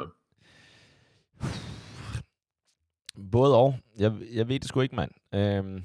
Både 3.32 3.56
og. 3.56 3.74
Jeg, 3.98 4.12
jeg 4.34 4.48
ved 4.48 4.58
det 4.60 4.68
sgu 4.68 4.80
ikke, 4.80 4.96
mand. 4.96 5.10
Øhm, 5.34 5.82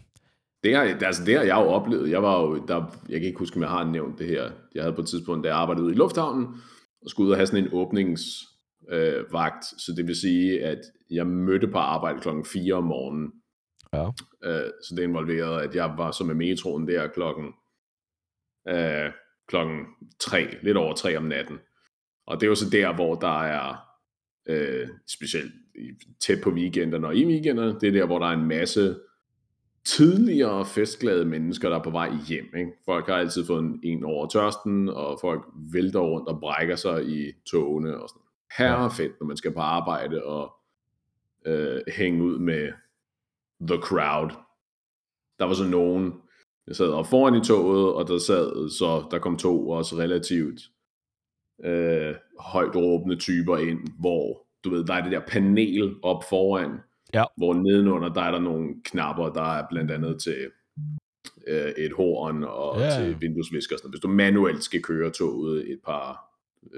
Det 0.63 0.75
har, 0.75 0.83
altså 1.01 1.25
det 1.25 1.37
har 1.37 1.43
jeg 1.43 1.55
jo 1.55 1.69
oplevet. 1.69 2.11
Jeg 2.11 2.23
var 2.23 2.41
jo, 2.41 2.65
der, 2.67 2.95
jeg 3.09 3.19
kan 3.19 3.27
ikke 3.27 3.39
huske, 3.39 3.55
om 3.55 3.61
jeg 3.61 3.69
har 3.69 3.83
nævnt 3.83 4.19
det 4.19 4.27
her. 4.27 4.51
Jeg 4.75 4.83
havde 4.83 4.95
på 4.95 5.01
et 5.01 5.07
tidspunkt, 5.07 5.43
da 5.43 5.49
jeg 5.49 5.57
arbejdede 5.57 5.91
i 5.91 5.95
lufthavnen, 5.95 6.47
og 7.03 7.09
skulle 7.09 7.27
ud 7.27 7.31
og 7.31 7.37
have 7.37 7.47
sådan 7.47 7.63
en 7.63 7.73
åbningsvagt. 7.73 9.63
Øh, 9.73 9.79
så 9.79 9.93
det 9.97 10.07
vil 10.07 10.15
sige, 10.15 10.65
at 10.65 10.79
jeg 11.09 11.27
mødte 11.27 11.67
på 11.67 11.77
arbejde 11.77 12.21
klokken 12.21 12.45
4 12.45 12.73
om 12.73 12.83
morgenen. 12.83 13.31
Ja. 13.93 14.07
Øh, 14.43 14.71
så 14.83 14.95
det 14.97 15.03
involverede, 15.03 15.63
at 15.63 15.75
jeg 15.75 15.93
var 15.97 16.11
så 16.11 16.23
med 16.23 16.35
metroen 16.35 16.87
der 16.87 17.07
klokken, 17.07 17.45
øh, 18.67 19.11
klokken 19.47 19.79
3, 20.19 20.57
lidt 20.63 20.77
over 20.77 20.95
3 20.95 21.17
om 21.17 21.23
natten. 21.23 21.57
Og 22.27 22.39
det 22.39 22.43
er 22.45 22.49
jo 22.49 22.55
så 22.55 22.69
der, 22.69 22.95
hvor 22.95 23.15
der 23.15 23.43
er, 23.43 23.75
øh, 24.47 24.87
specielt 25.07 25.51
tæt 26.21 26.41
på 26.43 26.49
weekenderne 26.49 27.07
og 27.07 27.15
i 27.15 27.25
weekenderne, 27.25 27.79
det 27.79 27.87
er 27.87 27.91
der, 27.91 28.05
hvor 28.05 28.19
der 28.19 28.25
er 28.25 28.33
en 28.33 28.47
masse 28.47 28.99
tidligere 29.85 30.65
festglade 30.65 31.25
mennesker, 31.25 31.69
der 31.69 31.79
er 31.79 31.83
på 31.83 31.89
vej 31.89 32.11
hjem. 32.27 32.55
Ikke? 32.57 32.71
Folk 32.85 33.07
har 33.07 33.15
altid 33.15 33.45
fået 33.45 33.59
en, 33.59 33.79
en 33.83 34.03
over 34.03 34.27
tørsten, 34.27 34.89
og 34.89 35.17
folk 35.21 35.45
vælter 35.55 35.99
rundt 35.99 36.27
og 36.27 36.39
brækker 36.39 36.75
sig 36.75 37.05
i 37.05 37.31
togene 37.45 37.97
og 38.01 38.09
sådan 38.09 38.21
Her 38.57 38.85
er 38.85 38.89
fedt, 38.89 39.19
når 39.19 39.27
man 39.27 39.37
skal 39.37 39.53
på 39.53 39.59
arbejde 39.59 40.23
og 40.23 40.53
øh, 41.45 41.81
hænge 41.97 42.23
ud 42.23 42.39
med 42.39 42.71
the 43.61 43.77
crowd. 43.77 44.29
Der 45.39 45.45
var 45.45 45.53
så 45.53 45.67
nogen, 45.67 46.13
der 46.65 46.73
sad 46.73 46.89
op 46.89 47.07
foran 47.07 47.35
i 47.35 47.43
toget, 47.43 47.93
og 47.93 48.07
der 48.07 48.17
sad 48.17 48.69
så, 48.69 49.07
der 49.11 49.19
kom 49.19 49.37
to 49.37 49.69
også 49.69 49.95
relativt 49.95 50.61
øh, 51.65 52.15
højt 52.39 52.75
råbende 52.75 53.15
typer 53.15 53.57
ind, 53.57 53.79
hvor, 53.99 54.47
du 54.63 54.69
ved, 54.69 54.85
der 54.85 54.93
er 54.93 55.01
det 55.01 55.11
der 55.11 55.21
panel 55.27 55.95
op 56.03 56.23
foran, 56.29 56.79
Ja. 57.13 57.23
hvor 57.37 57.53
nedenunder, 57.53 58.13
der 58.13 58.21
er 58.21 58.31
der 58.31 58.39
nogle 58.39 58.69
knapper, 58.85 59.29
der 59.29 59.41
er 59.57 59.67
blandt 59.69 59.91
andet 59.91 60.21
til 60.21 60.37
øh, 61.47 61.71
et 61.77 61.91
horn 61.93 62.43
og 62.43 62.79
Ja. 62.79 62.99
til 62.99 63.21
vinduesvisker. 63.21 63.77
Sådan. 63.77 63.89
Hvis 63.89 63.99
du 64.01 64.07
manuelt 64.07 64.63
skal 64.63 64.81
køre 64.81 65.09
toget 65.11 65.71
et 65.71 65.79
par, 65.85 66.25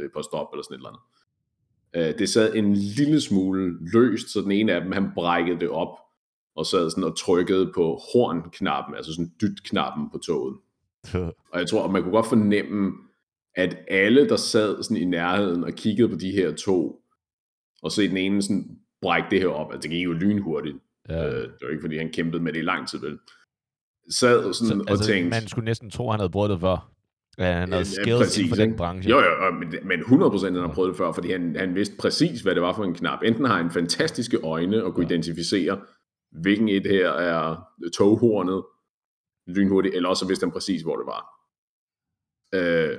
et 0.06 0.12
par 0.14 0.22
stop 0.22 0.48
eller 0.54 0.64
sådan 0.64 0.76
et 0.76 0.80
eller 0.80 0.90
andet. 0.90 2.14
Øh, 2.14 2.20
det 2.20 2.30
sad 2.30 2.56
en 2.56 2.74
lille 2.74 3.22
smule 3.22 3.78
løst, 3.94 4.30
så 4.30 4.42
den 4.42 4.52
ene 4.52 4.74
af 4.74 4.82
dem, 4.82 4.92
han 4.92 5.12
brækkede 5.16 5.60
det 5.60 5.70
op, 5.70 5.98
og 6.56 6.66
sad 6.66 6.90
sådan 6.90 7.04
og 7.04 7.18
trykkede 7.18 7.72
på 7.76 8.00
hornknappen, 8.14 8.96
altså 8.96 9.14
sådan 9.14 9.32
dyt-knappen 9.42 10.10
på 10.12 10.18
toget. 10.18 10.58
Og 11.52 11.60
jeg 11.60 11.68
tror, 11.70 11.84
at 11.86 11.92
man 11.92 12.02
kunne 12.02 12.12
godt 12.12 12.26
fornemme, 12.28 12.92
at 13.56 13.78
alle, 13.88 14.30
der 14.30 14.36
sad 14.36 14.84
sådan 14.84 14.98
i 14.98 15.06
nærheden 15.06 15.64
og 15.64 15.74
kiggede 15.74 16.10
på 16.10 16.16
de 16.16 16.32
her 16.32 16.56
to, 16.56 17.02
og 17.82 17.92
så 17.92 18.02
den 18.02 18.18
ene 18.18 18.42
sådan 18.42 18.80
brække 19.06 19.28
det 19.32 19.40
her 19.40 19.48
op, 19.48 19.72
altså 19.74 19.82
det 19.82 19.92
gik 19.92 20.06
jo 20.06 20.14
lynhurtigt. 20.14 20.78
ja. 21.10 21.28
Øh, 21.28 21.42
det 21.44 21.52
var 21.62 21.70
ikke, 21.70 21.82
fordi 21.82 21.98
han 21.98 22.12
kæmpede 22.12 22.44
med 22.44 22.54
det 22.54 22.60
i 22.60 22.62
lang 22.62 22.88
tid, 22.88 23.00
vel? 23.00 23.20
Sad 24.10 24.54
sådan 24.54 24.54
så, 24.54 24.84
og 24.88 24.90
altså, 24.92 25.06
tænkte... 25.06 25.30
man 25.30 25.48
skulle 25.48 25.66
næsten 25.66 25.90
tro, 25.92 26.10
han 26.12 26.20
havde 26.20 26.30
prøvet 26.30 26.50
det 26.50 26.60
før. 26.60 26.92
Ja, 27.38 27.52
han 27.54 27.72
havde 27.72 27.86
Ja, 27.98 28.02
skills 28.04 28.20
præcis, 28.20 28.38
inden 28.38 28.50
for 28.50 28.56
den 28.56 28.76
branche. 28.76 29.10
Jo, 29.10 29.18
jo, 29.20 29.52
men, 29.52 29.74
men 29.88 30.00
100% 30.00 30.46
han 30.46 30.56
har 30.56 30.74
prøvet 30.74 30.90
det 30.90 30.98
før, 30.98 31.12
fordi 31.12 31.32
han, 31.32 31.56
han 31.56 31.76
vidste 31.76 31.96
præcis, 32.00 32.42
hvad 32.42 32.56
det 32.56 32.62
var 32.62 32.74
for 32.74 32.84
en 32.84 32.94
knap. 32.94 33.20
Enten 33.24 33.46
har 33.46 33.58
han 33.58 33.72
fantastiske 33.72 34.38
øjne 34.38 34.84
og 34.84 34.94
kunne 34.94 35.06
Ja. 35.06 35.10
ja. 35.10 35.16
identificere, 35.16 35.82
hvilken 36.32 36.70
et 36.70 36.88
her 36.88 37.10
er 37.10 37.56
toghornet 37.98 38.64
lynhurtigt, 39.48 39.96
eller 39.96 40.10
også 40.10 40.28
vidste 40.28 40.44
han 40.44 40.52
præcis, 40.52 40.82
hvor 40.82 40.96
det 40.96 41.06
var. 41.06 41.24
Øh, 42.56 42.98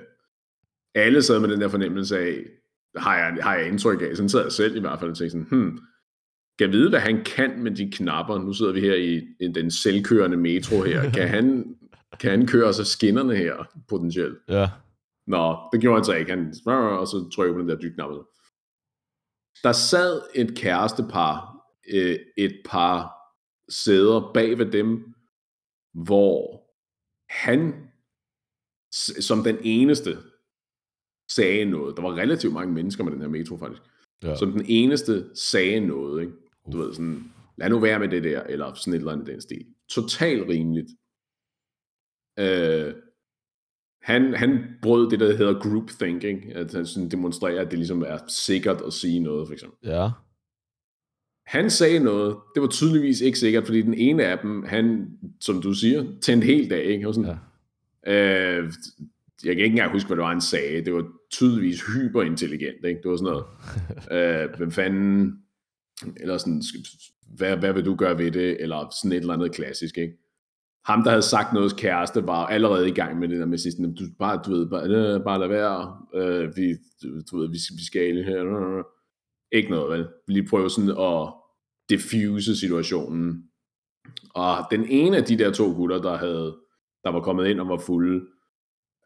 alle 0.94 1.22
sad 1.22 1.40
med 1.40 1.48
den 1.48 1.60
der 1.60 1.68
fornemmelse 1.68 2.18
af, 2.18 2.44
har 2.96 3.16
jeg, 3.16 3.36
har 3.42 3.54
jeg 3.56 3.68
indtryk 3.68 4.02
af, 4.02 4.16
sådan 4.16 4.28
sad 4.28 4.42
jeg 4.42 4.52
selv 4.52 4.76
i 4.76 4.80
hvert 4.80 4.98
fald 4.98 5.10
og 5.10 5.16
tænkte 5.16 5.30
sådan, 5.30 5.46
hmm, 5.50 5.78
kan 6.58 6.72
vide, 6.72 6.88
hvad 6.88 7.00
han 7.00 7.24
kan 7.24 7.62
med 7.62 7.70
de 7.70 7.90
knapper. 7.90 8.38
Nu 8.38 8.52
sidder 8.52 8.72
vi 8.72 8.80
her 8.80 8.94
i, 8.94 9.16
i 9.40 9.48
den 9.48 9.70
selvkørende 9.70 10.36
metro 10.36 10.82
her. 10.82 11.10
Kan 11.16 11.28
han 11.28 11.76
kan 12.20 12.30
han 12.30 12.46
køre 12.46 12.74
sig 12.74 12.86
skinnerne 12.86 13.36
her, 13.36 13.64
potentielt? 13.88 14.38
Ja. 14.48 14.70
Nå, 15.26 15.56
det 15.72 15.80
gjorde 15.80 15.96
han 15.96 16.04
så 16.04 16.12
ikke. 16.12 16.30
Han, 16.30 16.54
og 16.66 17.06
så 17.06 17.30
trykker 17.34 17.54
på 17.54 17.60
den 17.60 17.68
der 17.68 17.76
dyknap. 17.76 18.10
Der 19.62 19.72
sad 19.72 20.22
et 20.34 20.56
kærestepar, 20.56 21.56
øh, 21.92 22.18
et 22.36 22.62
par 22.64 23.12
sæder 23.68 24.30
bag 24.34 24.58
ved 24.58 24.66
dem, 24.66 25.14
hvor 25.94 26.62
han 27.30 27.90
som 29.20 29.44
den 29.44 29.58
eneste 29.62 30.18
sagde 31.30 31.64
noget. 31.64 31.96
Der 31.96 32.02
var 32.02 32.16
relativt 32.16 32.52
mange 32.52 32.74
mennesker 32.74 33.04
med 33.04 33.12
den 33.12 33.20
her 33.20 33.28
metro, 33.28 33.56
faktisk. 33.56 33.82
Ja. 34.22 34.36
Som 34.36 34.52
den 34.52 34.64
eneste 34.68 35.30
sagde 35.34 35.80
noget, 35.80 36.22
ikke? 36.22 36.32
Du 36.72 36.78
ved, 36.78 36.94
sådan, 36.94 37.32
lad 37.56 37.70
nu 37.70 37.78
være 37.78 37.98
med 37.98 38.08
det 38.08 38.24
der, 38.24 38.42
eller 38.42 38.74
sådan 38.74 38.92
et 38.92 38.98
eller 38.98 39.12
andet 39.12 39.26
den 39.26 39.40
stil. 39.40 39.66
Totalt 39.88 40.48
rimeligt. 40.48 40.88
Øh, 42.38 42.94
han, 44.02 44.34
han 44.34 44.64
brød 44.82 45.10
det, 45.10 45.20
der 45.20 45.36
hedder 45.36 45.60
group 45.60 45.90
thinking, 45.90 46.52
at 46.52 46.72
han 46.72 46.86
sådan 46.86 47.08
demonstrerer, 47.08 47.60
at 47.60 47.70
det 47.70 47.78
ligesom 47.78 48.02
er 48.02 48.18
sikkert 48.28 48.80
at 48.86 48.92
sige 48.92 49.20
noget, 49.20 49.48
for 49.48 49.52
eksempel. 49.52 49.90
Ja. 49.90 50.10
Han 51.46 51.70
sagde 51.70 51.98
noget, 51.98 52.36
det 52.54 52.62
var 52.62 52.68
tydeligvis 52.68 53.20
ikke 53.20 53.38
sikkert, 53.38 53.66
fordi 53.66 53.82
den 53.82 53.94
ene 53.94 54.24
af 54.24 54.38
dem, 54.38 54.62
han, 54.62 55.08
som 55.40 55.62
du 55.62 55.72
siger, 55.72 56.04
tændte 56.22 56.44
helt 56.44 56.70
dag, 56.70 56.84
ikke? 56.84 57.08
Og 57.08 57.14
sådan, 57.14 57.38
ja. 58.06 58.12
øh, 58.12 58.72
jeg 59.44 59.56
kan 59.56 59.64
ikke 59.64 59.72
engang 59.72 59.92
huske, 59.92 60.06
hvad 60.06 60.16
det 60.16 60.22
var, 60.22 60.28
han 60.28 60.40
sagde. 60.40 60.84
Det 60.84 60.94
var 60.94 61.06
tydeligvis 61.30 61.82
hyperintelligent, 61.86 62.84
ikke? 62.84 63.00
Det 63.02 63.10
var 63.10 63.16
sådan 63.16 63.32
noget, 63.32 63.44
øh, 64.46 64.56
hvem 64.56 64.70
fanden, 64.70 65.42
eller 66.16 66.38
sådan, 66.38 66.62
hvad, 67.36 67.56
hvad 67.56 67.72
vil 67.72 67.84
du 67.84 67.94
gøre 67.94 68.18
ved 68.18 68.30
det, 68.30 68.62
eller 68.62 68.88
sådan 69.02 69.12
et 69.12 69.20
eller 69.20 69.34
andet 69.34 69.52
klassisk, 69.52 69.98
ikke? 69.98 70.16
ham, 70.86 71.02
der 71.02 71.10
havde 71.10 71.22
sagt 71.22 71.52
noget 71.52 71.76
kæreste, 71.76 72.26
var 72.26 72.46
allerede 72.46 72.88
i 72.88 72.92
gang 72.92 73.18
med 73.18 73.28
det 73.28 73.38
der 73.38 73.46
med 73.46 73.58
sidst, 73.58 73.78
du, 73.78 74.04
bare, 74.18 74.40
du 74.46 74.50
ved, 74.50 74.66
bare, 74.70 74.84
øh, 74.84 75.24
bare 75.24 75.40
lad 75.40 75.48
være, 75.48 75.96
øh, 76.14 76.56
vi, 76.56 76.74
du 77.30 77.38
ved, 77.38 77.48
vi, 77.48 77.58
vi 77.76 77.84
skal 77.86 78.24
her, 78.24 78.82
ikke 79.52 79.70
noget, 79.70 79.98
vel? 79.98 80.08
Vi 80.26 80.32
lige 80.32 80.48
prøve 80.48 80.70
sådan 80.70 80.90
at 80.90 81.32
diffuse 81.90 82.56
situationen. 82.56 83.42
Og 84.34 84.56
den 84.70 84.86
ene 84.88 85.16
af 85.16 85.24
de 85.24 85.38
der 85.38 85.52
to 85.52 85.72
gutter, 85.72 86.02
der 86.02 86.16
havde, 86.16 86.56
der 87.04 87.10
var 87.10 87.20
kommet 87.20 87.46
ind 87.46 87.60
og 87.60 87.68
var 87.68 87.78
fulde, 87.78 88.26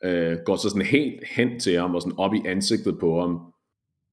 øh, 0.05 0.39
går 0.47 0.57
så 0.57 0.69
sådan 0.69 0.87
helt 0.87 1.25
hen 1.27 1.61
til 1.61 1.79
ham 1.79 1.95
og 1.95 2.03
sådan 2.03 2.19
op 2.19 2.35
i 2.35 2.43
ansigtet 2.47 2.99
på 2.99 3.21
ham, 3.21 3.53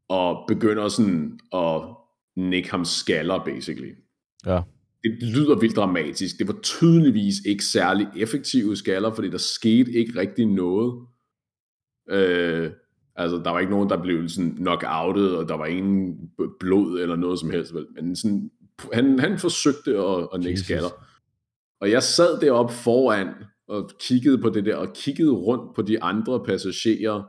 og 0.09 0.45
begynder 0.47 0.87
sådan 0.87 1.39
at 1.53 1.96
nikke 2.37 2.71
ham 2.71 2.85
skaller, 2.85 3.43
basically. 3.45 3.91
Ja 4.45 4.61
det 5.03 5.23
lyder 5.23 5.59
vildt 5.59 5.75
dramatisk. 5.75 6.39
Det 6.39 6.47
var 6.47 6.59
tydeligvis 6.63 7.35
ikke 7.45 7.63
særlig 7.63 8.07
effektive 8.17 8.75
skaller, 8.75 9.13
fordi 9.13 9.29
der 9.29 9.37
skete 9.37 9.91
ikke 9.91 10.19
rigtig 10.19 10.45
noget. 10.45 11.07
Øh, 12.09 12.71
altså, 13.15 13.37
der 13.37 13.49
var 13.49 13.59
ikke 13.59 13.71
nogen, 13.71 13.89
der 13.89 14.01
blev 14.01 14.29
sådan 14.29 14.51
knock-outet, 14.51 15.37
og 15.37 15.49
der 15.49 15.57
var 15.57 15.65
ingen 15.65 16.31
blod 16.59 16.99
eller 16.99 17.15
noget 17.15 17.39
som 17.39 17.49
helst. 17.49 17.73
Men 17.95 18.15
sådan, 18.15 18.51
han, 18.93 19.19
han 19.19 19.39
forsøgte 19.39 19.97
at, 19.97 20.27
at 20.33 20.39
nikke 20.39 20.59
skaller. 20.59 20.89
Og 21.81 21.91
jeg 21.91 22.03
sad 22.03 22.39
deroppe 22.41 22.73
foran 22.73 23.27
og 23.67 23.91
kiggede 23.99 24.37
på 24.37 24.49
det 24.49 24.65
der, 24.65 24.75
og 24.75 24.93
kiggede 24.93 25.31
rundt 25.31 25.75
på 25.75 25.81
de 25.81 26.03
andre 26.03 26.43
passagerer, 26.43 27.23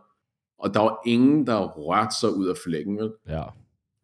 og 0.58 0.74
der 0.74 0.80
var 0.80 1.00
ingen, 1.06 1.46
der 1.46 1.66
rørte 1.66 2.14
sig 2.20 2.36
ud 2.36 2.46
af 2.46 2.56
flækken. 2.64 2.96
Vel? 2.98 3.12
Ja. 3.28 3.42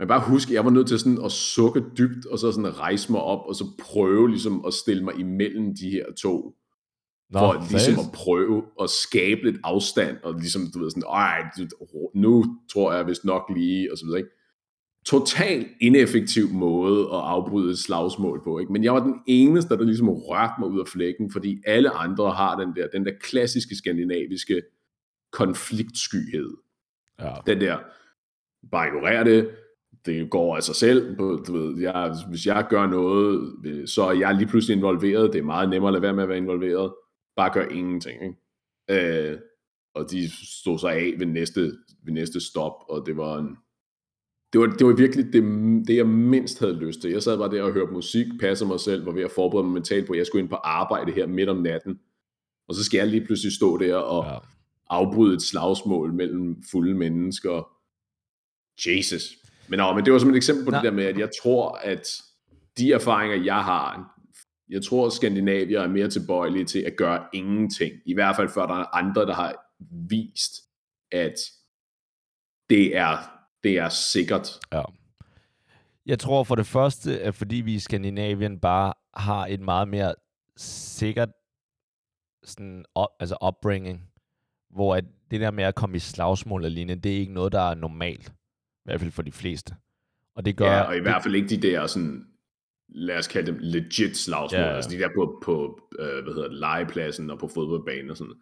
Men 0.05 0.09
bare 0.09 0.31
husk, 0.31 0.51
jeg 0.51 0.65
var 0.65 0.71
nødt 0.71 0.89
til 0.89 0.99
sådan 0.99 1.19
at 1.25 1.33
sukke 1.33 1.85
dybt, 1.99 2.27
og 2.27 2.39
så 2.39 2.53
sådan 2.53 2.79
rejse 2.79 3.13
mig 3.13 3.21
op, 3.21 3.47
og 3.47 3.55
så 3.55 3.65
prøve 3.79 4.29
ligesom 4.29 4.65
at 4.67 4.75
stille 4.75 5.05
mig 5.05 5.15
imellem 5.19 5.75
de 5.77 5.91
her 5.91 6.05
to. 6.23 6.55
Nå, 7.31 7.39
for 7.39 7.53
at, 7.53 7.71
ligesom 7.71 7.95
at 7.95 8.13
prøve 8.15 8.63
at 8.81 8.91
skabe 8.91 9.43
lidt 9.43 9.57
afstand, 9.65 10.17
og 10.23 10.35
ligesom, 10.35 10.63
du 10.75 10.79
ved, 10.79 10.91
sådan, 10.91 11.03
ej, 11.03 11.43
nu 12.15 12.45
tror 12.73 12.93
jeg 12.93 13.07
vist 13.07 13.25
nok 13.25 13.43
lige, 13.57 13.93
og 13.93 13.99
så 13.99 14.05
videre, 14.05 14.19
ikke? 14.19 14.31
Total 15.07 15.67
ineffektiv 15.81 16.49
måde 16.49 17.01
at 17.01 17.21
afbryde 17.21 17.71
et 17.71 17.79
slagsmål 17.79 18.41
på, 18.45 18.59
ikke? 18.59 18.73
Men 18.73 18.85
jeg 18.85 18.95
var 18.95 19.01
den 19.01 19.15
eneste, 19.27 19.77
der 19.77 19.85
ligesom 19.85 20.09
rørte 20.09 20.53
mig 20.59 20.69
ud 20.69 20.81
af 20.81 20.87
flækken, 20.87 21.33
fordi 21.33 21.63
alle 21.67 21.91
andre 21.91 22.31
har 22.31 22.61
den 22.61 22.77
der, 22.77 22.89
den 22.93 23.07
der 23.07 23.13
klassiske 23.21 23.77
skandinaviske 23.77 24.63
konfliktskyhed. 25.33 26.51
Ja. 27.21 27.35
Den 27.47 27.61
der, 27.61 27.79
bare 28.71 28.87
ignorere 28.87 29.25
det, 29.25 29.51
det 30.07 30.31
går 30.31 30.57
af 30.57 30.63
sig 30.63 30.75
selv. 30.75 31.17
Du 31.19 31.53
ved, 31.53 31.81
jeg, 31.81 32.17
hvis 32.29 32.47
jeg 32.47 32.67
gør 32.71 32.87
noget, 32.87 33.55
så 33.91 34.03
er 34.03 34.13
jeg 34.13 34.35
lige 34.35 34.49
pludselig 34.49 34.77
involveret. 34.77 35.33
Det 35.33 35.39
er 35.39 35.43
meget 35.43 35.71
nemmere 35.71 35.89
at 35.89 35.93
lade 35.93 36.03
være 36.03 36.15
med 36.15 36.23
at 36.23 36.29
være 36.29 36.39
involveret. 36.39 36.95
Bare 37.37 37.53
gør 37.53 37.69
ingenting. 37.69 38.23
Ikke? 38.23 39.31
Øh, 39.31 39.39
og 39.95 40.11
de 40.11 40.31
stod 40.61 40.79
sig 40.79 40.93
af 40.93 41.15
ved 41.19 41.27
næste, 41.27 41.61
ved 42.05 42.13
næste 42.13 42.41
stop, 42.41 42.73
og 42.89 43.07
det 43.07 43.17
var 43.17 43.39
en, 43.39 43.57
det 44.53 44.61
var, 44.61 44.67
det 44.67 44.87
var 44.87 44.93
virkelig 44.93 45.33
det, 45.33 45.43
det, 45.89 45.97
jeg 45.97 46.07
mindst 46.07 46.59
havde 46.59 46.79
lyst 46.79 47.01
til. 47.01 47.11
Jeg 47.11 47.23
sad 47.23 47.39
bare 47.39 47.51
der 47.51 47.63
og 47.63 47.73
hørte 47.73 47.93
musik, 47.93 48.27
passede 48.41 48.69
mig 48.69 48.81
selv, 48.81 49.07
var 49.07 49.13
ved 49.13 49.23
at 49.23 49.31
forberede 49.31 49.65
mig 49.65 49.75
mentalt 49.75 50.07
på, 50.07 50.13
at 50.13 50.19
jeg 50.19 50.27
skulle 50.27 50.43
ind 50.43 50.51
på 50.51 50.57
arbejde 50.57 51.13
her 51.13 51.27
midt 51.27 51.49
om 51.49 51.57
natten. 51.57 52.01
Og 52.69 52.75
så 52.75 52.85
skal 52.85 52.99
jeg 52.99 53.07
lige 53.07 53.27
pludselig 53.27 53.53
stå 53.53 53.79
der 53.79 53.97
og 53.97 54.25
ja. 54.25 54.39
afbryde 54.91 55.35
et 55.35 55.43
slagsmål 55.43 56.13
mellem 56.13 56.63
fulde 56.71 56.95
mennesker. 56.95 57.69
Jesus. 58.87 59.44
Men, 59.69 59.79
no, 59.79 59.93
men 59.95 60.05
det 60.05 60.13
var 60.13 60.19
som 60.19 60.31
et 60.31 60.37
eksempel 60.37 60.65
på 60.65 60.71
Nå. 60.71 60.77
det 60.77 60.85
der 60.85 60.91
med, 60.91 61.05
at 61.05 61.19
jeg 61.19 61.31
tror, 61.43 61.73
at 61.73 62.07
de 62.79 62.93
erfaringer, 62.93 63.45
jeg 63.45 63.65
har, 63.65 64.15
jeg 64.69 64.85
tror, 64.85 65.07
at 65.07 65.13
Skandinavier 65.13 65.81
er 65.81 65.89
mere 65.89 66.11
tilbøjelige 66.11 66.65
til 66.65 66.79
at 66.79 66.97
gøre 66.97 67.27
ingenting. 67.33 67.93
I 68.07 68.15
hvert 68.15 68.37
fald 68.37 68.49
før 68.49 68.67
der 68.67 68.75
er 68.75 68.97
andre, 68.97 69.27
der 69.27 69.35
har 69.35 69.55
vist, 70.11 70.53
at 71.13 71.35
det 72.71 72.97
er, 72.97 73.17
det 73.63 73.79
er 73.79 73.89
sikkert. 73.89 74.49
Ja. 74.73 74.83
Jeg 76.07 76.19
tror 76.19 76.45
for 76.45 76.55
det 76.55 76.67
første, 76.67 77.21
at 77.21 77.35
fordi 77.35 77.57
vi 77.57 77.75
i 77.75 77.79
Skandinavien 77.79 78.61
bare 78.61 78.93
har 79.15 79.47
et 79.47 79.61
meget 79.61 79.89
mere 79.89 80.15
sikkert 80.57 81.29
sådan, 82.45 82.85
op, 82.95 83.09
altså 83.21 83.37
upbringing, 83.47 84.03
hvor 84.71 84.95
at 84.95 85.05
det 85.31 85.41
der 85.41 85.51
med 85.51 85.65
at 85.65 85.75
komme 85.75 85.97
i 85.97 85.99
slagsmål 85.99 86.65
og 86.65 86.71
lignende, 86.71 87.03
det 87.03 87.13
er 87.13 87.17
ikke 87.17 87.33
noget, 87.33 87.53
der 87.53 87.61
er 87.61 87.75
normalt. 87.75 88.33
I 88.85 88.89
hvert 88.89 89.01
fald 89.01 89.11
for 89.11 89.23
de 89.23 89.33
fleste. 89.33 89.75
Og 90.35 90.45
det 90.45 90.57
gør... 90.57 90.67
Ja, 90.67 90.81
og 90.81 90.97
i 90.97 91.01
hvert 91.01 91.23
fald 91.23 91.35
ikke 91.35 91.49
de 91.49 91.63
der 91.63 91.87
sådan, 91.87 92.27
lad 92.89 93.19
os 93.19 93.29
kalde 93.29 93.53
dem 93.53 93.59
legit 93.61 94.17
slagsmål, 94.17 94.61
ja, 94.61 94.67
ja. 94.67 94.75
altså 94.77 94.91
de 94.91 94.99
der 94.99 95.09
på, 95.17 95.41
på 95.45 95.81
øh, 95.99 96.25
hvad 96.25 96.35
hedder 96.35 96.49
det, 96.49 96.59
legepladsen 96.59 97.31
og 97.31 97.39
på 97.39 97.49
fodboldbanen 97.49 98.11
og 98.11 98.17
sådan 98.17 98.35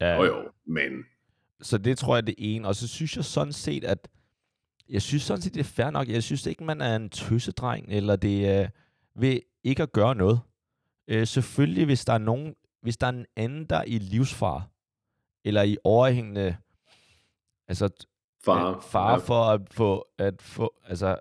Ja. 0.00 0.16
Jo, 0.16 0.24
jo, 0.24 0.50
men... 0.66 1.04
Så 1.62 1.78
det 1.78 1.98
tror 1.98 2.16
jeg 2.16 2.26
det 2.26 2.34
ene. 2.38 2.68
Og 2.68 2.74
så 2.74 2.88
synes 2.88 3.16
jeg 3.16 3.24
sådan 3.24 3.52
set, 3.52 3.84
at 3.84 4.08
jeg 4.88 5.02
synes 5.02 5.22
sådan 5.22 5.42
set, 5.42 5.54
det 5.54 5.60
er 5.60 5.64
fair 5.64 5.90
nok. 5.90 6.08
Jeg 6.08 6.22
synes 6.22 6.46
ikke, 6.46 6.64
man 6.64 6.80
er 6.80 6.96
en 6.96 7.10
tøsedreng, 7.10 7.86
eller 7.88 8.16
det 8.16 8.48
er 8.48 8.68
ved 9.14 9.40
ikke 9.64 9.82
at 9.82 9.92
gøre 9.92 10.14
noget. 10.14 10.40
Øh, 11.08 11.26
selvfølgelig, 11.26 11.84
hvis 11.84 12.04
der 12.04 12.12
er 12.12 12.18
nogen, 12.18 12.54
hvis 12.82 12.96
der 12.96 13.06
er 13.06 13.10
en 13.10 13.26
anden, 13.36 13.64
der 13.64 13.76
er 13.76 13.84
i 13.84 13.98
livsfar, 13.98 14.68
eller 15.44 15.62
i 15.62 15.76
overhængende, 15.84 16.56
altså 17.68 18.06
far, 18.44 18.80
far 18.80 19.18
for 19.18 19.44
at 19.44 19.60
få, 19.70 20.06
at 20.18 20.42
få 20.42 20.74
altså, 20.84 21.16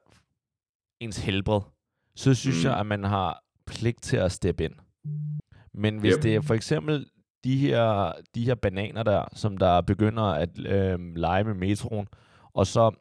ens 0.99 1.17
helbred, 1.17 1.61
så 2.15 2.33
synes 2.33 2.63
mm. 2.63 2.69
jeg, 2.69 2.79
at 2.79 2.85
man 2.85 3.03
har 3.03 3.43
pligt 3.65 4.01
til 4.01 4.17
at 4.17 4.31
steppe 4.31 4.63
ind. 4.63 4.73
Men 5.73 5.97
hvis 5.97 6.13
yep. 6.13 6.23
det 6.23 6.35
er 6.35 6.41
for 6.41 6.53
eksempel 6.53 7.05
de 7.43 7.57
her, 7.57 8.11
de 8.35 8.45
her 8.45 8.55
bananer 8.55 9.03
der, 9.03 9.23
som 9.33 9.57
der 9.57 9.81
begynder 9.81 10.23
at 10.23 10.59
øh, 10.65 10.99
lege 11.15 11.43
med 11.43 11.53
metroen, 11.53 12.07
og 12.53 12.67
så, 12.67 12.91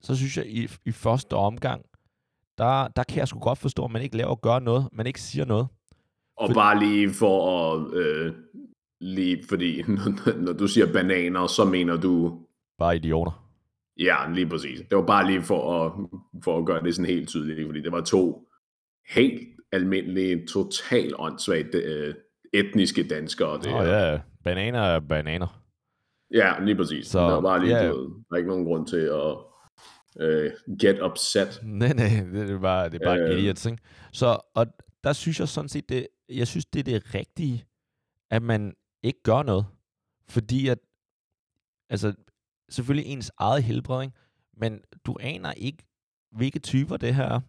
så 0.00 0.16
synes 0.16 0.36
jeg, 0.36 0.46
i, 0.46 0.68
i 0.84 0.92
første 0.92 1.34
omgang, 1.34 1.84
der, 2.58 2.88
der 2.88 3.02
kan 3.02 3.18
jeg 3.18 3.28
sgu 3.28 3.38
godt 3.38 3.58
forstå, 3.58 3.84
at 3.84 3.90
man 3.90 4.02
ikke 4.02 4.16
laver 4.16 4.30
og 4.30 4.40
gør 4.40 4.58
noget, 4.58 4.88
man 4.92 5.06
ikke 5.06 5.20
siger 5.20 5.44
noget. 5.44 5.66
Og 6.36 6.48
for, 6.48 6.54
bare 6.54 6.78
lige 6.78 7.10
for 7.10 7.72
at, 7.72 7.94
øh, 7.94 8.34
lige 9.00 9.44
fordi, 9.48 9.82
når 10.44 10.52
du 10.52 10.66
siger 10.66 10.92
bananer, 10.92 11.46
så 11.46 11.64
mener 11.64 11.96
du... 11.96 12.38
Bare 12.78 12.96
idioter. 12.96 13.42
Ja, 13.98 14.32
lige 14.34 14.48
præcis. 14.48 14.80
Det 14.90 14.98
var 14.98 15.06
bare 15.06 15.26
lige 15.26 15.42
for 15.42 15.84
at, 15.84 15.92
for 16.44 16.58
at 16.58 16.66
gøre 16.66 16.82
det 16.82 16.94
sådan 16.94 17.10
helt 17.10 17.28
tydeligt, 17.28 17.68
fordi 17.68 17.82
det 17.82 17.92
var 17.92 18.00
to 18.00 18.48
helt 19.14 19.42
almindelige, 19.72 20.46
totalt 20.46 21.14
åndssvagt 21.18 21.74
øh, 21.74 22.14
etniske 22.52 23.08
danskere. 23.08 23.58
Det, 23.58 23.74
oh, 23.74 23.86
ja, 23.86 24.20
bananer 24.44 24.80
er 24.80 25.00
bananer. 25.00 25.62
Ja, 26.34 26.64
lige 26.64 26.76
præcis. 26.76 27.06
Så, 27.06 27.18
der 27.18 27.32
var 27.32 27.40
bare 27.40 27.60
lige, 27.64 27.76
ja. 27.76 27.86
der 27.86 28.32
er 28.32 28.36
ikke 28.36 28.48
nogen 28.48 28.64
grund 28.64 28.86
til 28.86 28.96
at 28.96 29.36
uh, 30.20 30.76
get 30.80 31.00
upset. 31.02 31.60
Nej, 31.80 31.92
nej, 31.92 32.26
det 32.32 32.50
er 32.50 32.60
bare, 32.60 32.90
det 32.90 33.02
er 33.02 33.06
bare 33.06 33.32
uh, 33.32 33.38
idiots, 33.38 33.66
ikke? 33.66 33.78
Så, 34.12 34.38
og 34.54 34.66
der 35.04 35.12
synes 35.12 35.40
jeg 35.40 35.48
sådan 35.48 35.68
set, 35.68 35.88
det, 35.88 36.08
jeg 36.28 36.46
synes, 36.46 36.66
det 36.66 36.80
er 36.80 36.84
det 36.84 37.14
rigtige, 37.14 37.64
at 38.30 38.42
man 38.42 38.74
ikke 39.02 39.22
gør 39.22 39.42
noget. 39.42 39.66
Fordi 40.28 40.68
at, 40.68 40.78
altså, 41.90 42.14
selvfølgelig 42.72 43.12
ens 43.12 43.30
eget 43.38 43.62
helbred, 43.62 44.02
ikke? 44.02 44.14
men 44.56 44.80
du 45.06 45.16
aner 45.20 45.52
ikke, 45.52 45.84
hvilke 46.32 46.58
typer 46.58 46.96
det 46.96 47.14
her 47.14 47.24
er. 47.24 47.40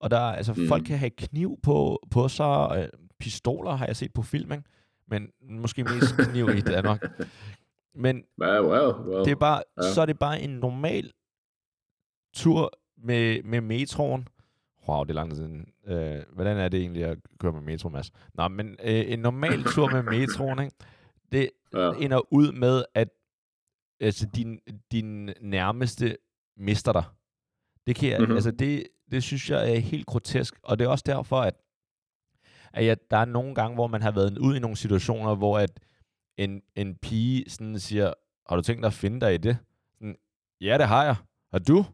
Og 0.00 0.10
der, 0.10 0.20
altså, 0.20 0.54
mm. 0.56 0.68
folk 0.68 0.84
kan 0.84 0.98
have 0.98 1.10
kniv 1.10 1.58
på, 1.62 2.02
på 2.10 2.28
sig, 2.28 2.74
øh, 2.78 2.88
pistoler 3.20 3.70
har 3.72 3.86
jeg 3.86 3.96
set 3.96 4.14
på 4.14 4.22
film, 4.22 4.52
ikke? 4.52 4.64
men 5.08 5.28
måske 5.40 5.84
mest 5.84 6.16
kniv 6.30 6.48
i 6.48 6.60
Danmark. 6.60 7.02
Men 7.94 8.24
well, 8.40 8.60
well, 8.60 8.94
well. 9.08 9.24
det 9.24 9.30
er 9.30 9.36
bare, 9.36 9.62
Ja. 9.82 9.92
så 9.92 10.00
er 10.00 10.06
det 10.06 10.18
bare 10.18 10.40
en 10.40 10.50
normal 10.50 11.12
tur 12.34 12.70
med, 12.96 13.42
med 13.42 13.60
metroen. 13.60 14.28
Wow, 14.88 15.04
det 15.04 15.10
er 15.10 15.14
lang 15.14 15.30
tid 15.30 15.36
siden. 15.36 15.66
Øh, 15.86 16.22
hvordan 16.32 16.56
er 16.56 16.68
det 16.68 16.80
egentlig 16.80 17.04
at 17.04 17.18
køre 17.40 17.52
med 17.52 17.60
metro, 17.60 17.88
Mads? 17.88 18.10
Nå, 18.34 18.48
men 18.48 18.76
øh, 18.84 19.04
en 19.12 19.18
normal 19.18 19.64
tur 19.64 19.88
med 19.88 20.02
metroen, 20.02 20.58
ikke? 20.58 20.76
det 21.32 21.50
ja. 21.74 21.92
ender 22.00 22.32
ud 22.32 22.52
med, 22.52 22.84
at 22.94 23.08
altså, 24.02 24.26
din, 24.26 24.60
din 24.92 25.30
nærmeste 25.40 26.16
mister 26.56 26.92
dig. 26.92 27.04
Det, 27.86 27.96
kan 27.96 28.08
jeg, 28.08 28.18
Mhm. 28.18 28.22
mm-hmm. 28.22 28.36
altså, 28.36 28.50
det, 28.50 28.86
det 29.10 29.22
synes 29.22 29.50
jeg 29.50 29.72
er 29.74 29.78
helt 29.78 30.06
grotesk, 30.06 30.54
og 30.62 30.78
det 30.78 30.84
er 30.84 30.88
også 30.88 31.04
derfor, 31.06 31.40
at, 31.40 31.54
at 32.72 32.84
jeg, 32.86 32.96
der 33.10 33.16
er 33.16 33.24
nogle 33.24 33.54
gange, 33.54 33.74
hvor 33.74 33.86
man 33.86 34.02
har 34.02 34.10
været 34.10 34.38
ud 34.38 34.56
i 34.56 34.58
nogle 34.58 34.76
situationer, 34.76 35.34
hvor 35.34 35.58
at 35.58 35.80
en, 36.36 36.62
en 36.76 36.94
pige 36.96 37.50
sådan 37.50 37.78
siger, 37.80 38.12
har 38.48 38.56
du 38.56 38.62
tænkt 38.62 38.82
dig 38.82 38.86
at 38.86 38.92
finde 38.94 39.20
dig 39.20 39.34
i 39.34 39.38
det? 39.38 39.58
Sådan, 39.94 40.16
ja, 40.60 40.78
det 40.78 40.88
har 40.88 41.04
jeg. 41.04 41.16
Har 41.52 41.58
du? 41.58 41.84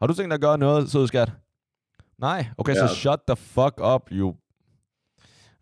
Har 0.00 0.06
du 0.06 0.14
tænkt 0.14 0.30
dig 0.30 0.34
at 0.34 0.40
gøre 0.40 0.58
noget, 0.58 0.90
sød 0.90 1.06
skat? 1.06 1.32
Nej, 2.18 2.46
okay, 2.58 2.74
Ja. 2.74 2.88
så 2.88 2.94
shut 2.94 3.20
the 3.28 3.36
fuck 3.36 3.80
up, 3.94 4.08
you... 4.12 4.36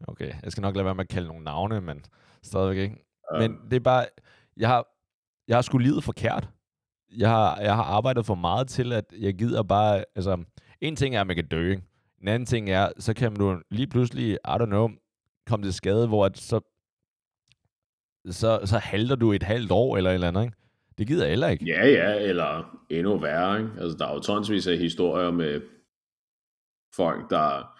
Okay, 0.09 0.33
jeg 0.43 0.53
skal 0.53 0.62
nok 0.62 0.74
lade 0.76 0.85
være 0.85 0.95
med 0.95 1.05
at 1.05 1.09
kalde 1.09 1.28
nogle 1.28 1.45
navne, 1.45 1.80
men 1.80 2.05
stadigvæk 2.43 2.78
ikke. 2.78 3.05
Ja. 3.35 3.39
Men 3.39 3.59
det 3.70 3.76
er 3.76 3.80
bare, 3.80 4.07
jeg 4.57 4.68
har, 4.68 4.87
jeg 5.53 5.57
har 5.57 5.62
sgu 5.62 5.78
livet 5.78 6.05
forkert. 6.05 6.48
Jeg 7.16 7.28
har, 7.28 7.61
jeg 7.61 7.74
har 7.74 7.82
arbejdet 7.82 8.26
for 8.26 8.34
meget 8.34 8.68
til, 8.68 8.92
at 8.92 9.05
jeg 9.20 9.34
gider 9.34 9.62
bare, 9.62 10.05
altså, 10.16 10.44
en 10.80 10.96
ting 10.96 11.16
er, 11.16 11.20
at 11.20 11.26
man 11.26 11.36
kan 11.36 11.48
dø? 11.48 11.72
En 12.22 12.28
anden 12.28 12.46
ting 12.46 12.70
er, 12.70 12.88
så 12.98 13.14
kan 13.14 13.34
du 13.34 13.61
lige 13.70 13.86
pludselig, 13.86 14.32
I 14.32 14.38
don't 14.48 14.64
know, 14.64 14.90
komme 15.46 15.66
til 15.66 15.74
skade, 15.74 16.09
hvor 16.09 16.24
at 16.26 16.38
så, 16.38 16.61
så, 18.30 18.61
så 18.64 18.78
halter 18.78 19.16
du 19.16 19.32
et 19.32 19.42
halvt 19.42 19.70
år 19.70 19.96
eller 19.96 20.11
et 20.11 20.14
eller 20.14 20.28
andet, 20.28 20.42
ikke? 20.42 20.57
Det 20.98 21.07
gider 21.07 21.22
jeg 21.22 21.30
heller 21.30 21.48
ikke. 21.48 21.64
Ja, 21.64 21.86
ja, 21.86 22.28
eller 22.28 22.78
endnu 22.90 23.16
værre. 23.18 23.59
Ikke? 23.61 23.70
Altså, 23.80 23.98
der 23.98 24.07
er 24.07 24.14
jo 24.14 24.20
tonsvis 24.20 24.66
af 24.66 24.78
historier 24.78 25.30
med 25.30 25.61
folk, 26.96 27.30
der 27.30 27.76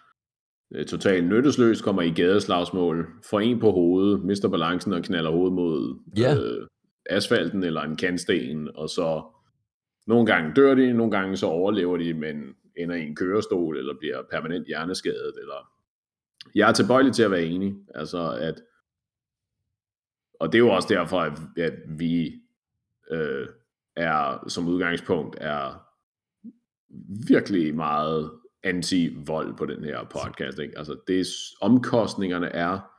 øh, 0.74 0.86
totalt 0.86 1.28
nyttesløst 1.28 1.84
kommer 1.84 2.02
i 2.02 2.10
gadeslagsmål, 2.10 3.06
får 3.30 3.40
en 3.40 3.60
på 3.60 3.70
hovedet, 3.70 4.24
mister 4.24 4.48
balancen 4.48 4.92
og 4.92 5.02
knaller 5.02 5.30
hovedet 5.30 5.52
mod 5.52 5.98
Ja. 6.18 6.34
øh, 6.34 6.66
asfalten 7.11 7.64
eller 7.64 7.82
en 7.82 7.96
kantsten, 7.96 8.76
og 8.76 8.88
så 8.88 9.22
nogle 10.07 10.26
gange 10.26 10.53
dør 10.57 10.74
de, 10.74 10.92
nogle 10.92 11.12
gange 11.12 11.36
så 11.36 11.46
overlever 11.46 11.96
de, 11.96 12.14
men 12.14 12.55
ender 12.76 12.94
i 12.94 13.07
en 13.07 13.16
kørestol, 13.16 13.76
eller 13.78 13.94
bliver 13.98 14.22
permanent 14.30 14.66
hjerneskadet, 14.66 15.32
eller... 15.40 15.72
Jeg 16.55 16.68
er 16.68 16.72
tilbøjelig 16.72 17.12
til 17.12 17.22
at 17.22 17.30
være 17.30 17.44
enig, 17.44 17.74
altså 17.94 18.36
at 18.40 18.55
og 20.42 20.53
det 20.53 20.59
er 20.59 20.62
jo 20.62 20.70
også 20.70 20.88
derfor, 20.88 21.20
at, 21.20 21.40
at 21.59 21.72
vi 21.88 22.34
øh, 23.11 23.46
er 23.96 24.44
som 24.48 24.68
udgangspunkt 24.68 25.36
er 25.40 25.86
virkelig 27.28 27.74
meget 27.74 28.30
anti-vold 28.62 29.57
på 29.57 29.66
den 29.66 29.84
her 29.84 30.05
podcast. 30.05 30.59
Ikke? 30.59 30.78
Altså 30.78 30.96
det 31.07 31.20
er, 31.20 31.24
omkostningerne 31.61 32.46
er 32.46 32.91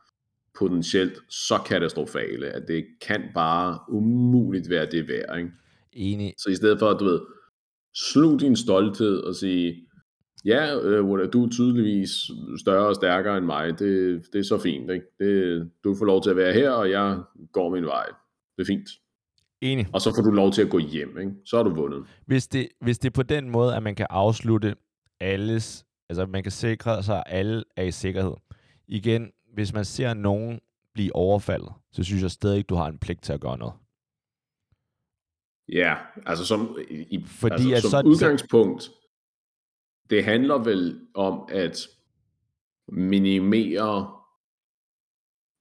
potentielt 0.60 1.14
så 1.30 1.58
katastrofale, 1.66 2.50
at 2.50 2.68
det 2.68 2.86
kan 3.02 3.22
bare 3.34 3.80
umuligt 3.90 4.70
være 4.70 4.86
det 4.86 5.08
værd. 5.08 5.38
Ikke? 5.38 5.52
Enig. 5.94 6.34
Så 6.38 6.50
i 6.50 6.56
stedet 6.56 6.80
for, 6.80 6.90
at 6.90 7.00
du 7.00 7.06
ved, 7.06 7.20
slug 7.96 8.40
din 8.40 8.56
stolthed 8.56 9.18
og 9.18 9.36
sige, 9.36 9.88
ja, 10.46 10.80
øh, 10.80 11.34
du 11.34 11.46
er 11.46 11.50
tydeligvis 11.50 12.10
større 12.60 12.88
og 12.88 12.96
stærkere 12.96 13.38
end 13.38 13.46
mig, 13.46 13.80
det, 13.80 14.24
det 14.34 14.40
er 14.40 14.44
så 14.44 14.58
fint. 14.58 14.92
Ikke? 14.92 15.06
Det, 15.20 15.72
du 15.84 15.96
får 15.96 16.06
lov 16.06 16.24
til 16.24 16.30
at 16.30 16.36
være 16.36 16.54
her, 16.54 16.70
og 16.70 16.90
jeg 16.90 17.22
går 17.52 17.70
min 17.76 17.86
vej. 17.86 18.06
Det 18.58 18.62
er 18.62 18.66
fint. 18.66 18.90
Enig. 19.62 19.88
Og 19.94 20.02
så 20.02 20.16
får 20.16 20.22
du 20.22 20.32
lov 20.32 20.52
til 20.52 20.62
at 20.62 20.70
gå 20.70 20.80
hjem, 20.80 21.18
ikke? 21.20 21.32
så 21.46 21.58
har 21.58 21.64
du 21.64 21.70
vundet. 21.70 22.04
Hvis 22.26 22.48
det, 22.48 22.68
hvis 22.82 23.00
det 23.00 23.10
er 23.10 23.14
på 23.14 23.24
den 23.24 23.50
måde, 23.50 23.76
at 23.76 23.84
man 23.84 23.96
kan 23.96 24.08
afslutte 24.10 24.76
alles, 25.20 25.86
altså 26.10 26.26
man 26.26 26.44
kan 26.44 26.52
sikre 26.52 27.04
sig, 27.04 27.18
at 27.18 27.24
alle 27.28 27.64
er 27.78 27.84
i 27.84 27.92
sikkerhed. 27.92 28.34
Igen, 28.88 29.32
hvis 29.54 29.74
man 29.74 29.86
ser 29.86 30.14
nogen 30.14 30.60
blive 30.94 31.16
overfaldet, 31.16 31.74
så 31.92 32.04
synes 32.04 32.22
jeg 32.22 32.32
stadig 32.32 32.58
ikke, 32.58 32.68
du 32.68 32.76
har 32.76 32.88
en 32.88 32.98
pligt 32.98 33.24
til 33.24 33.34
at 33.34 33.42
gøre 33.42 33.58
noget. 33.58 33.74
Ja, 35.70 35.96
altså 36.26 36.46
som, 36.46 36.78
i, 36.90 37.24
Fordi 37.26 37.54
altså, 37.54 37.76
at 37.76 37.82
som 37.82 37.90
så- 37.92 38.04
udgangspunkt, 38.10 38.92
det 40.10 40.24
handler 40.26 40.58
vel 40.58 41.08
om 41.16 41.48
at 41.52 41.88
minimere 42.88 44.12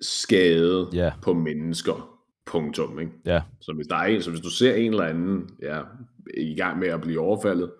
skade 0.00 0.90
Ja, 0.92 1.12
på 1.22 1.32
mennesker. 1.34 2.08
Punktum, 2.46 2.98
ikke? 2.98 3.12
ja, 3.26 3.42
Så 3.60 3.72
hvis 3.72 3.86
der 3.86 3.96
er 3.96 4.04
en, 4.06 4.22
så 4.22 4.30
hvis 4.30 4.40
du 4.42 4.50
ser 4.50 4.74
en 4.74 4.90
eller 4.90 5.04
anden 5.04 5.50
ja, 5.62 5.82
i 6.36 6.54
gang 6.54 6.78
med 6.78 6.88
at 6.88 7.00
blive 7.00 7.20
overfaldet, 7.20 7.72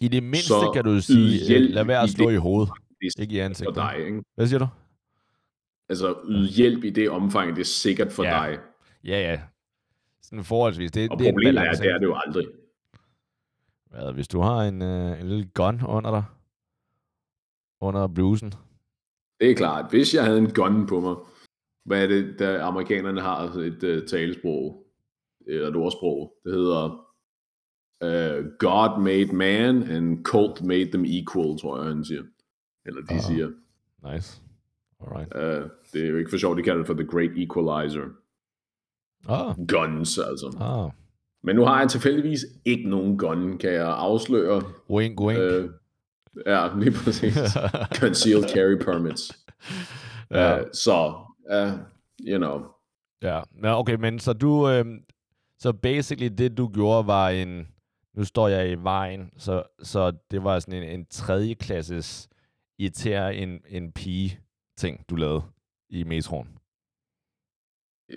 i 0.00 0.08
det 0.08 0.22
mindste 0.22 0.46
Så 0.48 0.70
kan 0.74 0.84
du 0.84 1.00
sige, 1.00 1.46
hjælp 1.48 1.74
lad 1.74 1.84
være 1.84 2.02
at 2.02 2.08
i 2.08 2.12
slå 2.12 2.28
det. 2.28 2.34
i 2.34 2.36
hovedet, 2.38 2.72
det 3.00 3.06
er 3.18 3.22
ikke 3.22 3.34
i 3.34 3.38
for 3.38 3.44
ansigtet. 3.44 3.74
dig, 3.74 3.94
ikke? 4.06 4.22
Hvad 4.34 4.46
siger 4.46 4.58
du? 4.58 4.66
Altså 5.88 6.20
yd 6.28 6.48
hjælp 6.48 6.84
i 6.84 6.90
det 6.90 7.10
omfang, 7.10 7.54
det 7.56 7.60
er 7.60 7.64
sikkert 7.64 8.12
for 8.12 8.24
Ja, 8.24 8.30
dig. 8.30 8.58
Ja, 9.04 9.20
ja. 9.32 9.40
Sådan 10.22 10.44
forholdsvis. 10.44 10.90
Det, 10.92 11.10
Og 11.10 11.18
det 11.18 11.26
problemet 11.32 11.58
er, 11.58 11.62
balance. 11.62 11.82
det 11.82 11.90
er 11.90 11.98
det 11.98 12.06
jo 12.06 12.16
aldrig. 12.26 12.46
Hvad, 13.90 14.12
hvis 14.12 14.28
du 14.28 14.40
har 14.40 14.60
en, 14.62 14.82
øh, 14.82 15.20
en 15.20 15.26
lille 15.28 15.50
gun 15.54 15.80
under 15.86 16.10
dig, 16.10 16.24
under 17.80 18.06
blusen, 18.06 18.54
Det 19.40 19.50
er 19.50 19.54
klart. 19.54 19.90
Hvis 19.90 20.14
jeg 20.14 20.24
havde 20.24 20.38
en 20.38 20.52
gun 20.52 20.86
på 20.86 21.00
mig, 21.00 21.16
hvad 21.84 22.02
er 22.02 22.06
det, 22.06 22.38
der 22.38 22.64
amerikanerne 22.64 23.20
har 23.20 23.40
et 23.42 23.82
uh, 24.02 24.06
talesprog, 24.08 24.86
eller 25.46 25.68
et 25.68 25.76
ordsprog, 25.76 26.34
det 26.44 26.52
hedder 26.52 26.84
uh, 28.04 28.44
God 28.58 29.02
made 29.02 29.36
man, 29.36 29.82
and 29.90 30.24
Colt 30.24 30.62
made 30.62 30.90
them 30.90 31.04
equal, 31.04 31.58
tror 31.60 31.78
jeg, 31.78 31.86
han 31.94 32.04
siger. 32.04 32.22
Eller 32.86 33.00
de 33.02 33.14
Ah. 33.14 33.20
siger. 33.20 33.50
nice. 34.14 34.42
Alright. 35.06 35.34
Uh, 35.34 35.70
det 35.92 36.04
er 36.04 36.08
jo 36.08 36.16
ikke 36.16 36.30
for 36.30 36.38
sjovt, 36.38 36.58
de 36.58 36.62
kalder 36.62 36.78
det 36.78 36.86
for 36.86 36.94
The 36.94 37.06
Great 37.06 37.30
Equalizer. 37.36 38.04
Ah, 39.28 39.54
Guns, 39.68 40.18
altså. 40.18 40.56
ah. 40.60 40.90
Men 41.42 41.56
nu 41.56 41.64
har 41.64 41.80
jeg 41.80 41.90
tilfældigvis 41.90 42.46
ikke 42.64 42.88
nogen 42.90 43.18
gun, 43.18 43.58
kan 43.58 43.72
jeg 43.72 43.86
afsløre. 43.86 44.62
Wink, 44.90 45.20
wink. 45.20 45.38
Uh, 45.38 45.70
ja, 46.46 46.68
lige 46.78 46.92
præcis. 46.92 47.34
Concealed 48.00 48.44
carry 48.54 48.78
permits. 48.84 49.44
ja. 50.30 50.60
Uh, 50.60 50.66
så, 50.72 51.14
uh, 51.50 51.72
you 52.28 52.38
know, 52.38 52.62
Ja, 53.24 53.42
Nå, 53.50 53.68
okay, 53.68 53.94
men 53.94 54.18
så 54.18 54.32
du, 54.32 54.68
øhm, 54.68 55.04
så 55.58 55.72
basically 55.72 56.34
det 56.38 56.58
du 56.58 56.70
gjorde 56.74 57.06
var 57.06 57.28
en, 57.28 57.68
nu 58.14 58.24
står 58.24 58.48
jeg 58.48 58.70
i 58.70 58.74
vejen, 58.74 59.30
så, 59.36 59.62
så 59.82 60.12
det 60.30 60.44
var 60.44 60.58
sådan 60.58 60.82
en, 60.82 61.00
en 61.00 61.06
tredje 61.10 61.54
klasses 61.54 62.28
irritere 62.78 63.34
en, 63.34 63.60
en 63.68 63.92
pige 63.92 64.40
ting, 64.76 65.04
du 65.10 65.16
lavede 65.16 65.42
i 65.90 66.04
metroen. 66.04 66.48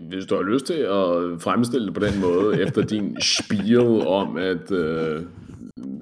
Hvis 0.02 0.26
du 0.26 0.36
har 0.36 0.44
lyst 0.44 0.66
til 0.66 0.80
at 0.80 1.42
fremstille 1.42 1.86
det 1.88 1.94
på 1.94 2.00
den 2.00 2.22
måde, 2.22 2.48
efter 2.64 2.82
din 2.82 3.22
spiel 3.22 4.08
om, 4.08 4.38
at 4.38 4.72
øh, 4.72 5.26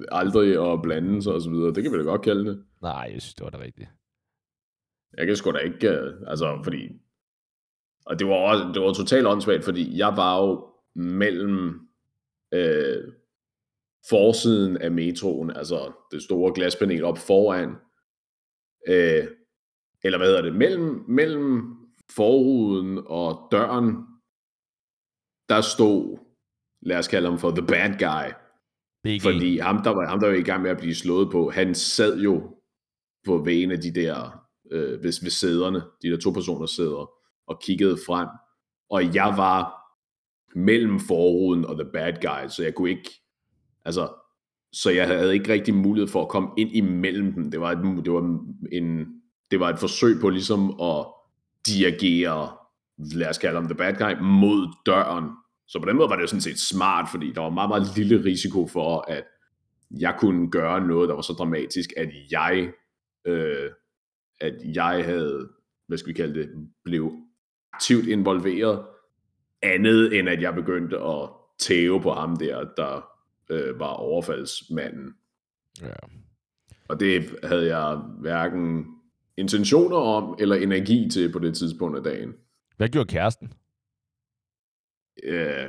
aldrig 0.08 0.72
at 0.72 0.82
blande 0.82 1.22
sig 1.22 1.32
osv., 1.32 1.52
det 1.52 1.82
kan 1.82 1.92
vi 1.92 1.98
da 1.98 2.02
godt 2.02 2.22
kalde 2.22 2.50
det. 2.50 2.64
Nej, 2.82 3.10
jeg 3.12 3.22
synes, 3.22 3.34
det 3.34 3.44
var 3.44 3.50
det 3.50 3.60
rigtige. 3.60 3.90
Jeg 5.16 5.26
kan 5.26 5.36
sgu 5.36 5.50
da 5.50 5.58
ikke, 5.58 5.88
øh, 5.88 6.14
altså 6.26 6.60
fordi, 6.64 6.88
og 8.06 8.18
det 8.18 8.26
var 8.26 8.34
også, 8.34 8.70
det 8.74 8.82
var 8.82 8.92
totalt 8.92 9.26
åndssvagt, 9.26 9.64
fordi 9.64 9.98
jeg 9.98 10.16
var 10.16 10.42
jo 10.42 10.68
mellem 10.94 11.80
øh, 12.54 13.12
forsiden 14.08 14.76
af 14.76 14.90
metroen, 14.90 15.50
altså 15.50 15.92
det 16.10 16.22
store 16.22 16.52
glaspanel 16.54 17.04
op 17.04 17.18
foran, 17.18 17.76
øh, 18.88 19.26
eller 20.06 20.18
hvad 20.18 20.26
hedder 20.26 20.42
det, 20.42 20.54
mellem, 20.54 21.04
mellem 21.08 21.76
forruden 22.10 22.98
og 23.06 23.48
døren, 23.50 23.86
der 25.48 25.60
stod, 25.60 26.18
lad 26.82 26.98
os 26.98 27.08
kalde 27.08 27.28
ham 27.28 27.38
for 27.38 27.50
the 27.50 27.66
bad 27.66 27.90
guy, 27.98 28.32
BG. 29.04 29.22
fordi 29.22 29.58
ham 29.58 29.82
der, 29.82 29.90
var, 29.90 30.06
ham, 30.08 30.20
der 30.20 30.26
var 30.26 30.34
i 30.34 30.42
gang 30.42 30.62
med 30.62 30.70
at 30.70 30.78
blive 30.78 30.94
slået 30.94 31.30
på, 31.30 31.50
han 31.50 31.74
sad 31.74 32.18
jo 32.18 32.56
på 33.26 33.38
ved 33.38 33.62
en 33.62 33.70
af 33.70 33.80
de 33.80 33.94
der, 33.94 34.40
øh, 34.70 35.02
ved, 35.02 35.22
ved 35.22 35.30
sæderne, 35.30 35.82
de 36.02 36.10
der 36.10 36.16
to 36.16 36.30
personer 36.30 36.66
sæder, 36.66 37.10
og 37.46 37.60
kiggede 37.62 37.98
frem. 38.06 38.28
Og 38.90 39.14
jeg 39.14 39.34
var 39.36 39.86
mellem 40.54 41.00
forruden 41.00 41.64
og 41.64 41.74
the 41.78 41.90
bad 41.92 42.12
guy, 42.12 42.48
så 42.48 42.62
jeg 42.62 42.74
kunne 42.74 42.90
ikke, 42.90 43.10
altså, 43.84 44.08
så 44.72 44.90
jeg 44.90 45.06
havde 45.06 45.34
ikke 45.34 45.52
rigtig 45.52 45.74
mulighed 45.74 46.08
for 46.08 46.22
at 46.22 46.28
komme 46.28 46.48
ind 46.56 46.70
imellem 46.72 47.32
dem. 47.32 47.50
Det 47.50 47.60
var 47.60 47.72
et, 47.72 48.04
det 48.04 48.12
var 48.12 48.40
en, 48.72 49.15
det 49.50 49.60
var 49.60 49.68
et 49.68 49.78
forsøg 49.78 50.20
på 50.20 50.28
ligesom 50.28 50.80
at 50.80 51.06
dirigere, 51.66 52.52
lad 52.98 53.28
os 53.28 53.38
kalde 53.38 53.54
ham 53.54 53.68
the 53.68 53.74
bad 53.74 53.94
guy, 53.94 54.22
mod 54.22 54.74
døren. 54.86 55.24
Så 55.68 55.80
på 55.80 55.88
den 55.88 55.96
måde 55.96 56.08
var 56.08 56.16
det 56.16 56.22
jo 56.22 56.26
sådan 56.26 56.40
set 56.40 56.60
smart, 56.60 57.08
fordi 57.10 57.32
der 57.32 57.40
var 57.40 57.50
meget, 57.50 57.68
meget 57.68 57.96
lille 57.96 58.24
risiko 58.24 58.66
for, 58.66 59.04
at 59.08 59.24
jeg 60.00 60.16
kunne 60.18 60.50
gøre 60.50 60.86
noget, 60.86 61.08
der 61.08 61.14
var 61.14 61.22
så 61.22 61.32
dramatisk, 61.32 61.90
at 61.96 62.08
jeg, 62.30 62.72
øh, 63.26 63.70
at 64.40 64.54
jeg 64.74 65.04
havde, 65.04 65.48
hvad 65.86 65.98
skal 65.98 66.08
vi 66.08 66.12
kalde 66.12 66.40
det, 66.40 66.50
blev 66.84 67.12
aktivt 67.72 68.06
involveret, 68.06 68.86
andet 69.62 70.18
end 70.18 70.28
at 70.28 70.42
jeg 70.42 70.54
begyndte 70.54 70.98
at 70.98 71.28
tæve 71.58 72.00
på 72.00 72.12
ham 72.12 72.36
der, 72.36 72.64
der 72.76 73.08
øh, 73.50 73.80
var 73.80 73.92
overfaldsmanden. 73.92 75.14
Ja. 75.82 75.92
Og 76.88 77.00
det 77.00 77.38
havde 77.44 77.76
jeg 77.76 77.96
hverken 77.96 78.86
intentioner 79.38 79.96
om, 79.96 80.36
eller 80.38 80.56
energi 80.56 81.08
til 81.12 81.32
på 81.32 81.38
det 81.38 81.56
tidspunkt 81.56 81.96
af 81.96 82.04
dagen. 82.04 82.32
Hvad 82.76 82.88
gjorde 82.88 83.08
kæresten? 83.08 83.52
Øh, 85.24 85.66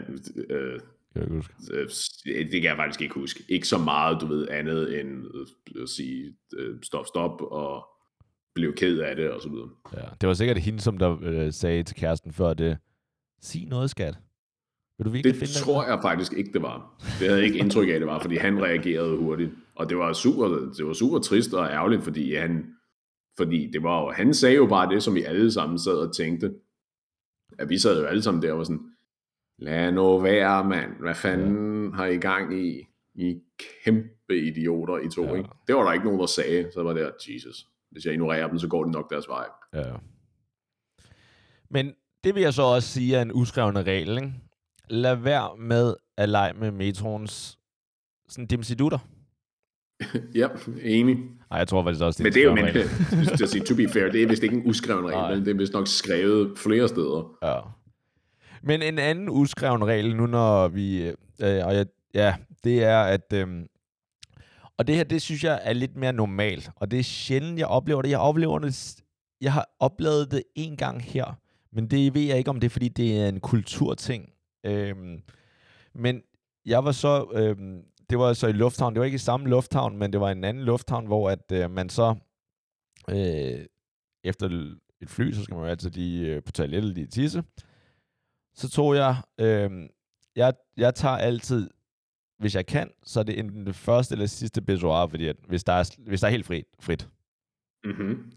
øh, 0.49 0.79
Kan 1.13 1.27
du 1.27 1.33
huske? 1.33 1.53
det 2.25 2.51
kan 2.51 2.63
jeg 2.63 2.75
faktisk 2.77 3.01
ikke 3.01 3.15
huske. 3.15 3.43
Ikke 3.49 3.67
så 3.67 3.77
meget, 3.77 4.21
du 4.21 4.25
ved, 4.25 4.47
andet 4.49 4.99
end 4.99 5.25
øh, 5.35 5.83
at 5.83 5.89
sige 5.89 6.35
øh, 6.57 6.75
stop, 6.83 7.05
stop, 7.07 7.41
og 7.41 7.87
blev 8.55 8.73
ked 8.73 8.99
af 8.99 9.15
det, 9.15 9.31
og 9.31 9.41
så 9.41 9.49
videre. 9.49 9.69
Ja. 9.93 10.07
Det 10.21 10.27
var 10.27 10.33
sikkert 10.33 10.57
hende, 10.57 10.79
som 10.79 10.97
der 10.97 11.17
øh, 11.21 11.53
sagde 11.53 11.83
til 11.83 11.95
kæresten 11.95 12.33
før 12.33 12.53
det, 12.53 12.77
sig 13.41 13.65
noget, 13.65 13.89
skat. 13.89 14.17
Vil 14.97 15.05
du 15.05 15.09
virkelig 15.09 15.33
Det 15.33 15.39
finde 15.39 15.53
tror 15.53 15.85
jeg 15.85 15.99
faktisk 16.01 16.33
ikke, 16.33 16.53
det 16.53 16.61
var. 16.61 16.95
Det 16.99 17.27
havde 17.27 17.35
jeg 17.35 17.45
ikke 17.45 17.59
indtryk 17.59 17.89
af, 17.89 17.99
det 17.99 18.07
var, 18.07 18.19
fordi 18.19 18.35
han 18.35 18.63
reagerede 18.63 19.17
hurtigt. 19.17 19.51
Og 19.75 19.89
det 19.89 19.97
var 19.97 20.13
super, 20.13 20.47
det 20.77 20.85
var 20.85 20.93
super 20.93 21.19
trist 21.19 21.53
og 21.53 21.67
ærgerligt, 21.69 22.03
fordi 22.03 22.35
han, 22.35 22.65
fordi 23.37 23.71
det 23.71 23.83
var 23.83 24.01
jo, 24.01 24.11
han 24.11 24.33
sagde 24.33 24.55
jo 24.55 24.67
bare 24.67 24.93
det, 24.93 25.03
som 25.03 25.15
vi 25.15 25.23
alle 25.23 25.51
sammen 25.51 25.79
sad 25.79 25.97
og 25.97 26.15
tænkte. 26.15 26.53
At 27.59 27.69
vi 27.69 27.77
sad 27.77 28.01
jo 28.01 28.07
alle 28.07 28.21
sammen 28.21 28.43
der 28.43 28.51
og 28.51 28.57
var 28.57 28.63
sådan, 28.63 28.91
lad 29.59 29.91
nu 29.91 30.19
være, 30.19 30.65
mand. 30.65 30.91
Hvad 30.99 31.15
fanden 31.15 31.93
har 31.93 32.05
I 32.05 32.17
gang 32.17 32.59
i? 32.59 32.87
I 33.15 33.39
kæmpe 33.83 34.37
idioter, 34.37 34.97
I 34.97 35.09
to, 35.09 35.23
ja. 35.23 35.35
ikke? 35.35 35.49
Det 35.67 35.75
var 35.75 35.83
der 35.83 35.93
ikke 35.93 36.05
nogen, 36.05 36.19
der 36.19 36.25
sagde. 36.25 36.71
Så 36.73 36.83
var 36.83 36.93
det, 36.93 37.11
Jesus. 37.29 37.67
Hvis 37.91 38.05
jeg 38.05 38.13
ignorerer 38.13 38.47
dem, 38.47 38.59
så 38.59 38.67
går 38.67 38.83
det 38.83 38.93
nok 38.93 39.09
deres 39.09 39.27
vej. 39.27 39.45
Ja. 39.73 39.93
Men 41.69 41.93
det 42.23 42.35
vil 42.35 42.43
jeg 42.43 42.53
så 42.53 42.61
også 42.61 42.89
sige 42.89 43.15
er 43.15 43.21
en 43.21 43.31
uskrevne 43.33 43.83
regel, 43.83 44.17
ikke? 44.17 44.33
Lad 44.89 45.15
være 45.15 45.57
med 45.57 45.95
at 46.17 46.29
lege 46.29 46.53
med 46.53 46.71
metroens 46.71 47.59
sådan 48.27 48.47
dimsidutter. 48.47 48.99
Ja, 50.35 50.47
enig. 50.83 51.15
Nej, 51.15 51.59
jeg 51.59 51.67
tror 51.67 51.83
faktisk 51.83 52.03
også, 52.03 52.17
det 52.17 52.23
Men 52.23 52.33
det 52.33 52.39
er 52.39 52.43
jo, 52.43 52.49
en 52.49 52.55
men, 52.55 52.65
regel. 52.65 52.89
jeg 53.39 53.49
sige, 53.49 53.63
to 53.63 53.75
be 53.75 53.89
fair, 53.89 54.11
det 54.11 54.23
er 54.23 54.27
vist 54.27 54.43
ikke 54.43 54.55
en 54.55 54.63
uskreven 54.65 55.03
Nej. 55.03 55.13
regel, 55.13 55.37
men 55.37 55.45
det 55.45 55.53
er 55.53 55.57
vist 55.57 55.73
nok 55.73 55.87
skrevet 55.87 56.57
flere 56.57 56.87
steder. 56.87 57.37
Ja. 57.43 57.59
Men 58.63 58.81
en 58.81 58.99
anden 58.99 59.29
uskreven 59.29 59.85
regel 59.85 60.15
nu, 60.15 60.25
når 60.25 60.67
vi... 60.67 61.07
Øh, 61.07 61.15
og 61.39 61.75
jeg, 61.75 61.85
ja, 62.13 62.35
det 62.63 62.83
er, 62.83 62.99
at... 62.99 63.33
Øh, 63.33 63.47
og 64.77 64.87
det 64.87 64.95
her, 64.95 65.03
det 65.03 65.21
synes 65.21 65.43
jeg 65.43 65.59
er 65.63 65.73
lidt 65.73 65.95
mere 65.95 66.13
normalt. 66.13 66.69
Og 66.75 66.91
det 66.91 66.99
er 66.99 67.03
sjældent, 67.03 67.59
jeg 67.59 67.67
oplever 67.67 68.01
det. 68.01 68.09
Jeg 68.09 68.19
oplever 68.19 68.59
det... 68.59 68.95
Jeg 69.41 69.53
har 69.53 69.69
oplevet 69.79 70.31
det 70.31 70.43
en 70.55 70.77
gang 70.77 71.03
her. 71.03 71.39
Men 71.71 71.87
det 71.87 72.13
ved 72.13 72.21
jeg 72.21 72.37
ikke, 72.37 72.49
om 72.49 72.59
det 72.59 72.67
er, 72.67 72.69
fordi 72.69 72.87
det 72.87 73.21
er 73.21 73.27
en 73.27 73.39
kulturting. 73.39 74.29
Øhm, 74.65 75.21
men 75.95 76.21
jeg 76.65 76.85
var 76.85 76.91
så... 76.91 77.25
Øhm, 77.33 77.81
det 78.09 78.19
var 78.19 78.33
så 78.33 78.47
i 78.47 78.51
lufthavn. 78.51 78.93
Det 78.93 78.99
var 78.99 79.05
ikke 79.05 79.15
i 79.15 79.29
samme 79.29 79.49
lufthavn, 79.49 79.97
men 79.97 80.13
det 80.13 80.21
var 80.21 80.31
en 80.31 80.43
anden 80.43 80.63
lufthavn, 80.63 81.05
hvor 81.05 81.29
at 81.29 81.51
øh, 81.51 81.71
man 81.71 81.89
så... 81.89 82.15
Øh, 83.09 83.65
efter 84.23 84.75
et 85.01 85.09
fly, 85.09 85.31
så 85.31 85.43
skal 85.43 85.55
man 85.55 85.63
jo 85.63 85.69
altid 85.69 85.89
lige 85.89 86.35
øh, 86.35 86.43
på 86.43 86.51
toilettet 86.51 86.93
lige 86.93 87.07
tisse. 87.07 87.43
Så 88.53 88.69
tog 88.69 88.95
jeg, 88.95 89.15
øh, 89.39 89.89
jeg, 90.35 90.53
jeg 90.77 90.95
tager 90.95 91.17
altid, 91.17 91.69
hvis 92.39 92.55
jeg 92.55 92.65
kan, 92.65 92.91
så 93.03 93.19
er 93.19 93.23
det 93.23 93.39
enten 93.39 93.65
det 93.65 93.75
første 93.75 94.13
eller 94.13 94.25
sidste 94.25 94.61
pissoir, 94.61 95.07
fordi 95.07 95.27
at 95.27 95.35
hvis, 95.47 95.63
der 95.63 95.73
er, 95.73 95.95
hvis 95.97 96.21
der 96.21 96.27
er 96.27 96.31
helt 96.31 96.45
frit, 96.45 96.65
frit. 96.79 97.09
Mm-hmm. 97.83 98.31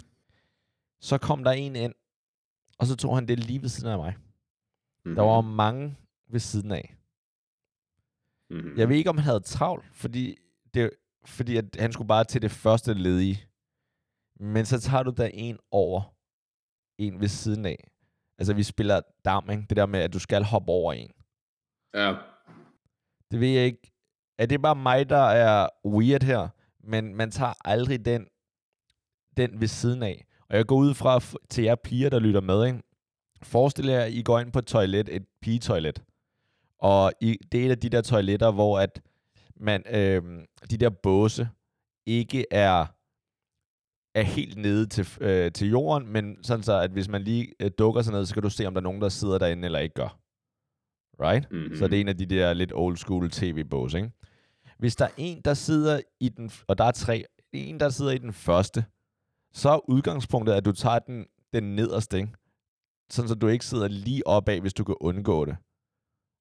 Så 1.00 1.18
kom 1.18 1.44
der 1.44 1.50
en 1.50 1.76
ind, 1.76 1.94
og 2.78 2.86
så 2.86 2.96
tog 2.96 3.16
han 3.16 3.28
det 3.28 3.38
lige 3.38 3.62
ved 3.62 3.68
siden 3.68 3.90
af 3.92 3.98
mig. 3.98 4.16
Mm-hmm. 4.16 5.14
Der 5.14 5.22
var 5.22 5.40
mange 5.40 5.96
ved 6.30 6.40
siden 6.40 6.72
af. 6.72 6.96
Mm-hmm. 8.50 8.78
Jeg 8.78 8.88
ved 8.88 8.96
ikke, 8.96 9.10
om 9.10 9.18
han 9.18 9.24
havde 9.24 9.40
travlt, 9.40 9.84
fordi, 9.92 10.36
det, 10.74 10.90
fordi 11.24 11.56
at 11.56 11.76
han 11.78 11.92
skulle 11.92 12.08
bare 12.08 12.24
til 12.24 12.42
det 12.42 12.50
første 12.50 12.94
ledige. 12.94 13.44
Men 14.40 14.66
så 14.66 14.80
tager 14.80 15.02
du 15.02 15.10
da 15.16 15.30
en 15.34 15.58
over, 15.70 16.14
en 16.98 17.20
ved 17.20 17.28
siden 17.28 17.66
af. 17.66 17.90
Altså, 18.38 18.54
vi 18.54 18.62
spiller 18.62 19.00
dam, 19.24 19.50
ikke? 19.50 19.64
Det 19.68 19.76
der 19.76 19.86
med, 19.86 20.00
at 20.00 20.12
du 20.12 20.18
skal 20.18 20.44
hoppe 20.44 20.72
over 20.72 20.92
en. 20.92 21.10
Ja. 21.94 22.14
Det 23.30 23.40
ved 23.40 23.48
jeg 23.48 23.64
ikke. 23.64 23.92
Er 24.38 24.46
det 24.46 24.62
bare 24.62 24.76
mig, 24.76 25.10
der 25.10 25.22
er 25.22 25.68
weird 25.84 26.22
her? 26.22 26.48
Men 26.84 27.14
man 27.14 27.30
tager 27.30 27.52
aldrig 27.64 28.04
den, 28.04 28.26
den 29.36 29.60
ved 29.60 29.68
siden 29.68 30.02
af. 30.02 30.26
Og 30.48 30.56
jeg 30.56 30.66
går 30.66 30.76
ud 30.76 30.94
fra 30.94 31.20
til 31.50 31.64
jer 31.64 31.74
piger, 31.74 32.10
der 32.10 32.18
lytter 32.18 32.40
med. 32.40 32.66
Ikke? 32.66 32.82
Forestil 33.42 33.86
jer, 33.86 34.00
at 34.00 34.12
I 34.12 34.22
går 34.22 34.38
ind 34.38 34.52
på 34.52 34.58
et 34.58 34.66
toilet, 34.66 35.08
et 35.08 35.26
pigetoilet. 35.42 36.02
Og 36.80 37.12
I, 37.20 37.36
det 37.52 37.60
er 37.60 37.66
et 37.66 37.70
af 37.70 37.78
de 37.78 37.88
der 37.88 38.02
toiletter, 38.02 38.50
hvor 38.50 38.78
at 38.78 39.02
man, 39.56 39.82
øh, 39.90 40.22
de 40.70 40.76
der 40.76 40.90
båse 40.90 41.48
ikke 42.06 42.44
er, 42.50 42.86
er 44.14 44.22
helt 44.22 44.56
nede 44.56 44.86
til, 44.86 45.08
øh, 45.20 45.52
til 45.52 45.68
jorden, 45.70 46.08
men 46.08 46.44
sådan 46.44 46.62
så, 46.62 46.80
at 46.80 46.90
hvis 46.90 47.08
man 47.08 47.22
lige 47.22 47.52
øh, 47.60 47.70
dukker 47.78 48.02
sig 48.02 48.12
ned, 48.12 48.26
så 48.26 48.34
kan 48.34 48.42
du 48.42 48.50
se, 48.50 48.66
om 48.66 48.74
der 48.74 48.80
er 48.80 48.82
nogen, 48.82 49.00
der 49.00 49.08
sidder 49.08 49.38
derinde 49.38 49.64
eller 49.64 49.78
ikke 49.78 49.94
gør. 49.94 50.18
Right? 51.22 51.52
Mm-hmm. 51.52 51.76
Så 51.76 51.88
det 51.88 51.96
er 51.96 52.00
en 52.00 52.08
af 52.08 52.16
de 52.16 52.26
der 52.26 52.52
lidt 52.52 52.72
old 52.74 52.96
school 52.96 53.30
tv-bås, 53.30 53.94
ikke? 53.94 54.10
Hvis 54.78 54.96
der 54.96 55.04
er 55.04 55.10
en, 55.16 55.40
der 55.44 55.54
sidder 55.54 56.00
i 56.20 56.28
den, 56.28 56.50
og 56.68 56.78
der 56.78 56.84
er 56.84 56.90
tre, 56.90 57.24
en, 57.52 57.80
der 57.80 57.88
sidder 57.88 58.12
i 58.12 58.18
den 58.18 58.32
første, 58.32 58.84
så 59.52 59.70
er 59.70 59.90
udgangspunktet, 59.90 60.52
at 60.52 60.64
du 60.64 60.72
tager 60.72 60.98
den, 60.98 61.26
den 61.52 61.76
nederste, 61.76 62.16
ikke? 62.16 62.32
Sådan, 63.10 63.28
så 63.28 63.34
du 63.34 63.48
ikke 63.48 63.64
sidder 63.64 63.88
lige 63.88 64.26
opad, 64.26 64.60
hvis 64.60 64.74
du 64.74 64.84
kan 64.84 64.96
undgå 65.00 65.44
det. 65.44 65.56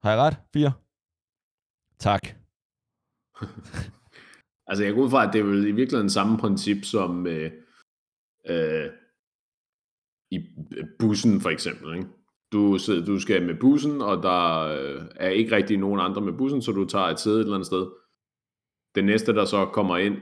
Har 0.02 0.12
jeg 0.12 0.20
ret? 0.20 0.38
Fire? 0.54 0.74
Tak. 2.00 2.22
Altså, 4.70 4.84
jeg 4.84 4.94
går 4.94 5.04
ud 5.04 5.10
fra, 5.10 5.28
at 5.28 5.34
det 5.34 5.40
er 5.40 5.46
vel 5.46 5.68
i 5.68 5.72
virkeligheden 5.72 6.10
samme 6.10 6.38
princip 6.38 6.84
som 6.84 7.28
øh, 7.28 7.52
øh, 8.50 8.90
i 10.32 10.38
øh, 10.78 10.86
bussen, 11.00 11.42
for 11.42 11.50
eksempel. 11.50 11.98
Ikke? 11.98 12.10
Du, 12.52 12.78
sidder, 12.78 13.06
du 13.06 13.20
skal 13.20 13.46
med 13.46 13.56
bussen, 13.60 14.02
og 14.02 14.24
der 14.24 14.60
øh, 14.60 15.06
er 15.16 15.30
ikke 15.30 15.56
rigtig 15.56 15.78
nogen 15.78 16.00
andre 16.00 16.22
med 16.22 16.34
bussen, 16.34 16.62
så 16.62 16.72
du 16.72 16.86
tager 16.86 17.06
et 17.06 17.20
sæde 17.20 17.36
et 17.36 17.42
eller 17.42 17.54
andet 17.56 17.68
sted. 17.68 17.88
Det 18.96 19.06
næste, 19.06 19.34
der 19.34 19.46
så 19.46 19.66
kommer 19.66 19.98
ind, 19.98 20.16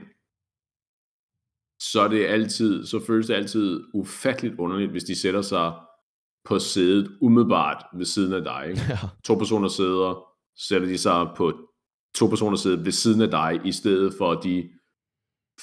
så 1.80 2.00
er 2.00 2.08
det 2.08 2.26
altid, 2.26 2.86
så 2.86 3.04
føles 3.06 3.26
det 3.26 3.34
altid 3.34 3.84
ufatteligt 3.94 4.58
underligt, 4.58 4.90
hvis 4.90 5.04
de 5.04 5.20
sætter 5.20 5.42
sig 5.42 5.72
på 6.44 6.58
sædet 6.58 7.16
umiddelbart 7.20 7.84
ved 7.94 8.04
siden 8.04 8.32
af 8.32 8.42
dig. 8.44 8.66
Ikke? 8.70 8.80
Ja. 8.88 8.98
to 9.24 9.34
personer 9.34 9.68
sidder, 9.68 10.24
sætter 10.56 10.88
de 10.88 10.98
sig 10.98 11.26
på 11.36 11.52
to 12.14 12.26
personer 12.26 12.56
sidder 12.56 12.82
ved 12.82 12.92
siden 12.92 13.20
af 13.22 13.30
dig, 13.30 13.60
i 13.64 13.72
stedet 13.72 14.14
for 14.18 14.34
de 14.34 14.68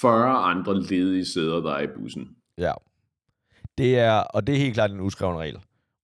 40 0.02 0.38
andre 0.38 0.82
ledige 0.82 1.26
sæder, 1.26 1.62
der 1.62 1.72
er 1.72 1.82
i 1.82 1.88
bussen. 1.88 2.28
ja. 2.58 2.72
Det 3.78 4.00
er, 4.00 4.20
og 4.20 4.48
det 4.48 4.56
er 4.56 4.60
helt 4.60 4.74
klart 4.74 4.92
en 4.92 5.00
uskreven 5.00 5.38
regel. 5.38 5.60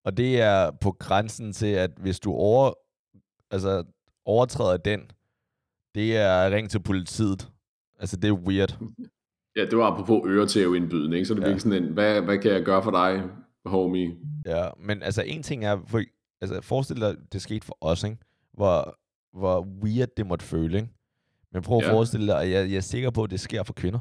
Og 0.05 0.17
det 0.17 0.41
er 0.41 0.71
på 0.71 0.91
grænsen 0.91 1.53
til, 1.53 1.65
at 1.67 1.91
hvis 1.97 2.19
du 2.19 2.31
over, 2.31 2.73
altså, 3.51 3.83
overtræder 4.25 4.77
den, 4.77 4.99
det 5.95 6.17
er 6.17 6.49
ring 6.55 6.69
til 6.69 6.79
politiet. 6.83 7.49
Altså, 7.99 8.17
det 8.17 8.27
er 8.27 8.31
weird. 8.33 8.79
Ja, 9.55 9.65
det 9.65 9.77
var 9.77 9.91
apropos 9.91 10.21
øretæveindbyden, 10.25 11.13
ikke? 11.13 11.25
Så 11.25 11.33
det 11.33 11.41
Ja. 11.41 11.45
bliver 11.45 11.57
sådan 11.59 11.83
en, 11.83 11.93
hvad, 11.93 12.21
hvad 12.21 12.37
kan 12.37 12.51
jeg 12.51 12.63
gøre 12.63 12.83
for 12.83 12.91
dig, 12.91 13.23
homie? 13.65 14.15
Ja, 14.45 14.69
men 14.79 15.03
altså 15.03 15.21
en 15.21 15.43
ting 15.43 15.65
er, 15.65 15.81
for, 15.87 16.01
altså 16.41 16.61
forestil 16.61 17.01
dig, 17.01 17.15
det 17.33 17.41
skete 17.41 17.65
for 17.65 17.77
os, 17.81 18.03
ikke? 18.03 18.17
Hvor, 18.53 18.99
hvor 19.33 19.61
weird 19.83 20.09
det 20.17 20.25
måtte 20.27 20.45
føle, 20.45 20.77
ikke? 20.77 20.89
Men 21.51 21.61
prøv 21.61 21.77
at 21.77 21.83
Ja. 21.83 21.93
forestille 21.93 22.27
dig, 22.27 22.41
at 22.41 22.49
jeg, 22.51 22.69
jeg 22.69 22.77
er 22.77 22.81
sikker 22.81 23.09
på, 23.09 23.23
at 23.23 23.29
det 23.31 23.39
sker 23.39 23.63
for 23.63 23.73
kvinder. 23.73 23.99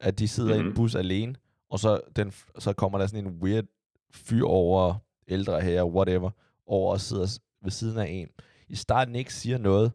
At 0.00 0.18
de 0.18 0.28
sidder 0.28 0.48
mm-hmm. 0.50 0.60
i 0.64 0.66
en 0.66 0.68
Mhm. 0.68 0.76
bus 0.76 0.94
alene, 0.94 1.34
og 1.70 1.78
så, 1.78 2.00
den, 2.16 2.32
så 2.58 2.72
kommer 2.72 2.98
der 2.98 3.06
sådan 3.06 3.26
en 3.26 3.32
weird 3.42 3.64
fyr 4.12 4.44
over, 4.44 4.94
ældre 5.28 5.60
her, 5.60 5.84
whatever, 5.84 6.30
over 6.66 6.92
og 6.92 7.00
sidder 7.00 7.38
ved 7.62 7.70
siden 7.70 7.98
af 7.98 8.06
en. 8.08 8.28
I 8.68 8.74
starten 8.76 9.14
ikke 9.16 9.34
siger 9.34 9.58
noget, 9.58 9.92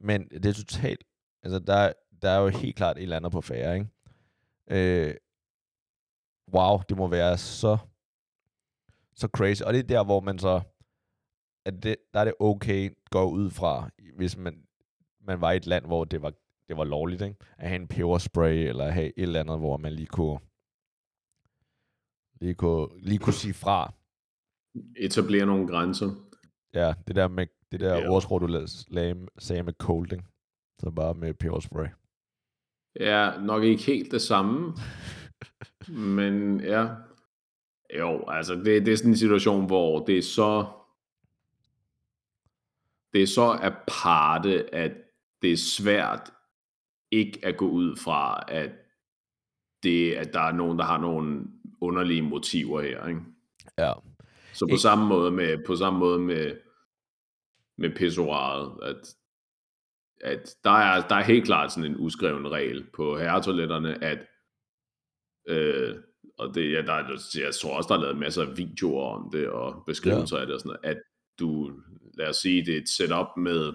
men 0.00 0.28
det 0.28 0.46
er 0.46 0.52
totalt, 0.52 1.04
altså 1.42 1.58
der, 1.58 1.92
der 2.22 2.30
er 2.30 2.38
jo 2.38 2.48
helt 2.48 2.76
klart 2.76 2.96
et 2.96 3.02
eller 3.02 3.16
andet 3.16 3.32
på 3.32 3.40
færre, 3.40 3.74
ikke? 3.74 3.88
Øh, 4.70 5.14
wow, 6.54 6.78
det 6.88 6.96
må 6.96 7.06
være 7.08 7.38
så 7.38 7.78
så 9.20 9.28
crazy. 9.28 9.62
Og 9.62 9.72
det 9.72 9.78
er 9.78 9.86
der, 9.86 10.04
hvor 10.04 10.20
man 10.20 10.38
så, 10.38 10.60
at 11.64 11.82
det, 11.82 11.96
der 12.14 12.20
er 12.20 12.24
det 12.24 12.34
okay, 12.40 12.90
går 13.10 13.30
ud 13.30 13.50
fra, 13.50 13.90
hvis 14.16 14.36
man, 14.36 14.62
man 15.20 15.40
var 15.40 15.52
i 15.52 15.56
et 15.56 15.66
land, 15.66 15.86
hvor 15.86 16.04
det 16.04 16.22
var, 16.22 16.32
det 16.68 16.76
var 16.76 16.84
lovligt, 16.84 17.22
ikke? 17.22 17.36
at 17.58 17.68
have 17.68 17.80
en 17.80 17.88
peberspray, 17.88 18.68
eller 18.68 18.90
have 18.90 19.06
et 19.06 19.12
eller 19.22 19.40
andet, 19.40 19.58
hvor 19.58 19.76
man 19.76 19.92
lige 19.92 20.06
kunne, 20.06 20.38
lige 22.40 22.54
kunne, 22.54 22.88
lige 23.02 23.18
kunne 23.18 23.32
sige 23.32 23.54
fra. 23.54 23.94
Etablere 24.96 25.46
nogle 25.46 25.68
grænser. 25.68 26.10
Ja, 26.74 26.94
det 27.06 27.16
der 27.16 27.28
med, 27.28 27.46
det 27.72 27.80
der 27.80 27.96
Ja. 27.98 28.08
ordsprog, 28.10 28.40
du 28.40 28.46
la- 28.46 28.84
lagde, 28.88 29.26
sagde 29.38 29.62
med 29.62 29.72
cold, 29.72 30.12
ikke? 30.12 30.24
Så 30.78 30.90
bare 30.90 31.14
med 31.14 31.34
peberspray. 31.34 31.86
Ja, 33.00 33.32
nok 33.40 33.62
ikke 33.64 33.82
helt 33.82 34.12
det 34.12 34.22
samme, 34.22 34.74
men 36.16 36.60
ja. 36.60 36.88
Jo, 37.98 38.24
altså 38.28 38.54
det, 38.54 38.86
det 38.86 38.92
er 38.92 38.96
sådan 38.96 39.10
en 39.10 39.16
situation, 39.16 39.66
hvor 39.66 40.04
det 40.04 40.18
er 40.18 40.22
så 40.22 40.66
det 43.12 43.22
er 43.22 43.26
så 43.26 43.58
aparte, 43.62 44.74
at 44.74 44.92
det 45.42 45.52
er 45.52 45.56
svært 45.56 46.32
ikke 47.10 47.40
at 47.42 47.56
gå 47.56 47.68
ud 47.68 47.96
fra, 47.96 48.44
at 48.48 48.70
det, 49.82 50.14
at 50.14 50.32
der 50.32 50.40
er 50.40 50.52
nogen, 50.52 50.78
der 50.78 50.84
har 50.84 50.98
nogle 50.98 51.44
underlige 51.80 52.22
motiver 52.22 52.80
her, 52.80 53.06
ikke? 53.06 53.20
Ja. 53.78 53.92
Så 54.52 54.66
på 54.70 54.76
samme 54.76 55.06
måde 55.06 55.30
med, 55.30 55.64
på 55.66 55.76
samme 55.76 55.98
måde 55.98 56.18
med, 56.18 56.56
med 57.78 57.90
pissoiret, 57.96 58.82
at, 58.82 59.14
at 60.20 60.56
der, 60.64 60.70
er, 60.70 61.08
der 61.08 61.14
er 61.14 61.22
helt 61.22 61.44
klart 61.44 61.72
sådan 61.72 61.90
en 61.90 61.96
uskreven 61.98 62.50
regel 62.50 62.86
på 62.94 63.18
herretoiletterne, 63.18 64.04
at 64.04 64.26
øh, 65.48 65.96
og 66.40 66.54
det, 66.54 66.72
ja, 66.72 66.82
der, 66.82 66.92
er- 66.92 67.38
jeg 67.44 67.54
tror 67.62 67.76
også, 67.76 67.88
der 67.88 67.94
er 67.94 68.00
lavet 68.02 68.18
masser 68.18 68.42
af 68.42 68.56
videoer 68.56 69.04
om 69.16 69.30
det, 69.32 69.48
og 69.48 69.82
beskrivelser 69.86 70.36
ja. 70.36 70.40
af 70.40 70.46
det, 70.46 70.54
og 70.54 70.60
sådan 70.60 70.76
noget, 70.82 70.96
at 70.96 71.02
du, 71.38 71.70
lad 72.18 72.28
os 72.28 72.36
sige, 72.36 72.66
det 72.66 72.74
er 72.74 72.80
et 72.80 72.88
setup 72.88 73.26
med 73.36 73.72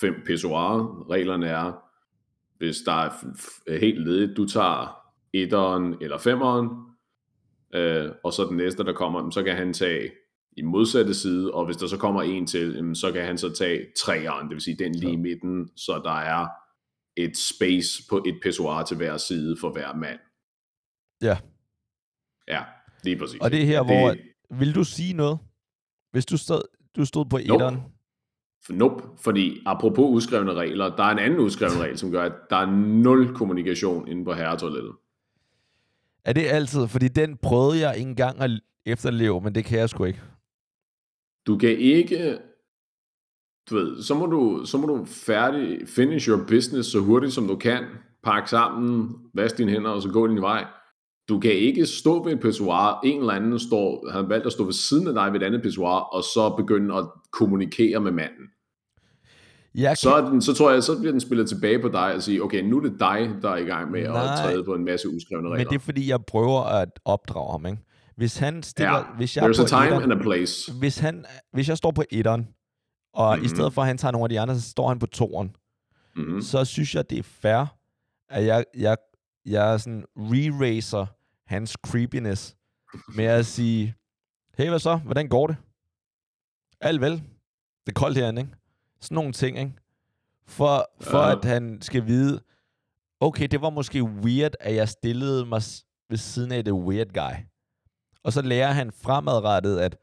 fem 0.00 0.14
pissoirer. 0.26 1.10
Reglerne 1.10 1.46
er, 1.48 1.72
hvis 2.58 2.76
der 2.78 2.92
er 2.92 3.78
helt 3.78 4.04
ledigt, 4.08 4.36
du 4.36 4.46
tager 4.46 4.96
etteren 5.32 5.96
eller 6.00 6.18
femeren, 6.18 6.68
øh, 7.74 8.10
og 8.24 8.32
så 8.32 8.44
den 8.44 8.56
næste, 8.56 8.84
der 8.84 8.92
kommer, 8.92 9.30
så 9.30 9.42
kan 9.42 9.56
han 9.56 9.72
tage 9.72 10.10
i 10.56 10.62
modsatte 10.62 11.14
side, 11.14 11.50
og 11.54 11.66
hvis 11.66 11.76
der 11.76 11.86
så 11.86 11.96
kommer 11.96 12.22
en 12.22 12.46
til, 12.46 12.90
så 12.94 13.12
kan 13.12 13.24
han 13.24 13.38
så 13.38 13.52
tage 13.52 13.86
treeren, 13.98 14.48
det 14.48 14.54
vil 14.54 14.60
sige 14.62 14.76
den 14.78 14.94
lige 14.94 15.12
i 15.12 15.16
midten, 15.16 15.70
så 15.76 16.00
der 16.04 16.18
er 16.18 16.46
et 17.16 17.36
space 17.36 18.02
på 18.10 18.24
et 18.26 18.38
pissoir 18.42 18.82
til 18.84 18.96
hver 18.96 19.16
side 19.16 19.56
for 19.60 19.72
hver 19.72 19.94
mand. 19.94 20.18
Ja. 21.22 21.38
Ja, 22.48 22.62
lige 23.04 23.16
præcis. 23.18 23.40
Og 23.40 23.50
det 23.50 23.60
er 23.62 23.66
her, 23.66 23.72
Ja, 23.72 23.82
hvor... 23.82 24.14
Vil 24.58 24.74
du 24.74 24.84
sige 24.84 25.12
noget? 25.12 25.38
Hvis 26.12 26.26
du 26.26 26.36
stod, 26.36 26.62
du 26.96 27.04
stod 27.04 27.24
på 27.24 27.36
Nope. 27.38 27.54
etteren. 27.54 27.78
Nope, 28.70 29.04
fordi 29.18 29.62
apropos 29.66 30.10
udskrevne 30.10 30.54
regler, 30.54 30.96
der 30.96 31.04
er 31.04 31.10
en 31.10 31.18
anden 31.18 31.38
udskreven 31.40 31.80
regel, 31.80 31.98
som 31.98 32.10
gør, 32.10 32.22
at 32.22 32.32
der 32.50 32.56
er 32.56 32.66
nul 32.76 33.34
kommunikation 33.34 34.08
inde 34.08 34.24
på 34.24 34.32
herretoilettet. 34.32 34.92
Er 36.24 36.32
det 36.32 36.46
altid? 36.46 36.88
Fordi 36.88 37.08
den 37.08 37.36
prøvede 37.36 37.80
jeg 37.80 37.98
engang 37.98 38.40
at 38.40 38.50
efterleve, 38.86 39.40
men 39.40 39.54
det 39.54 39.64
kan 39.64 39.78
jeg 39.78 39.88
sgu 39.88 40.04
ikke. 40.04 40.20
Du 41.46 41.58
kan 41.58 41.78
ikke, 41.78 42.38
du 43.70 43.74
ved, 43.74 44.02
så 44.02 44.14
må 44.14 44.26
du, 44.26 44.62
så 44.64 44.78
må 44.78 44.86
du 44.86 45.04
færdig, 45.04 45.88
finish 45.88 46.28
your 46.28 46.44
business 46.48 46.90
så 46.90 47.00
hurtigt 47.00 47.32
som 47.32 47.48
du 47.48 47.56
kan, 47.56 47.84
pakke 48.22 48.50
sammen, 48.50 49.16
vask 49.34 49.58
dine 49.58 49.70
hænder 49.72 49.90
og 49.90 50.02
så 50.02 50.08
gå 50.08 50.26
din 50.26 50.42
vej. 50.42 50.66
Du 51.30 51.40
kan 51.40 51.52
ikke 51.52 51.86
stå 51.86 52.24
ved 52.24 52.32
et 52.32 52.40
pissoir, 52.40 53.00
en 53.04 53.20
eller 53.20 53.32
anden 53.32 53.58
står, 53.58 54.10
har 54.12 54.22
valgt 54.22 54.46
at 54.46 54.52
stå 54.52 54.64
ved 54.64 54.72
siden 54.72 55.06
af 55.08 55.14
dig 55.14 55.32
ved 55.32 55.40
et 55.40 55.44
andet 55.46 55.62
pissoir, 55.62 55.98
og 55.98 56.22
så 56.22 56.54
begynde 56.56 56.94
at 56.96 57.04
kommunikere 57.32 58.00
med 58.00 58.12
manden. 58.12 58.46
Jeg 59.74 59.96
Så, 59.96 60.14
er 60.14 60.28
den, 60.28 60.42
så 60.42 60.54
tror 60.54 60.70
jeg, 60.70 60.82
så 60.82 60.98
bliver 60.98 61.12
den 61.12 61.20
spillet 61.20 61.48
tilbage 61.48 61.78
på 61.78 61.88
dig 61.88 62.14
og 62.14 62.22
sige, 62.22 62.42
okay, 62.44 62.62
nu 62.62 62.76
er 62.76 62.80
det 62.82 62.92
dig, 63.00 63.30
der 63.42 63.50
er 63.50 63.56
i 63.56 63.64
gang 63.64 63.90
med 63.90 64.02
Nej. 64.08 64.22
at 64.22 64.38
træde 64.38 64.64
på 64.64 64.74
en 64.74 64.84
masse 64.84 65.08
uskrevne 65.08 65.48
regler. 65.48 65.58
Men 65.58 65.66
det 65.66 65.74
er 65.74 65.78
fordi, 65.84 66.08
jeg 66.08 66.24
prøver 66.24 66.60
at 66.62 66.88
opdrage 67.04 67.50
ham, 67.52 67.66
ikke? 67.66 67.78
Hvis 68.16 68.38
han 68.38 68.62
stiller... 68.62 68.96
ja, 68.96 69.02
hvis 69.16 69.36
jeg 69.36 69.44
er 69.44 69.48
there's 69.48 69.56
på 69.56 69.62
a 69.62 69.66
time 69.66 69.96
etteren- 69.96 70.02
and 70.02 70.12
a 70.12 70.22
place. 70.22 70.72
hvis, 70.78 70.98
han, 70.98 71.24
hvis 71.52 71.68
jeg 71.68 71.76
står 71.76 71.90
på 71.90 72.02
etteren, 72.10 72.48
og 73.14 73.28
mm-hmm. 73.36 73.44
i 73.44 73.46
Mhm. 73.48 73.56
stedet 73.56 73.72
for, 73.72 73.82
at 73.82 73.86
han 73.88 73.98
tager 73.98 74.12
nogle 74.12 74.24
af 74.24 74.28
de 74.28 74.40
andre, 74.40 74.54
så 74.54 74.70
står 74.70 74.88
han 74.88 74.98
på 74.98 75.06
toeren, 75.06 75.50
Mm-hmm. 76.16 76.40
så 76.42 76.64
synes 76.64 76.94
jeg, 76.94 77.10
det 77.10 77.18
er 77.18 77.22
fair, 77.22 77.64
at 78.30 78.46
jeg, 78.46 78.64
jeg, 78.76 78.96
jeg 79.46 79.80
sådan 79.80 80.04
re-racer 80.18 81.19
hans 81.50 81.76
creepiness 81.86 82.56
med 83.16 83.24
at 83.24 83.46
sige, 83.46 83.94
hey, 84.58 84.68
hvad 84.68 84.78
så? 84.78 84.96
Hvordan 84.96 85.28
går 85.28 85.46
det? 85.46 85.56
Alt 86.80 87.00
vel. 87.00 87.12
Det 87.86 87.88
er 87.96 88.00
koldt 88.00 88.18
herinde, 88.18 88.40
ikke? 88.42 88.54
Sådan 89.00 89.14
nogle 89.14 89.32
ting, 89.32 89.58
ikke? 89.58 89.72
For, 90.46 90.90
for 91.00 91.18
Ja. 91.18 91.36
at 91.36 91.44
han 91.44 91.82
skal 91.82 92.06
vide, 92.06 92.42
okay, 93.20 93.48
det 93.50 93.60
var 93.60 93.70
måske 93.70 94.02
weird, 94.04 94.52
at 94.60 94.74
jeg 94.74 94.88
stillede 94.88 95.46
mig 95.46 95.62
ved 96.08 96.16
siden 96.16 96.52
af 96.52 96.64
det 96.64 96.72
weird 96.72 97.08
guy. 97.08 97.34
Og 98.22 98.32
så 98.32 98.42
lærer 98.42 98.72
han 98.72 98.92
fremadrettet, 98.92 99.78
at 99.78 99.96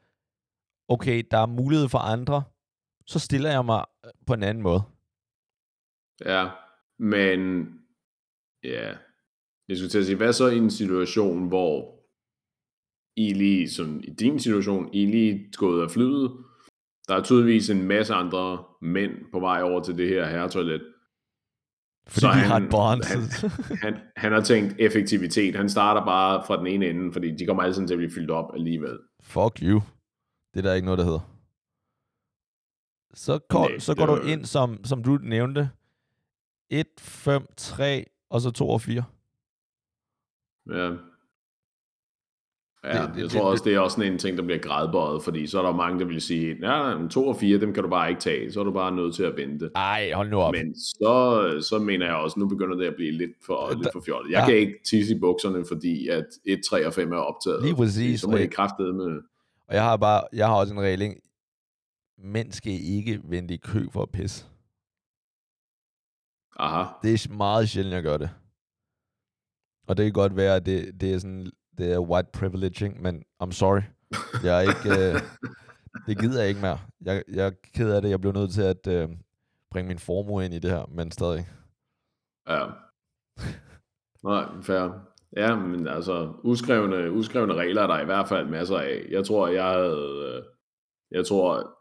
okay, 0.88 1.24
der 1.30 1.38
er 1.38 1.46
mulighed 1.46 1.88
for 1.88 1.98
andre, 1.98 2.42
så 3.06 3.18
stiller 3.18 3.50
jeg 3.50 3.64
mig 3.64 3.84
øh, 4.04 4.10
på 4.26 4.34
en 4.34 4.42
anden 4.42 4.62
måde. 4.62 4.82
Ja, 6.24 6.50
men 6.98 7.68
ja, 8.64 8.96
jeg 9.68 9.76
skulle 9.76 9.90
til 9.90 9.98
at 9.98 10.04
sige, 10.06 10.16
hvad 10.16 10.32
så 10.32 10.46
i 10.48 10.56
en 10.58 10.70
situation, 10.70 11.48
hvor 11.48 11.94
I 13.16 13.32
lige, 13.32 13.70
som 13.70 14.00
i 14.04 14.10
din 14.10 14.38
situation, 14.40 14.94
I 14.94 15.06
lige 15.06 15.52
gået 15.56 15.82
af 15.82 15.90
flyet, 15.90 16.30
der 17.08 17.14
er 17.16 17.22
tydeligvis 17.22 17.70
en 17.70 17.82
masse 17.82 18.14
andre 18.14 18.64
mænd 18.82 19.12
på 19.32 19.40
vej 19.40 19.62
over 19.62 19.82
til 19.82 19.96
det 19.98 20.08
her 20.08 20.26
herretoilet. 20.26 20.82
Fordi 22.08 22.20
Så 22.20 22.26
vi 22.28 22.38
han- 22.38 22.46
har 22.50 22.56
et 22.60 22.70
bond. 22.70 23.02
Han, 23.84 23.94
han 24.16 24.32
har 24.32 24.40
tænkt 24.40 24.74
effektivitet. 24.78 25.54
Han 25.56 25.68
starter 25.68 26.04
bare 26.04 26.44
fra 26.46 26.56
den 26.58 26.66
ene 26.66 26.86
ende, 26.88 27.12
fordi 27.12 27.36
de 27.36 27.46
kommer 27.46 27.62
alle 27.62 27.74
sammen 27.74 27.86
til 27.88 27.94
at 27.94 27.98
blive 27.98 28.10
fyldt 28.10 28.30
op 28.30 28.54
alligevel. 28.54 28.98
Fuck 29.22 29.62
you. 29.62 29.80
Det 30.54 30.58
er 30.58 30.62
der 30.62 30.74
ikke 30.74 30.84
noget, 30.84 30.98
der 30.98 31.04
hedder. 31.04 31.34
Så, 33.14 33.38
går, 33.48 33.68
Nej, 33.68 33.78
så 33.78 33.94
går 33.94 34.06
du 34.06 34.16
ind, 34.22 34.44
som, 34.44 34.84
som 34.84 35.02
du 35.02 35.18
nævnte, 35.22 35.70
1, 36.70 36.86
5, 37.00 37.46
3, 37.56 38.04
og 38.30 38.40
så 38.40 38.50
2 38.50 38.68
og 38.70 38.80
4. 38.80 39.04
Ja. 40.68 40.92
Ja, 42.84 42.92
Det- 42.92 42.98
jeg 42.98 43.14
det- 43.14 43.30
tror 43.30 43.50
også, 43.50 43.64
det 43.64 43.74
er 43.74 43.80
også 43.80 43.94
sådan 43.96 44.12
en 44.12 44.18
ting, 44.18 44.36
der 44.38 44.42
bliver 44.44 44.58
grædbøjet, 44.58 45.22
fordi 45.22 45.46
så 45.46 45.58
er 45.58 45.62
der 45.62 45.72
mange, 45.76 46.00
der 46.00 46.06
vil 46.06 46.20
sige, 46.20 46.46
ja, 46.48 46.54
nej, 46.60 46.94
men 46.98 47.08
to 47.08 47.28
og 47.28 47.36
fire, 47.36 47.60
dem 47.60 47.72
kan 47.74 47.82
du 47.82 47.88
bare 47.88 48.08
ikke 48.08 48.20
tage, 48.20 48.52
så 48.52 48.60
er 48.60 48.64
du 48.64 48.72
bare 48.72 48.92
nødt 48.96 49.14
til 49.14 49.22
at 49.22 49.36
vente. 49.36 49.70
Ej, 49.74 50.12
hold 50.14 50.28
nu 50.30 50.38
op. 50.40 50.52
Men 50.54 50.74
så, 50.80 51.58
så 51.68 51.78
mener 51.78 52.06
jeg 52.06 52.14
også, 52.14 52.38
nu 52.40 52.48
begynder 52.48 52.76
det 52.76 52.86
at 52.86 52.94
blive 52.96 53.10
lidt 53.12 53.30
for, 53.46 53.72
lidt 53.76 53.88
for 53.92 54.00
fjollet. 54.00 54.30
Jeg 54.32 54.40
ja. 54.40 54.46
kan 54.46 54.56
ikke 54.56 54.74
tisse 54.90 55.16
i 55.16 55.18
bukserne, 55.18 55.64
fordi 55.68 56.08
at 56.08 56.26
1, 56.44 56.60
3 56.70 56.86
og 56.86 56.92
5 56.92 57.12
er 57.12 57.16
optaget. 57.16 57.62
Lige 57.62 57.74
præcis, 57.76 58.20
Så 58.20 58.28
må 58.30 58.36
jeg 58.36 58.50
kraftede 58.50 58.92
med... 58.92 59.20
Og 59.68 59.74
jeg 59.74 59.82
har 59.82 59.96
bare, 59.96 60.22
jeg 60.32 60.46
har 60.46 60.54
også 60.54 60.74
en 60.74 60.80
regel? 60.80 61.14
Mænd 62.18 62.52
skal 62.52 62.72
ikke 62.72 63.20
vente 63.24 63.54
i 63.54 63.56
kø 63.56 63.86
for 63.92 64.02
at 64.02 64.10
pisse. 64.10 64.46
Aha. 66.56 66.84
Det 67.02 67.14
er 67.14 67.34
meget 67.36 67.68
sjældent, 67.68 67.94
jeg 67.94 68.02
gør 68.02 68.16
det. 68.16 68.30
Og 69.88 69.96
det 69.96 70.04
kan 70.04 70.12
godt 70.12 70.36
være, 70.36 70.56
at 70.56 70.66
det, 70.66 71.00
det 71.00 71.14
er 71.14 71.18
sådan, 71.18 71.50
det 71.78 71.92
er 71.92 71.98
white 72.00 72.28
privilege, 72.32 72.84
ikke? 72.84 73.02
men 73.02 73.22
I'm 73.42 73.50
sorry. 73.50 73.80
Jeg 74.44 74.56
er 74.56 74.60
ikke, 74.60 74.88
øh, 74.90 75.20
det 76.06 76.18
gider 76.20 76.40
jeg 76.40 76.48
ikke 76.48 76.60
mere. 76.60 76.78
Jeg, 77.04 77.22
jeg 77.28 77.46
er 77.46 77.52
ked 77.74 77.90
af 77.92 78.02
det. 78.02 78.10
Jeg 78.10 78.20
blev 78.20 78.32
nødt 78.32 78.52
til 78.52 78.62
at 78.62 78.86
øh, 78.86 79.08
bringe 79.70 79.88
min 79.88 79.98
formue 79.98 80.44
ind 80.44 80.54
i 80.54 80.58
det 80.58 80.70
her, 80.70 80.86
men 80.90 81.10
stadig. 81.10 81.46
Ja. 82.48 82.66
Nej, 84.24 84.62
fair. 84.62 85.04
Ja, 85.36 85.56
men 85.56 85.88
altså, 85.88 86.32
uskrevne, 86.44 87.12
uskrevne 87.12 87.54
regler 87.54 87.82
er 87.82 87.86
der 87.86 88.00
i 88.00 88.04
hvert 88.04 88.28
fald 88.28 88.48
masser 88.48 88.76
af. 88.76 89.06
Jeg 89.10 89.24
tror, 89.24 89.48
jeg 89.48 89.64
havde... 89.64 90.34
øh, 90.36 90.42
Jeg 91.10 91.26
tror, 91.26 91.74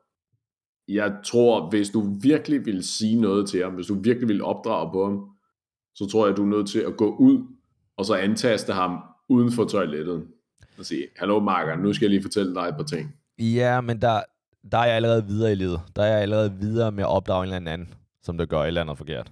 jeg 0.88 1.22
tror, 1.26 1.70
hvis 1.70 1.90
du 1.90 2.02
virkelig 2.22 2.66
vil 2.66 2.84
sige 2.84 3.22
noget 3.22 3.50
til 3.50 3.64
ham, 3.64 3.74
hvis 3.74 3.88
du 3.88 3.96
virkelig 4.04 4.28
vil 4.28 4.44
opdrage 4.44 4.92
på 4.92 5.06
ham, 5.06 5.30
så 5.96 6.08
tror 6.12 6.28
jeg, 6.28 6.38
du 6.38 6.44
er 6.44 6.48
nødt 6.56 6.70
til 6.70 6.80
at 6.80 6.98
gå 6.98 7.16
ud, 7.16 7.57
og 7.98 8.06
så 8.06 8.14
antaste 8.14 8.74
ham 8.74 9.00
uden 9.30 9.52
for 9.52 9.66
toilettet. 9.66 10.28
Og 10.80 10.86
sige, 10.86 11.08
hallo 11.16 11.40
Marker, 11.40 11.76
nu 11.76 11.94
skal 11.94 12.06
jeg 12.06 12.10
lige 12.10 12.22
fortælle 12.22 12.56
dig 12.56 12.62
et 12.62 12.76
par 12.76 12.84
ting. 12.84 13.16
Ja, 13.40 13.82
men 13.82 14.02
der, 14.02 14.22
der 14.72 14.78
er 14.78 14.86
jeg 14.86 14.96
allerede 14.96 15.26
videre 15.26 15.52
i 15.52 15.56
livet. 15.56 15.82
Der 15.96 16.04
er 16.04 16.08
jeg 16.12 16.22
allerede 16.22 16.54
videre 16.60 16.92
med 16.92 17.04
at 17.04 17.10
opdrage 17.10 17.48
en 17.48 17.54
eller 17.54 17.72
anden, 17.72 17.94
som 18.22 18.38
der 18.38 18.46
gør 18.46 18.62
et 18.62 18.68
eller 18.68 18.82
andet 18.82 18.98
forkert. 18.98 19.32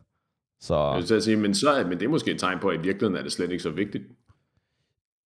Så 0.59 0.76
Jeg 0.76 1.09
vil 1.09 1.22
sige, 1.22 1.38
men, 1.38 1.53
så, 1.53 1.86
men 1.89 1.99
det 1.99 2.05
er 2.05 2.09
måske 2.09 2.32
et 2.32 2.39
tegn 2.39 2.59
på, 2.59 2.68
at 2.70 2.80
i 2.80 2.82
virkeligheden 2.82 3.16
er 3.16 3.24
det 3.24 3.32
slet 3.32 3.51
ikke 3.51 3.63
så 3.63 3.70
vigtigt. 3.70 4.03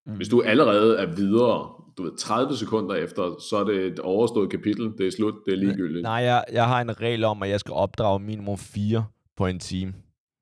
Mm. 0.06 0.14
Hvis 0.14 0.28
du 0.28 0.42
allerede 0.42 0.98
er 0.98 1.06
videre, 1.06 1.70
du 1.98 2.04
ved, 2.04 2.18
30 2.18 2.56
sekunder 2.58 2.96
efter, 2.96 3.36
så 3.50 3.58
er 3.58 3.64
det 3.64 3.86
et 3.86 4.00
overstået 4.00 4.52
kapitel, 4.52 4.92
det 4.98 5.08
er 5.08 5.12
slut, 5.12 5.34
det 5.46 5.54
er 5.54 5.58
ligegyldigt. 5.58 6.04
nej, 6.04 6.14
jeg, 6.14 6.44
jeg 6.52 6.68
har 6.68 6.82
en 6.82 7.02
regel 7.02 7.24
om, 7.24 7.44
at 7.44 7.50
jeg 7.50 7.60
skal 7.60 7.74
opdrage 7.74 8.20
minimum 8.20 8.58
fire 8.58 9.06
på 9.38 9.48
en 9.48 9.60
time 9.60 9.94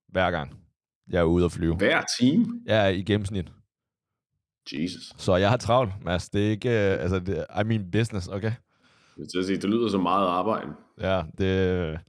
hver 0.07 0.31
gang, 0.31 0.57
jeg 1.09 1.19
er 1.19 1.23
ude 1.23 1.45
at 1.45 1.51
flyve. 1.51 1.75
Hver 1.75 2.01
time? 2.19 2.45
Er 2.67 2.87
i 2.87 3.01
gennemsnit. 3.01 3.51
Jesus. 4.73 5.13
Så 5.17 5.35
jeg 5.35 5.49
har 5.49 5.57
travlt, 5.57 5.91
Mads. 6.05 6.29
Det 6.29 6.45
er 6.45 6.49
ikke, 6.49 6.69
øh, 6.69 7.01
altså, 7.01 7.19
det, 7.19 7.45
I 7.61 7.63
mean 7.63 7.91
business, 7.91 8.27
okay? 8.27 8.51
Jeg 8.51 8.55
vil 9.17 9.27
til 9.27 9.39
at 9.39 9.45
sige, 9.45 9.57
det 9.57 9.69
lyder 9.69 9.89
så 9.89 9.97
meget 9.97 10.27
arbejde. 10.27 10.67
Ja, 11.01 11.21
det, 11.37 11.99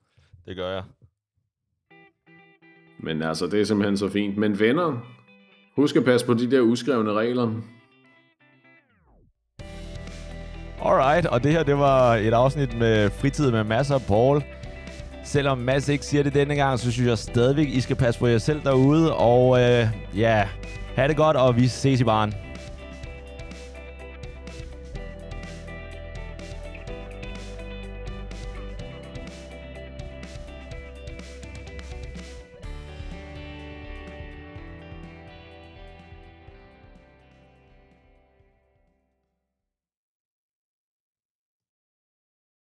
det 0.46 0.56
gør 0.56 0.70
jeg. 0.72 0.82
Men 3.00 3.22
altså, 3.22 3.46
det 3.46 3.60
er 3.60 3.64
simpelthen 3.64 3.96
så 3.96 4.08
fint. 4.08 4.36
Men 4.36 4.58
venner, 4.58 5.06
husk 5.76 5.96
at 5.96 6.04
passe 6.04 6.26
på 6.26 6.34
de 6.34 6.50
der 6.50 6.60
uskrevne 6.60 7.12
regler. 7.12 7.62
Alright, 10.82 11.26
og 11.26 11.42
det 11.44 11.52
her, 11.52 11.62
det 11.62 11.78
var 11.78 12.14
et 12.14 12.32
afsnit 12.32 12.78
med 12.78 13.10
fritid 13.10 13.50
med 13.50 13.64
masser 13.64 13.94
af 13.94 14.00
Paul. 14.08 14.42
Selvom 15.28 15.58
Mads 15.58 15.88
ikke 15.88 16.04
siger 16.04 16.22
det 16.22 16.34
denne 16.34 16.54
gang, 16.54 16.78
så 16.78 16.92
synes 16.92 17.08
jeg 17.08 17.18
stadigvæk, 17.18 17.68
I 17.68 17.80
skal 17.80 17.96
passe 17.96 18.20
på 18.20 18.26
jer 18.26 18.38
selv 18.38 18.60
derude. 18.64 19.14
Og 19.16 19.60
øh, 19.60 19.86
ja, 20.16 20.44
ha' 20.96 21.08
det 21.08 21.16
godt, 21.16 21.36
og 21.36 21.56
vi 21.56 21.68
ses 21.68 22.00
i 22.00 22.04
baren. 22.04 22.34